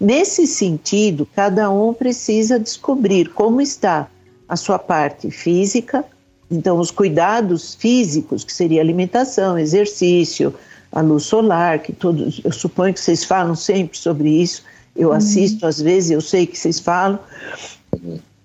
Nesse 0.00 0.46
sentido, 0.46 1.26
cada 1.34 1.70
um 1.70 1.94
precisa 1.94 2.58
descobrir 2.58 3.30
como 3.30 3.60
está 3.60 4.08
a 4.48 4.56
sua 4.56 4.78
parte 4.78 5.30
física, 5.30 6.04
então 6.50 6.78
os 6.78 6.90
cuidados 6.90 7.74
físicos, 7.74 8.44
que 8.44 8.52
seria 8.52 8.80
alimentação, 8.80 9.58
exercício, 9.58 10.52
a 10.90 11.00
luz 11.00 11.24
solar, 11.24 11.80
que 11.80 11.92
todos, 11.92 12.40
eu 12.44 12.52
suponho 12.52 12.92
que 12.92 13.00
vocês 13.00 13.24
falam 13.24 13.54
sempre 13.54 13.96
sobre 13.96 14.28
isso, 14.28 14.64
eu 14.96 15.12
assisto 15.12 15.66
às 15.66 15.80
vezes, 15.80 16.10
eu 16.10 16.20
sei 16.20 16.46
que 16.46 16.58
vocês 16.58 16.80
falam, 16.80 17.20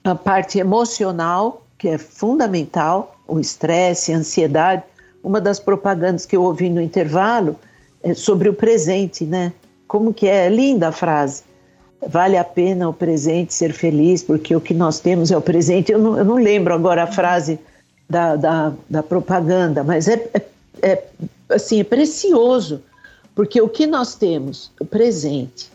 a 0.04 0.14
parte 0.14 0.60
emocional, 0.60 1.66
que 1.78 1.88
é 1.88 1.98
fundamental, 1.98 3.18
o 3.28 3.40
estresse, 3.40 4.14
a 4.14 4.18
ansiedade. 4.18 4.84
Uma 5.24 5.40
das 5.40 5.60
propagandas 5.60 6.26
que 6.26 6.36
eu 6.36 6.44
ouvi 6.44 6.70
no 6.70 6.82
intervalo 6.82 7.58
sobre 8.16 8.50
o 8.50 8.54
presente, 8.54 9.24
né? 9.24 9.54
Como 9.88 10.14
que 10.14 10.28
é? 10.28 10.48
É 10.48 10.50
linda 10.50 10.90
a 10.90 10.92
frase. 10.92 11.44
Vale 12.08 12.38
a 12.38 12.44
pena 12.44 12.90
o 12.90 12.94
presente 12.94 13.54
ser 13.54 13.72
feliz, 13.72 14.24
porque 14.24 14.56
o 14.56 14.60
que 14.60 14.74
nós 14.74 15.00
temos 15.00 15.32
é 15.32 15.38
o 15.38 15.42
presente. 15.42 15.92
Eu 15.92 16.00
não, 16.00 16.18
eu 16.18 16.26
não 16.26 16.36
lembro 16.36 16.74
agora 16.74 17.04
a 17.04 17.08
frase 17.08 17.60
da, 18.10 18.36
da, 18.36 18.74
da 18.90 19.02
propaganda, 19.02 19.84
mas 19.84 20.08
é, 20.08 20.30
é, 20.34 20.42
é, 20.82 21.04
assim, 21.50 21.80
é 21.80 21.84
precioso, 21.84 22.82
porque 23.34 23.62
o 23.62 23.70
que 23.70 23.88
nós 23.88 24.16
temos? 24.16 24.72
O 24.80 24.86
presente. 24.86 25.72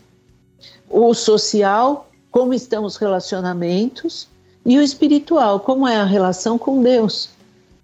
O 0.89 1.13
social, 1.13 2.09
como 2.31 2.53
estão 2.53 2.83
os 2.83 2.95
relacionamentos, 2.95 4.27
e 4.65 4.77
o 4.77 4.81
espiritual, 4.81 5.59
como 5.59 5.87
é 5.87 5.95
a 5.95 6.05
relação 6.05 6.57
com 6.57 6.81
Deus. 6.81 7.29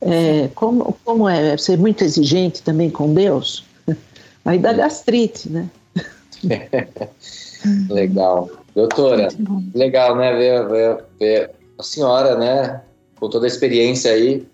É, 0.02 0.50
como, 0.54 0.96
como 1.04 1.28
é? 1.28 1.54
é 1.54 1.58
ser 1.58 1.78
muito 1.78 2.04
exigente 2.04 2.62
também 2.62 2.92
com 2.92 3.14
Deus? 3.14 3.65
Aí 4.46 4.60
dá 4.60 4.72
gastrite, 4.74 5.50
né? 5.50 5.70
Legal. 7.90 8.50
Doutora, 8.76 9.30
legal, 9.74 10.16
né? 10.18 10.34
Ver, 10.36 10.68
ver- 10.68 11.04
ver 11.20 11.52
a 11.80 11.84
senhora, 11.84 12.38
né, 12.38 12.82
com 13.20 13.30
toda 13.30 13.46
a 13.46 13.48
experiência 13.48 14.12
aí, 14.12 14.46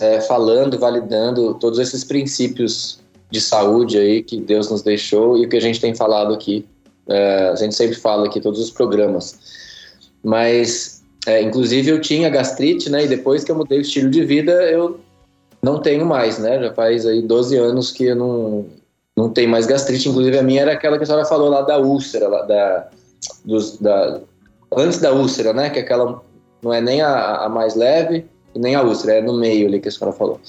é, 0.00 0.20
falando, 0.20 0.78
validando 0.78 1.54
todos 1.54 1.78
esses 1.78 2.04
princípios 2.04 3.00
de 3.30 3.40
saúde 3.40 3.98
aí 3.98 4.22
que 4.22 4.40
Deus 4.40 4.70
nos 4.70 4.82
deixou 4.82 5.38
e 5.38 5.46
o 5.46 5.48
que 5.48 5.56
a 5.56 5.60
gente 5.60 5.80
tem 5.80 5.94
falado 5.94 6.34
aqui. 6.34 6.66
É, 7.08 7.48
a 7.48 7.54
gente 7.54 7.74
sempre 7.74 7.96
fala 7.96 8.26
aqui, 8.26 8.40
todos 8.40 8.60
os 8.60 8.70
programas. 8.70 9.38
Mas, 10.22 11.02
é, 11.26 11.40
inclusive, 11.42 11.90
eu 11.90 12.00
tinha 12.00 12.28
gastrite, 12.28 12.90
né? 12.90 13.04
E 13.04 13.08
depois 13.08 13.44
que 13.44 13.50
eu 13.50 13.56
mudei 13.56 13.78
o 13.78 13.82
estilo 13.82 14.10
de 14.10 14.24
vida, 14.24 14.52
eu 14.70 15.00
não 15.62 15.80
tenho 15.80 16.04
mais, 16.04 16.38
né? 16.38 16.60
Já 16.60 16.74
faz 16.74 17.06
aí 17.06 17.22
12 17.22 17.56
anos 17.56 17.90
que 17.90 18.04
eu 18.04 18.16
não, 18.16 18.66
não 19.18 19.30
tenho 19.30 19.50
mais 19.50 19.66
gastrite. 19.66 20.08
Inclusive, 20.08 20.38
a 20.38 20.42
minha 20.42 20.62
era 20.62 20.72
aquela 20.72 20.96
que 20.96 21.02
a 21.02 21.06
senhora 21.06 21.24
falou 21.24 21.48
lá 21.48 21.62
da 21.62 21.78
úlcera, 21.78 22.28
lá 22.28 22.42
da, 22.42 22.88
dos, 23.44 23.76
da, 23.78 24.20
antes 24.76 24.98
da 25.00 25.12
úlcera, 25.12 25.52
né? 25.52 25.68
Que 25.70 25.80
aquela 25.80 26.22
não 26.62 26.72
é 26.72 26.80
nem 26.80 27.02
a, 27.02 27.44
a 27.44 27.48
mais 27.48 27.74
leve 27.74 28.24
nem 28.56 28.74
a 28.74 28.82
úlcera, 28.82 29.14
é 29.14 29.20
no 29.20 29.38
meio 29.38 29.68
ali 29.68 29.80
que 29.80 29.88
a 29.88 29.90
senhora 29.90 30.16
falou. 30.16 30.40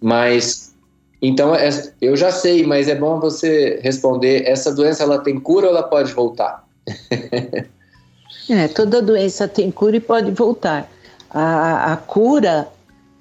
Mas, 0.00 0.74
então, 1.20 1.54
é, 1.54 1.68
eu 2.00 2.16
já 2.16 2.32
sei, 2.32 2.66
mas 2.66 2.88
é 2.88 2.94
bom 2.94 3.20
você 3.20 3.78
responder, 3.82 4.48
essa 4.48 4.74
doença 4.74 5.02
ela 5.02 5.18
tem 5.18 5.38
cura 5.38 5.66
ou 5.66 5.72
ela 5.72 5.82
pode 5.84 6.12
voltar? 6.12 6.64
é, 8.50 8.68
toda 8.74 9.02
doença 9.02 9.46
tem 9.46 9.70
cura 9.70 9.96
e 9.96 10.00
pode 10.00 10.30
voltar. 10.32 10.90
A, 11.30 11.92
a 11.92 11.96
cura 11.96 12.68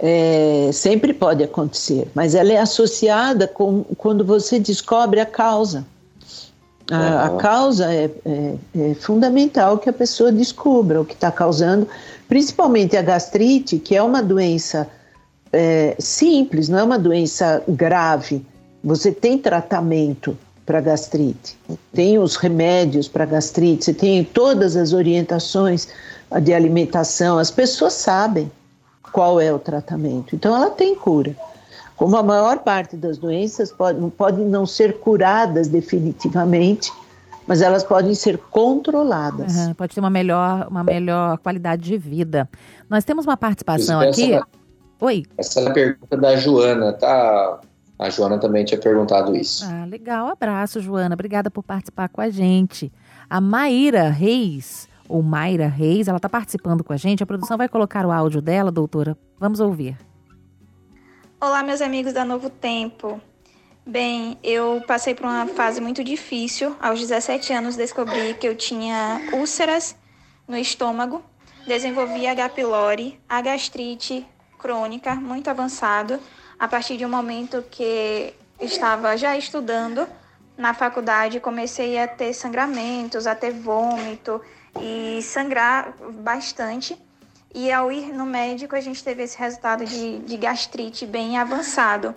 é, 0.04 0.72
sempre 0.74 1.14
pode 1.14 1.44
acontecer, 1.44 2.10
mas 2.16 2.34
ela 2.34 2.52
é 2.52 2.58
associada 2.58 3.48
com 3.48 3.84
quando 3.96 4.26
você 4.26 4.58
descobre 4.58 5.20
a 5.20 5.26
causa. 5.28 5.86
A, 6.90 7.26
a 7.26 7.30
causa 7.38 7.94
é, 7.94 8.10
é, 8.26 8.56
é, 8.78 8.94
fundamental 8.96 9.78
que 9.78 9.88
a 9.88 9.94
pessoa 9.94 10.32
descubra 10.32 11.00
o 11.00 11.06
que 11.06 11.14
está 11.14 11.32
causando, 11.32 11.88
principalmente 12.28 12.98
a 12.98 13.02
gastrite, 13.02 13.78
que 13.78 13.96
é 13.96 14.02
uma 14.02 14.24
doença 14.24 14.90
é, 15.54 15.96
simples, 16.00 16.68
não 16.68 16.80
é 16.80 16.84
uma 16.84 17.00
doença 17.00 17.64
grave. 17.68 18.44
Você 18.84 19.12
tem 19.12 19.38
tratamento 19.38 20.36
para 20.66 20.82
gastrite, 20.82 21.58
tem 21.94 22.18
os 22.18 22.36
remédios 22.36 23.08
para 23.08 23.26
gastrite, 23.26 23.86
você 23.86 23.94
tem 23.94 24.24
todas 24.24 24.76
as 24.76 24.94
orientações 24.94 25.88
de 26.42 26.54
alimentação, 26.54 27.38
as 27.38 27.52
pessoas 27.52 27.94
sabem 27.94 28.52
qual 29.12 29.40
é 29.40 29.52
o 29.54 29.60
tratamento. 29.60 30.36
Então, 30.36 30.56
ela 30.56 30.70
tem 30.70 30.96
cura. 30.96 31.36
Como 31.96 32.18
a 32.18 32.24
maior 32.24 32.60
parte 32.60 32.96
das 32.96 33.18
doenças 33.18 33.72
pode, 33.72 34.00
podem 34.12 34.46
não 34.46 34.66
ser 34.66 35.00
curadas 35.00 35.68
definitivamente, 35.68 36.92
mas 37.46 37.62
elas 37.62 37.84
podem 37.84 38.16
ser 38.16 38.38
controladas. 38.38 39.56
Uhum, 39.56 39.74
pode 39.76 39.94
ter 39.94 40.00
uma 40.00 40.10
melhor, 40.10 40.68
uma 40.68 40.84
melhor 40.84 41.38
qualidade 41.38 41.84
de 41.84 41.98
vida. 41.98 42.50
Nós 42.90 43.04
temos 43.04 43.26
uma 43.26 43.38
participação 43.38 44.00
aqui. 44.00 44.40
Oi. 45.00 45.26
Essa 45.38 45.62
é 45.62 45.68
a 45.68 45.74
pergunta 45.74 46.18
da 46.18 46.36
Joana, 46.36 46.94
tá? 46.94 47.60
A 48.00 48.10
Joana 48.10 48.40
também 48.40 48.66
tinha 48.66 48.80
perguntado 48.80 49.36
isso. 49.36 49.64
Ah, 49.70 49.86
legal. 49.86 50.28
Abraço, 50.28 50.80
Joana. 50.80 51.14
Obrigada 51.14 51.52
por 51.52 51.62
participar 51.62 52.10
com 52.10 52.20
a 52.20 52.30
gente. 52.30 52.92
A 53.30 53.40
Maíra 53.40 54.10
Reis 54.10 54.90
ou 55.12 55.22
Mayra 55.22 55.68
Reis, 55.68 56.08
ela 56.08 56.18
está 56.18 56.30
participando 56.30 56.84
com 56.84 56.94
a 56.94 56.98
gente. 56.98 57.22
A 57.22 57.26
produção 57.26 57.58
vai 57.58 57.68
colocar 57.68 58.06
o 58.06 58.12
áudio 58.12 58.42
dela, 58.42 58.72
doutora. 58.72 59.18
Vamos 59.38 59.60
ouvir. 59.60 59.98
Olá, 61.40 61.62
meus 61.62 61.82
amigos 61.82 62.14
da 62.14 62.24
Novo 62.24 62.50
Tempo. 62.50 63.20
Bem, 63.86 64.38
eu 64.44 64.82
passei 64.88 65.14
por 65.14 65.26
uma 65.26 65.48
fase 65.48 65.82
muito 65.82 66.04
difícil. 66.04 66.76
Aos 66.80 67.00
17 67.00 67.52
anos 67.52 67.76
descobri 67.76 68.36
que 68.36 68.48
eu 68.48 68.56
tinha 68.56 69.22
úlceras 69.34 69.96
no 70.48 70.56
estômago, 70.56 71.22
desenvolvi 71.68 72.28
H. 72.28 72.50
pylori, 72.50 73.20
a 73.28 73.42
gastrite 73.42 74.26
crônica 74.60 75.16
muito 75.16 75.50
avançado, 75.50 76.20
a 76.60 76.68
partir 76.68 76.96
de 76.96 77.06
um 77.06 77.10
momento 77.10 77.64
que 77.70 78.34
estava 78.60 79.18
já 79.18 79.36
estudando 79.36 80.08
na 80.56 80.74
faculdade, 80.76 81.40
comecei 81.40 81.98
a 81.98 82.08
ter 82.08 82.34
sangramentos, 82.34 83.26
a 83.26 83.34
ter 83.34 83.52
vômito, 83.52 84.40
e 84.80 85.22
sangrar 85.22 85.94
bastante. 86.22 86.98
E 87.54 87.72
ao 87.72 87.92
ir 87.92 88.14
no 88.14 88.26
médico, 88.26 88.76
a 88.76 88.82
gente 88.82 89.04
teve 89.04 89.24
esse 89.24 89.38
resultado 89.38 89.86
de, 89.86 90.20
de 90.20 90.38
gastrite 90.38 91.06
bem 91.06 91.38
avançado. 91.38 92.16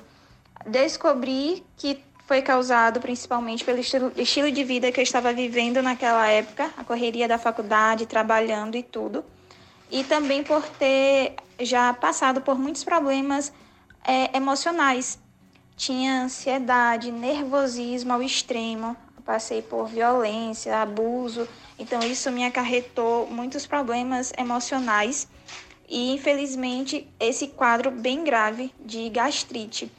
Descobri 0.66 1.64
que 1.76 2.02
foi 2.26 2.40
causado 2.40 3.00
principalmente 3.00 3.64
pelo 3.64 3.78
estilo, 3.78 4.12
estilo 4.16 4.50
de 4.50 4.64
vida 4.64 4.90
que 4.92 5.00
eu 5.00 5.02
estava 5.02 5.32
vivendo 5.32 5.82
naquela 5.82 6.26
época, 6.28 6.70
a 6.76 6.84
correria 6.84 7.28
da 7.28 7.36
faculdade, 7.36 8.06
trabalhando 8.06 8.76
e 8.76 8.82
tudo. 8.82 9.24
E 9.90 10.04
também 10.04 10.42
por 10.42 10.62
ter 10.62 11.34
já 11.60 11.92
passado 11.92 12.40
por 12.40 12.58
muitos 12.58 12.84
problemas 12.84 13.52
é, 14.04 14.36
emocionais. 14.36 15.18
Tinha 15.76 16.22
ansiedade, 16.22 17.10
nervosismo 17.10 18.12
ao 18.12 18.22
extremo, 18.22 18.96
passei 19.24 19.62
por 19.62 19.86
violência, 19.86 20.80
abuso 20.80 21.48
então, 21.78 22.00
isso 22.00 22.30
me 22.30 22.44
acarretou 22.44 23.26
muitos 23.26 23.66
problemas 23.66 24.32
emocionais 24.38 25.26
e, 25.88 26.12
infelizmente, 26.12 27.08
esse 27.18 27.48
quadro 27.48 27.90
bem 27.90 28.22
grave 28.22 28.72
de 28.80 29.08
gastrite. 29.08 29.90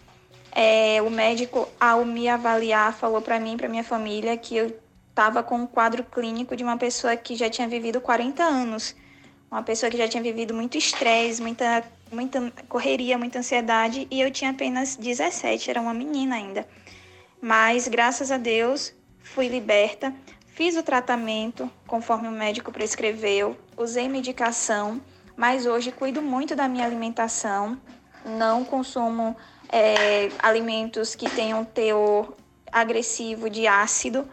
É, 0.52 1.02
o 1.02 1.10
médico, 1.10 1.68
ao 1.80 2.06
me 2.06 2.30
avaliar, 2.30 2.94
falou 2.94 3.22
para 3.22 3.40
mim, 3.40 3.58
para 3.58 3.68
minha 3.68 3.84
família, 3.84 4.38
que 4.38 4.56
eu 4.56 4.80
estava 5.10 5.44
com 5.44 5.56
um 5.56 5.68
quadro 5.68 6.04
clínico 6.04 6.56
de 6.56 6.64
uma 6.64 6.78
pessoa 6.78 7.16
que 7.18 7.36
já 7.36 7.50
tinha 7.50 7.68
vivido 7.68 8.00
40 8.00 8.42
anos, 8.42 8.96
uma 9.52 9.62
pessoa 9.62 9.90
que 9.90 9.98
já 9.98 10.08
tinha 10.08 10.24
vivido 10.24 10.54
muito 10.54 10.78
estresse, 10.78 11.42
muita, 11.42 11.84
muita 12.10 12.54
correria, 12.70 13.18
muita 13.18 13.40
ansiedade, 13.40 14.08
e 14.10 14.22
eu 14.22 14.32
tinha 14.32 14.52
apenas 14.52 14.96
17, 14.96 15.70
era 15.70 15.82
uma 15.82 15.94
menina 15.94 16.36
ainda. 16.36 16.66
Mas, 17.42 17.88
graças 17.88 18.32
a 18.32 18.38
Deus, 18.38 18.94
fui 19.26 19.48
liberta. 19.48 20.14
Fiz 20.48 20.78
o 20.78 20.84
tratamento 20.84 21.70
conforme 21.86 22.30
o 22.30 22.32
médico 22.32 22.72
prescreveu, 22.72 23.58
usei 23.76 24.08
medicação, 24.08 25.02
mas 25.36 25.66
hoje 25.66 25.92
cuido 25.92 26.22
muito 26.22 26.56
da 26.56 26.66
minha 26.68 26.86
alimentação, 26.86 27.78
não 28.26 28.64
consumo 28.64 29.36
é, 29.68 30.30
alimentos 30.40 31.14
que 31.14 31.30
tenham 31.30 31.66
teor 31.66 32.34
agressivo 32.72 33.50
de 33.50 33.68
ácido 33.68 34.26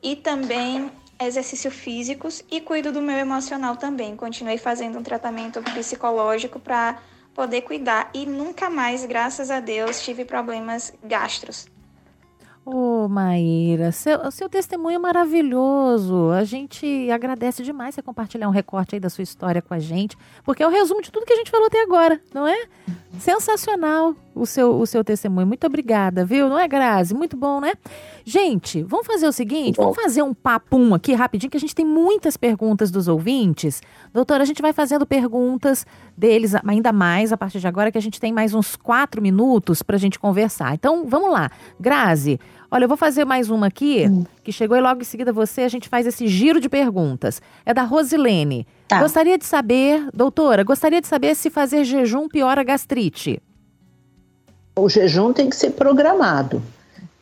e 0.00 0.14
também 0.14 0.92
exercícios 1.18 1.74
físicos 1.74 2.44
e 2.50 2.60
cuido 2.60 2.92
do 2.92 3.02
meu 3.02 3.16
emocional 3.16 3.76
também. 3.76 4.14
Continuei 4.14 4.58
fazendo 4.58 4.98
um 4.98 5.02
tratamento 5.02 5.60
psicológico 5.62 6.60
para 6.60 6.98
poder 7.34 7.62
cuidar 7.62 8.10
e 8.14 8.26
nunca 8.26 8.70
mais, 8.70 9.04
graças 9.04 9.50
a 9.50 9.58
Deus, 9.58 10.02
tive 10.04 10.24
problemas 10.24 10.92
gastros. 11.02 11.73
Ô, 12.66 13.04
oh, 13.04 13.08
Maíra, 13.08 13.92
seu, 13.92 14.30
seu 14.30 14.48
testemunho 14.48 14.96
é 14.96 14.98
maravilhoso. 14.98 16.30
A 16.30 16.44
gente 16.44 17.10
agradece 17.10 17.62
demais 17.62 17.94
você 17.94 18.00
compartilhar 18.00 18.48
um 18.48 18.52
recorte 18.52 18.94
aí 18.94 19.00
da 19.00 19.10
sua 19.10 19.22
história 19.22 19.60
com 19.60 19.74
a 19.74 19.78
gente, 19.78 20.16
porque 20.42 20.62
é 20.62 20.66
o 20.66 20.70
resumo 20.70 21.02
de 21.02 21.12
tudo 21.12 21.26
que 21.26 21.32
a 21.34 21.36
gente 21.36 21.50
falou 21.50 21.66
até 21.66 21.82
agora, 21.82 22.18
não 22.32 22.46
é? 22.46 22.66
Sensacional 23.18 24.16
o 24.34 24.46
seu, 24.46 24.78
o 24.78 24.86
seu 24.86 25.04
testemunho. 25.04 25.46
Muito 25.46 25.66
obrigada, 25.66 26.24
viu? 26.24 26.48
Não 26.48 26.58
é, 26.58 26.66
Grazi? 26.66 27.14
Muito 27.14 27.36
bom, 27.36 27.60
né? 27.60 27.74
Gente, 28.26 28.82
vamos 28.82 29.06
fazer 29.06 29.28
o 29.28 29.32
seguinte: 29.32 29.76
vamos 29.76 29.94
fazer 29.94 30.22
um 30.22 30.32
papum 30.32 30.94
aqui 30.94 31.12
rapidinho, 31.12 31.50
que 31.50 31.58
a 31.58 31.60
gente 31.60 31.74
tem 31.74 31.84
muitas 31.84 32.38
perguntas 32.38 32.90
dos 32.90 33.06
ouvintes. 33.06 33.82
Doutora, 34.14 34.42
a 34.42 34.46
gente 34.46 34.62
vai 34.62 34.72
fazendo 34.72 35.04
perguntas 35.04 35.86
deles 36.16 36.54
ainda 36.66 36.90
mais 36.90 37.32
a 37.32 37.36
partir 37.36 37.60
de 37.60 37.68
agora, 37.68 37.92
que 37.92 37.98
a 37.98 38.00
gente 38.00 38.18
tem 38.18 38.32
mais 38.32 38.54
uns 38.54 38.76
quatro 38.76 39.20
minutos 39.20 39.82
para 39.82 39.96
a 39.96 39.98
gente 39.98 40.18
conversar. 40.18 40.72
Então, 40.72 41.06
vamos 41.06 41.30
lá. 41.30 41.50
Grazi, 41.78 42.40
olha, 42.70 42.84
eu 42.84 42.88
vou 42.88 42.96
fazer 42.96 43.26
mais 43.26 43.50
uma 43.50 43.66
aqui, 43.66 44.06
hum. 44.08 44.24
que 44.42 44.50
chegou 44.50 44.74
e 44.74 44.80
logo 44.80 45.02
em 45.02 45.04
seguida 45.04 45.30
você, 45.30 45.60
a 45.60 45.68
gente 45.68 45.86
faz 45.86 46.06
esse 46.06 46.26
giro 46.26 46.60
de 46.60 46.70
perguntas. 46.70 47.42
É 47.66 47.74
da 47.74 47.82
Rosilene. 47.82 48.66
Tá. 48.88 49.00
Gostaria 49.00 49.36
de 49.36 49.44
saber, 49.44 50.08
doutora, 50.14 50.64
gostaria 50.64 51.00
de 51.00 51.06
saber 51.06 51.34
se 51.34 51.50
fazer 51.50 51.84
jejum 51.84 52.26
piora 52.26 52.62
a 52.62 52.64
gastrite. 52.64 53.42
O 54.76 54.88
jejum 54.88 55.32
tem 55.32 55.50
que 55.50 55.56
ser 55.56 55.72
programado. 55.72 56.62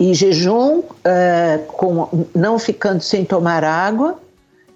E 0.03 0.14
jejum 0.14 0.82
é, 1.05 1.59
com, 1.68 2.26
não 2.34 2.59
ficando 2.59 3.00
sem 3.00 3.24
tomar 3.24 3.62
água 3.62 4.18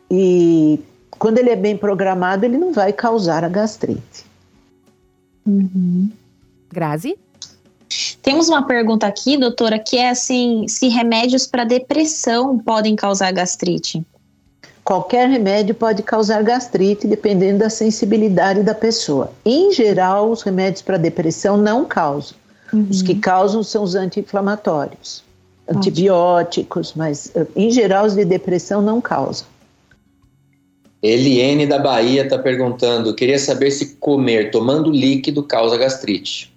e 0.09 0.79
quando 1.19 1.39
ele 1.39 1.51
é 1.51 1.57
bem 1.57 1.77
programado, 1.77 2.45
ele 2.45 2.57
não 2.57 2.73
vai 2.73 2.93
causar 2.93 3.43
a 3.43 3.49
gastrite. 3.49 4.25
Uhum. 5.45 6.09
Grazi? 6.73 7.19
Temos 8.23 8.49
uma 8.49 8.69
pergunta 8.69 9.05
aqui, 9.05 9.37
doutora, 9.37 9.81
que 9.81 9.97
é 9.97 10.11
assim: 10.11 10.69
se 10.69 10.87
remédios 10.87 11.45
para 11.45 11.65
depressão 11.65 12.57
podem 12.57 12.95
causar 12.95 13.33
gastrite? 13.33 14.07
Qualquer 14.85 15.29
remédio 15.29 15.75
pode 15.75 16.05
causar 16.05 16.41
gastrite, 16.45 17.09
dependendo 17.09 17.59
da 17.59 17.69
sensibilidade 17.69 18.63
da 18.63 18.77
pessoa. 18.77 19.33
Em 19.45 19.73
geral, 19.73 20.31
os 20.31 20.43
remédios 20.43 20.83
para 20.83 20.97
depressão 20.97 21.57
não 21.57 21.85
causam. 21.85 22.46
Uhum. 22.77 22.87
Os 22.91 23.01
que 23.01 23.15
causam 23.15 23.63
são 23.63 23.83
os 23.83 23.95
anti-inflamatórios, 23.95 25.25
antibióticos, 25.67 26.93
mas 26.95 27.31
eh, 27.35 27.47
em 27.57 27.71
geral 27.71 28.05
os 28.05 28.15
de 28.15 28.25
depressão 28.25 28.83
não 28.83 29.01
causam. 29.01 29.47
Eliene 31.03 31.67
da 31.67 31.79
Bahia 31.79 32.25
está 32.25 32.39
perguntando: 32.39 33.15
queria 33.15 33.39
saber 33.39 33.71
se 33.71 33.97
comer 33.97 34.51
tomando 34.51 34.91
líquido 34.91 35.43
causa 35.43 35.79
gastrite. 35.79 36.55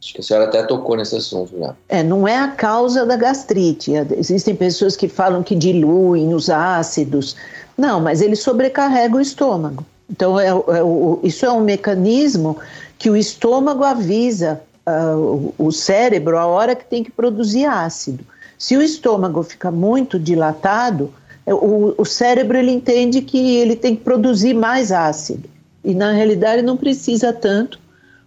Acho 0.00 0.14
que 0.14 0.20
a 0.20 0.24
senhora 0.24 0.46
até 0.46 0.64
tocou 0.64 0.96
nesse 0.96 1.14
assunto 1.14 1.56
já. 1.56 1.76
É, 1.88 2.02
não 2.02 2.26
é 2.26 2.36
a 2.36 2.48
causa 2.48 3.06
da 3.06 3.14
gastrite. 3.14 3.92
Existem 4.16 4.52
pessoas 4.56 4.96
que 4.96 5.06
falam 5.06 5.44
que 5.44 5.54
diluem 5.54 6.34
os 6.34 6.50
ácidos. 6.50 7.36
Não, 7.78 8.00
mas 8.00 8.20
ele 8.20 8.34
sobrecarrega 8.34 9.16
o 9.16 9.20
estômago. 9.20 9.86
Então, 10.10 10.40
é, 10.40 10.48
é, 10.48 10.82
isso 11.22 11.46
é 11.46 11.52
um 11.52 11.60
mecanismo 11.60 12.58
que 12.98 13.08
o 13.08 13.16
estômago 13.16 13.84
avisa 13.84 14.60
uh, 14.86 15.54
o 15.58 15.72
cérebro 15.72 16.38
a 16.38 16.46
hora 16.46 16.74
que 16.74 16.84
tem 16.84 17.02
que 17.02 17.10
produzir 17.10 17.66
ácido. 17.66 18.24
Se 18.58 18.76
o 18.76 18.82
estômago 18.82 19.42
fica 19.42 19.70
muito 19.70 20.18
dilatado, 20.18 21.12
o, 21.46 21.94
o 21.98 22.04
cérebro 22.04 22.56
ele 22.56 22.70
entende 22.70 23.20
que 23.22 23.56
ele 23.56 23.74
tem 23.74 23.96
que 23.96 24.02
produzir 24.02 24.54
mais 24.54 24.92
ácido. 24.92 25.48
E 25.84 25.94
na 25.94 26.12
realidade 26.12 26.62
não 26.62 26.76
precisa 26.76 27.32
tanto, 27.32 27.80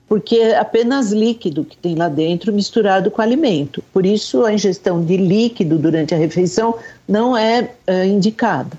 porque 0.08 0.36
é 0.36 0.58
apenas 0.60 1.12
líquido 1.12 1.64
que 1.64 1.78
tem 1.78 1.96
lá 1.96 2.10
dentro 2.10 2.52
misturado 2.52 3.10
com 3.10 3.22
alimento. 3.22 3.84
Por 3.94 4.06
isso 4.06 4.44
a 4.44 4.54
ingestão 4.54 5.04
de 5.04 5.18
líquido 5.18 5.78
durante 5.78 6.14
a 6.14 6.18
refeição 6.18 6.78
não 7.08 7.36
é 7.36 7.72
uh, 7.88 8.06
indicada. 8.06 8.78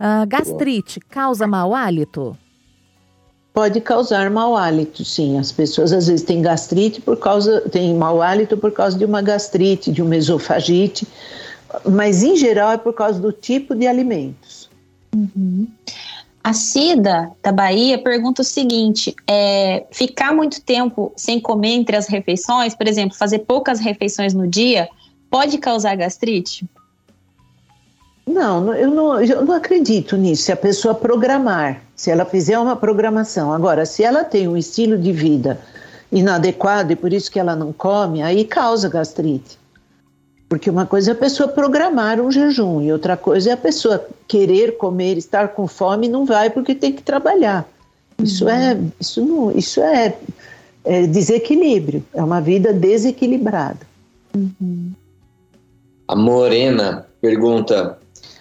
Uh, 0.00 0.26
gastrite 0.26 1.00
causa 1.00 1.46
mau 1.46 1.74
hálito? 1.74 2.36
Pode 3.54 3.80
causar 3.80 4.28
mau 4.30 4.56
hálito, 4.56 5.04
sim. 5.04 5.38
As 5.38 5.52
pessoas 5.52 5.92
às 5.92 6.08
vezes 6.08 6.26
têm 6.26 6.42
gastrite 6.42 7.00
por 7.00 7.16
causa, 7.16 7.60
têm 7.70 7.94
mau 7.94 8.20
hálito 8.20 8.56
por 8.56 8.72
causa 8.72 8.98
de 8.98 9.04
uma 9.04 9.22
gastrite, 9.22 9.92
de 9.92 10.02
uma 10.02 10.16
esofagite, 10.16 11.06
mas 11.88 12.24
em 12.24 12.34
geral 12.34 12.72
é 12.72 12.76
por 12.76 12.92
causa 12.92 13.20
do 13.20 13.30
tipo 13.30 13.76
de 13.76 13.86
alimentos. 13.86 14.68
Uhum. 15.14 15.68
A 16.42 16.52
Cida, 16.52 17.30
da 17.40 17.52
Bahia, 17.52 17.96
pergunta 17.96 18.42
o 18.42 18.44
seguinte: 18.44 19.14
é, 19.24 19.86
ficar 19.92 20.34
muito 20.34 20.60
tempo 20.60 21.12
sem 21.16 21.38
comer 21.38 21.74
entre 21.74 21.96
as 21.96 22.08
refeições, 22.08 22.74
por 22.74 22.88
exemplo, 22.88 23.16
fazer 23.16 23.38
poucas 23.38 23.78
refeições 23.78 24.34
no 24.34 24.48
dia, 24.48 24.88
pode 25.30 25.58
causar 25.58 25.94
gastrite? 25.94 26.66
Não, 28.26 28.74
eu 28.74 28.90
não, 28.90 29.22
eu 29.22 29.44
não 29.44 29.54
acredito 29.54 30.16
nisso. 30.16 30.44
Se 30.44 30.52
a 30.52 30.56
pessoa 30.56 30.94
programar, 30.94 31.82
se 31.94 32.10
ela 32.10 32.24
fizer 32.24 32.58
uma 32.58 32.74
programação. 32.74 33.52
Agora, 33.52 33.84
se 33.84 34.02
ela 34.02 34.24
tem 34.24 34.48
um 34.48 34.56
estilo 34.56 34.96
de 34.96 35.12
vida 35.12 35.60
inadequado 36.10 36.92
e 36.92 36.96
por 36.96 37.12
isso 37.12 37.30
que 37.30 37.38
ela 37.38 37.54
não 37.54 37.72
come, 37.72 38.22
aí 38.22 38.44
causa 38.44 38.88
gastrite. 38.88 39.58
Porque 40.48 40.70
uma 40.70 40.86
coisa 40.86 41.10
é 41.10 41.12
a 41.12 41.16
pessoa 41.16 41.48
programar 41.48 42.20
um 42.20 42.30
jejum 42.30 42.80
e 42.80 42.92
outra 42.92 43.16
coisa 43.16 43.50
é 43.50 43.52
a 43.52 43.56
pessoa 43.56 44.06
querer 44.28 44.76
comer, 44.76 45.18
estar 45.18 45.48
com 45.48 45.66
fome 45.66 46.06
e 46.06 46.10
não 46.10 46.24
vai 46.24 46.50
porque 46.50 46.74
tem 46.74 46.92
que 46.92 47.02
trabalhar. 47.02 47.66
Isso 48.22 48.48
é, 48.48 48.74
uhum. 48.74 48.92
isso 49.00 49.24
não, 49.24 49.50
isso 49.50 49.80
é, 49.80 50.16
é, 50.84 51.06
desequilíbrio, 51.06 52.04
é 52.14 52.22
uma 52.22 52.40
vida 52.40 52.72
desequilibrada. 52.72 53.80
Uhum. 54.34 54.92
A 56.06 56.14
Morena 56.14 57.06
pergunta: 57.20 57.98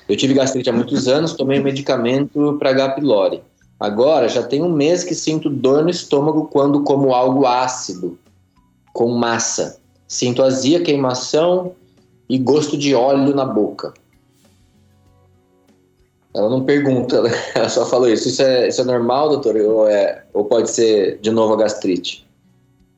Eu 0.08 0.18
tive 0.18 0.34
gastrite 0.34 0.70
há 0.70 0.74
muitos 0.74 1.08
anos, 1.08 1.34
tomei 1.34 1.60
medicamento 1.60 2.56
para 2.60 2.72
H. 2.72 2.89
pylori. 2.89 3.41
Agora 3.80 4.30
já 4.30 4.43
tem 4.43 4.62
um 4.62 4.72
mês 4.72 5.04
que 5.04 5.16
sinto 5.16 5.49
dor 5.49 5.84
no 5.84 5.89
estômago 5.89 6.47
quando 6.51 6.84
como 6.84 7.14
algo 7.14 7.45
ácido, 7.45 8.18
com 8.93 9.10
massa. 9.10 9.78
Sinto 10.08 10.43
azia, 10.43 10.82
queimação 10.82 11.74
e 12.30 12.38
gosto 12.38 12.78
de 12.78 12.93
óleo 12.93 13.34
na 13.34 13.45
boca. 13.45 13.93
Ela 16.36 16.49
não 16.49 16.64
pergunta, 16.64 17.22
né? 17.22 17.32
ela 17.56 17.70
só 17.70 17.86
falou 17.86 18.10
isso. 18.10 18.28
Isso 18.28 18.41
é, 18.41 18.68
isso 18.68 18.82
é 18.82 18.84
normal, 18.84 19.30
doutor? 19.30 19.56
Ou, 19.56 19.88
é, 19.88 20.24
ou 20.34 20.45
pode 20.45 20.70
ser 20.70 21.20
de 21.20 21.32
novo 21.32 21.54
a 21.54 21.58
gastrite? 21.58 22.26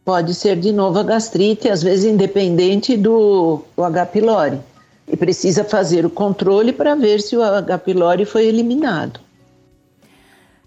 Pode 0.03 0.34
ser 0.36 0.56
de 0.56 0.72
novo 0.72 0.99
a 0.99 1.03
gastrite, 1.03 1.68
às 1.68 1.82
vezes 1.82 2.06
independente 2.06 2.95
do, 2.95 3.62
do 3.76 3.84
H. 3.84 4.06
pylori. 4.06 4.60
E 5.08 5.16
precisa 5.16 5.64
fazer 5.64 6.06
o 6.06 6.10
controle 6.10 6.74
para 6.74 6.95
ver 6.95 7.22
se 7.22 7.38
o 7.38 7.43
H. 7.43 7.78
pylori 7.80 8.26
foi 8.26 8.45
eliminado. 8.45 9.20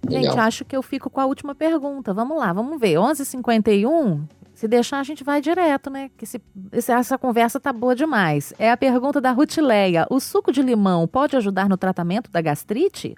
Gente, 0.09 0.39
acho 0.39 0.65
que 0.65 0.77
eu 0.77 0.83
fico 0.83 1.11
com 1.11 1.21
a 1.21 1.27
última 1.27 1.55
pergunta. 1.55 2.15
Vamos 2.15 2.39
lá, 2.39 2.53
vamos 2.53 2.81
ver. 2.81 2.95
11h51, 2.95 4.23
se 4.55 4.67
deixar, 4.67 5.01
a 5.01 5.03
gente 5.03 5.23
vai 5.23 5.41
direto, 5.41 5.91
né? 5.91 6.11
Que 6.17 6.25
se, 6.25 6.41
essa 6.73 7.19
conversa 7.19 7.61
tá 7.61 7.73
boa 7.73 7.95
demais. 7.95 8.53
É 8.59 8.71
a 8.71 8.77
pergunta 8.77 9.21
da 9.21 9.33
Rutileia. 9.33 10.07
O 10.11 10.19
suco 10.19 10.51
de 10.51 10.63
limão 10.63 11.07
pode 11.07 11.37
ajudar 11.37 11.69
no 11.69 11.77
tratamento 11.77 12.31
da 12.31 12.41
gastrite? 12.41 13.15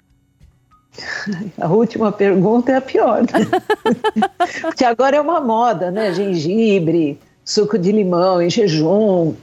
A 1.59 1.67
última 1.67 2.11
pergunta 2.11 2.71
é 2.71 2.75
a 2.75 2.81
pior. 2.81 3.21
Né? 3.21 3.95
que 4.75 4.83
agora 4.83 5.15
é 5.15 5.21
uma 5.21 5.39
moda, 5.39 5.89
né? 5.89 6.13
Gengibre, 6.13 7.17
suco 7.45 7.77
de 7.77 7.91
limão 7.91 8.41
em 8.41 8.49
jejum. 8.49 9.33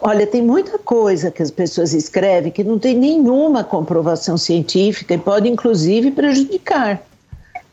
Olha, 0.00 0.26
tem 0.26 0.42
muita 0.42 0.78
coisa 0.78 1.30
que 1.30 1.42
as 1.42 1.50
pessoas 1.50 1.92
escrevem 1.92 2.52
que 2.52 2.64
não 2.64 2.78
tem 2.78 2.96
nenhuma 2.96 3.64
comprovação 3.64 4.36
científica 4.36 5.14
e 5.14 5.18
pode 5.18 5.48
inclusive 5.48 6.10
prejudicar. 6.10 7.02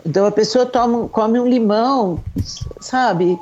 Então 0.05 0.26
a 0.26 0.32
pessoa 0.32 0.65
toma, 0.65 1.07
come 1.09 1.39
um 1.39 1.47
limão, 1.47 2.20
sabe? 2.80 3.39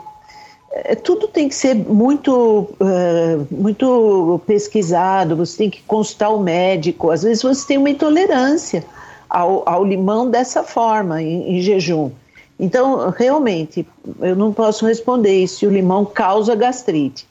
É, 0.72 0.96
tudo 0.96 1.28
tem 1.28 1.48
que 1.48 1.56
ser 1.56 1.76
muito, 1.76 2.68
uh, 2.80 3.48
muito 3.50 4.42
pesquisado, 4.46 5.36
você 5.36 5.58
tem 5.58 5.70
que 5.70 5.82
consultar 5.84 6.30
o 6.30 6.40
médico. 6.40 7.10
Às 7.10 7.24
vezes 7.24 7.44
você 7.44 7.68
tem 7.68 7.78
uma 7.78 7.90
intolerância 7.90 8.84
ao, 9.30 9.68
ao 9.68 9.84
limão 9.84 10.30
dessa 10.30 10.64
forma, 10.64 11.22
em, 11.22 11.58
em, 11.58 11.62
jejum. 11.62 12.12
Então, 12.60 13.10
realmente, 13.10 13.88
eu 14.20 14.36
não 14.36 14.52
posso 14.52 14.86
responder 14.86 15.48
se 15.48 15.66
o 15.66 15.70
limão 15.70 16.04
causa 16.04 16.56
gastrite. 16.56 17.28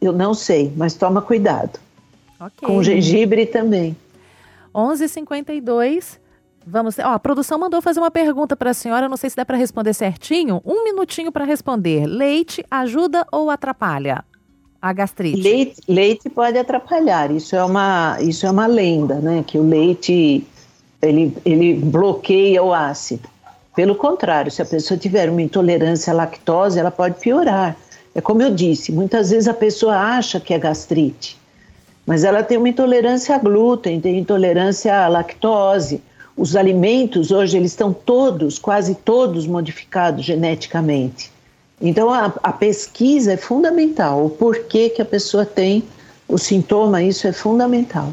Eu 0.00 0.12
não 0.12 0.34
sei, 0.34 0.72
mas 0.76 0.94
toma 0.94 1.22
cuidado. 1.22 1.78
Okay. 2.38 2.68
Com 2.68 2.82
gengibre 2.82 3.46
também. 3.46 3.96
11:52 4.74 6.18
Vamos, 6.68 6.98
ó, 6.98 7.12
a 7.12 7.18
produção 7.18 7.60
mandou 7.60 7.80
fazer 7.80 8.00
uma 8.00 8.10
pergunta 8.10 8.56
para 8.56 8.72
a 8.72 8.74
senhora, 8.74 9.08
não 9.08 9.16
sei 9.16 9.30
se 9.30 9.36
dá 9.36 9.44
para 9.44 9.56
responder 9.56 9.94
certinho. 9.94 10.60
Um 10.64 10.82
minutinho 10.82 11.30
para 11.30 11.44
responder. 11.44 12.06
Leite 12.06 12.64
ajuda 12.68 13.24
ou 13.30 13.50
atrapalha 13.50 14.24
a 14.82 14.92
gastrite? 14.92 15.40
Leite, 15.40 15.80
leite 15.86 16.28
pode 16.28 16.58
atrapalhar. 16.58 17.30
Isso 17.30 17.54
é 17.54 17.64
uma, 17.64 18.18
isso 18.20 18.46
é 18.46 18.50
uma 18.50 18.66
lenda, 18.66 19.16
né? 19.16 19.44
Que 19.46 19.58
o 19.58 19.62
leite 19.62 20.44
ele, 21.00 21.36
ele 21.44 21.74
bloqueia 21.74 22.62
o 22.62 22.74
ácido. 22.74 23.28
Pelo 23.74 23.94
contrário, 23.94 24.50
se 24.50 24.60
a 24.60 24.64
pessoa 24.64 24.98
tiver 24.98 25.30
uma 25.30 25.42
intolerância 25.42 26.12
à 26.12 26.16
lactose, 26.16 26.78
ela 26.78 26.90
pode 26.90 27.20
piorar. 27.20 27.76
É 28.16 28.20
como 28.20 28.42
eu 28.42 28.52
disse, 28.52 28.90
muitas 28.90 29.30
vezes 29.30 29.46
a 29.46 29.54
pessoa 29.54 29.94
acha 29.94 30.40
que 30.40 30.54
é 30.54 30.58
gastrite, 30.58 31.38
mas 32.04 32.24
ela 32.24 32.42
tem 32.42 32.56
uma 32.56 32.68
intolerância 32.68 33.36
a 33.36 33.38
glúten, 33.38 34.00
tem 34.00 34.18
intolerância 34.18 35.04
à 35.04 35.06
lactose 35.06 36.00
os 36.36 36.54
alimentos 36.54 37.30
hoje 37.30 37.56
eles 37.56 37.72
estão 37.72 37.92
todos, 37.92 38.58
quase 38.58 38.94
todos 38.94 39.46
modificados 39.46 40.24
geneticamente. 40.24 41.32
Então 41.80 42.12
a, 42.12 42.26
a, 42.42 42.52
pesquisa 42.52 43.32
é 43.32 43.36
fundamental. 43.36 44.26
O 44.26 44.30
porquê 44.30 44.90
que 44.90 45.00
a 45.00 45.04
pessoa 45.04 45.46
tem 45.46 45.82
o 46.28 46.36
sintoma, 46.36 47.02
isso 47.02 47.26
é 47.26 47.32
fundamental. 47.32 48.12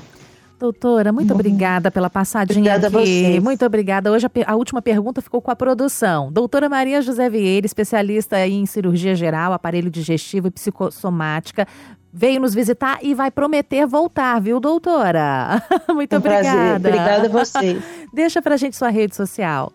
Doutora, 0.59 1.11
muito 1.11 1.31
uhum. 1.31 1.35
obrigada 1.35 1.91
pela 1.91 2.09
passadinha 2.09 2.75
obrigada 2.75 2.99
aqui. 2.99 3.39
Muito 3.39 3.65
obrigada. 3.65 4.11
Hoje 4.11 4.27
a, 4.27 4.51
a, 4.51 4.55
última 4.55 4.81
pergunta 4.81 5.21
ficou 5.21 5.41
com 5.41 5.51
a 5.51 5.55
produção. 5.55 6.31
Doutora 6.31 6.69
Maria 6.69 7.01
José 7.01 7.29
Vieira, 7.29 7.65
especialista 7.65 8.47
em 8.47 8.65
cirurgia 8.65 9.15
geral, 9.15 9.51
aparelho 9.51 9.89
digestivo 9.89 10.47
e 10.47 10.51
psicossomática 10.51 11.67
veio 12.13 12.39
nos 12.39 12.53
visitar 12.53 12.99
e 13.01 13.15
vai 13.15 13.31
prometer 13.31 13.87
voltar, 13.87 14.39
viu, 14.39 14.59
doutora? 14.59 15.63
Muito 15.89 16.13
um 16.13 16.17
obrigada. 16.19 16.43
Prazer. 16.43 16.75
Obrigada 16.75 17.25
a 17.25 17.29
vocês. 17.29 17.83
Deixa 18.13 18.41
pra 18.41 18.55
gente 18.55 18.77
sua 18.77 18.89
rede 18.89 19.15
social. 19.15 19.73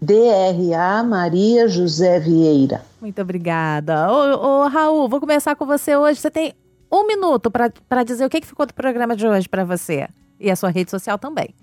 DRA 0.00 1.02
Maria 1.02 1.68
José 1.68 2.18
Vieira. 2.18 2.82
Muito 3.00 3.20
obrigada. 3.20 4.10
Ô, 4.10 4.64
ô, 4.64 4.68
Raul, 4.68 5.08
vou 5.08 5.20
começar 5.20 5.54
com 5.54 5.66
você 5.66 5.96
hoje. 5.96 6.20
Você 6.20 6.30
tem 6.30 6.54
um 6.90 7.06
minuto 7.06 7.50
para 7.50 8.04
dizer 8.04 8.24
o 8.24 8.30
que, 8.30 8.40
que 8.40 8.46
ficou 8.46 8.66
do 8.66 8.74
programa 8.74 9.16
de 9.16 9.26
hoje 9.26 9.48
para 9.48 9.64
você. 9.64 10.08
E 10.38 10.50
a 10.50 10.56
sua 10.56 10.70
rede 10.70 10.90
social 10.90 11.18
também. 11.18 11.54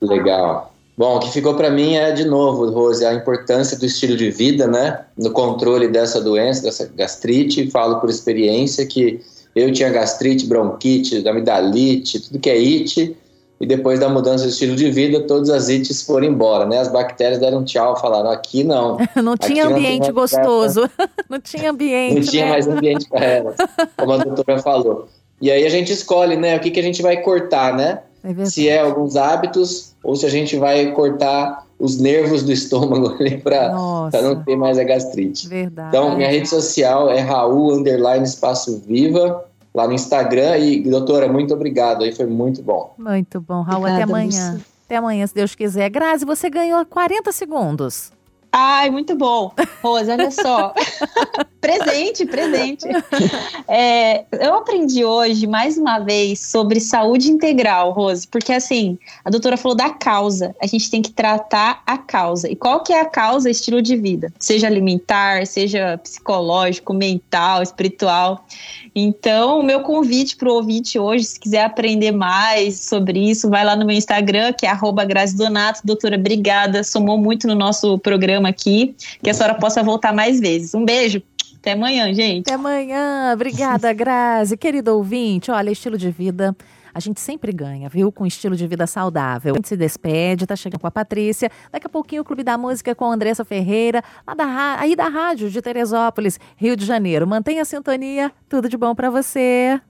Legal. 0.00 0.72
Bom, 0.96 1.16
o 1.16 1.20
que 1.20 1.30
ficou 1.30 1.54
para 1.54 1.70
mim 1.70 1.94
é, 1.94 2.12
de 2.12 2.24
novo, 2.24 2.70
Rose, 2.70 3.04
a 3.04 3.14
importância 3.14 3.78
do 3.78 3.86
estilo 3.86 4.16
de 4.16 4.30
vida, 4.30 4.66
né? 4.66 5.04
No 5.16 5.30
controle 5.30 5.88
dessa 5.88 6.20
doença, 6.20 6.62
dessa 6.62 6.90
gastrite. 6.94 7.70
Falo 7.70 7.98
por 8.00 8.10
experiência 8.10 8.84
que 8.86 9.20
eu 9.54 9.72
tinha 9.72 9.90
gastrite, 9.90 10.46
bronquite, 10.46 11.26
amidalite, 11.26 12.20
tudo 12.20 12.38
que 12.38 12.50
é 12.50 12.56
it. 12.56 13.16
E 13.62 13.66
depois 13.66 14.00
da 14.00 14.08
mudança 14.08 14.42
de 14.42 14.50
estilo 14.50 14.74
de 14.74 14.90
vida, 14.90 15.20
todas 15.20 15.48
as 15.48 15.68
ites 15.68 16.02
foram 16.02 16.26
embora, 16.26 16.66
né? 16.66 16.78
As 16.78 16.88
bactérias 16.88 17.38
deram 17.38 17.64
tchau, 17.64 17.96
falaram: 17.96 18.28
aqui 18.28 18.64
não. 18.64 18.98
não 19.22 19.36
tinha 19.36 19.66
aqui 19.66 19.72
ambiente 19.72 20.08
não 20.08 20.14
gostoso. 20.14 20.90
não 21.30 21.40
tinha 21.40 21.70
ambiente. 21.70 22.14
Não 22.16 22.22
tinha 22.22 22.44
né? 22.46 22.50
mais 22.50 22.66
ambiente 22.66 23.08
para 23.08 23.24
elas, 23.24 23.54
como 23.96 24.12
a 24.14 24.16
doutora 24.24 24.58
falou. 24.58 25.06
E 25.40 25.48
aí 25.48 25.64
a 25.64 25.68
gente 25.68 25.92
escolhe, 25.92 26.36
né? 26.36 26.56
O 26.56 26.60
que, 26.60 26.72
que 26.72 26.80
a 26.80 26.82
gente 26.82 27.02
vai 27.02 27.18
cortar, 27.18 27.76
né? 27.76 28.00
É 28.24 28.44
se 28.44 28.68
é 28.68 28.80
alguns 28.80 29.14
hábitos 29.14 29.94
ou 30.02 30.16
se 30.16 30.26
a 30.26 30.28
gente 30.28 30.56
vai 30.56 30.90
cortar 30.90 31.64
os 31.78 32.00
nervos 32.00 32.42
do 32.42 32.50
estômago 32.50 33.14
ali 33.18 33.38
para 33.38 33.70
não 33.70 34.42
ter 34.44 34.56
mais 34.56 34.76
a 34.76 34.82
gastrite. 34.82 35.48
Verdade. 35.48 35.88
Então, 35.88 36.16
minha 36.16 36.28
rede 36.28 36.48
social 36.48 37.08
é 37.08 37.20
Raul 37.20 37.74
Underline 37.74 38.24
Espaço 38.24 38.82
Viva, 38.86 39.44
lá 39.74 39.86
no 39.86 39.92
Instagram. 39.92 40.58
E, 40.58 40.82
doutora, 40.82 41.28
muito 41.28 41.54
obrigado. 41.54 42.04
Aí 42.04 42.12
foi 42.12 42.26
muito 42.26 42.62
bom. 42.62 42.94
Muito 42.98 43.40
bom, 43.40 43.62
Raul. 43.62 43.80
Obrigada, 43.80 44.02
até 44.02 44.12
amanhã. 44.12 44.52
Você. 44.56 44.64
Até 44.86 44.96
amanhã, 44.96 45.26
se 45.26 45.34
Deus 45.34 45.54
quiser. 45.54 45.88
Grazi, 45.88 46.24
você 46.24 46.50
ganhou 46.50 46.84
40 46.84 47.32
segundos. 47.32 48.12
Ai, 48.52 48.90
muito 48.90 49.16
bom. 49.16 49.52
Rose, 49.82 50.10
olha 50.10 50.30
só. 50.30 50.74
Presente, 51.62 52.26
presente. 52.26 52.88
É, 53.68 54.24
eu 54.32 54.54
aprendi 54.54 55.04
hoje, 55.04 55.46
mais 55.46 55.78
uma 55.78 56.00
vez, 56.00 56.40
sobre 56.40 56.80
saúde 56.80 57.30
integral, 57.30 57.92
Rose, 57.92 58.26
porque 58.26 58.52
assim, 58.52 58.98
a 59.24 59.30
doutora 59.30 59.56
falou 59.56 59.76
da 59.76 59.88
causa. 59.88 60.54
A 60.60 60.66
gente 60.66 60.90
tem 60.90 61.00
que 61.00 61.10
tratar 61.10 61.82
a 61.86 61.96
causa. 61.96 62.50
E 62.50 62.56
qual 62.56 62.82
que 62.82 62.92
é 62.92 63.00
a 63.00 63.04
causa? 63.04 63.48
Estilo 63.48 63.80
de 63.80 63.96
vida. 63.96 64.32
Seja 64.38 64.66
alimentar, 64.66 65.46
seja 65.46 65.96
psicológico, 66.02 66.92
mental, 66.92 67.62
espiritual. 67.62 68.44
Então, 68.94 69.60
o 69.60 69.62
meu 69.62 69.80
convite 69.80 70.36
para 70.36 70.50
o 70.50 70.54
ouvinte 70.54 70.98
hoje, 70.98 71.24
se 71.24 71.40
quiser 71.40 71.64
aprender 71.64 72.10
mais 72.10 72.80
sobre 72.80 73.30
isso, 73.30 73.48
vai 73.48 73.64
lá 73.64 73.74
no 73.76 73.86
meu 73.86 73.96
Instagram, 73.96 74.52
que 74.52 74.66
é 74.66 74.68
arroba 74.68 75.06
Donato. 75.34 75.80
Doutora, 75.84 76.16
obrigada. 76.16 76.82
Somou 76.82 77.16
muito 77.16 77.46
no 77.46 77.54
nosso 77.54 77.98
programa 77.98 78.48
aqui. 78.48 78.94
Que 79.22 79.30
a 79.30 79.34
senhora 79.34 79.54
possa 79.54 79.82
voltar 79.82 80.12
mais 80.12 80.40
vezes. 80.40 80.74
Um 80.74 80.84
beijo. 80.84 81.22
Até 81.62 81.72
amanhã, 81.72 82.12
gente. 82.12 82.40
Até 82.40 82.54
amanhã. 82.54 83.30
Obrigada, 83.32 83.92
Grazi. 83.92 84.56
Querido 84.56 84.96
ouvinte, 84.96 85.48
olha, 85.48 85.70
estilo 85.70 85.96
de 85.96 86.10
vida. 86.10 86.56
A 86.92 86.98
gente 86.98 87.20
sempre 87.20 87.52
ganha, 87.52 87.88
viu? 87.88 88.10
Com 88.10 88.26
estilo 88.26 88.56
de 88.56 88.66
vida 88.66 88.84
saudável. 88.84 89.54
A 89.54 89.56
gente 89.56 89.68
se 89.68 89.76
despede, 89.76 90.44
tá 90.44 90.56
chegando 90.56 90.80
com 90.80 90.88
a 90.88 90.90
Patrícia. 90.90 91.48
Daqui 91.70 91.86
a 91.86 91.88
pouquinho 91.88 92.22
o 92.22 92.24
Clube 92.24 92.42
da 92.42 92.58
Música 92.58 92.96
com 92.96 93.04
a 93.04 93.14
Andressa 93.14 93.44
Ferreira, 93.44 94.02
lá 94.26 94.34
da, 94.34 94.80
aí 94.80 94.96
da 94.96 95.06
rádio 95.06 95.48
de 95.48 95.62
Teresópolis, 95.62 96.38
Rio 96.56 96.76
de 96.76 96.84
Janeiro. 96.84 97.28
Mantenha 97.28 97.62
a 97.62 97.64
sintonia. 97.64 98.32
Tudo 98.48 98.68
de 98.68 98.76
bom 98.76 98.92
para 98.92 99.08
você. 99.08 99.80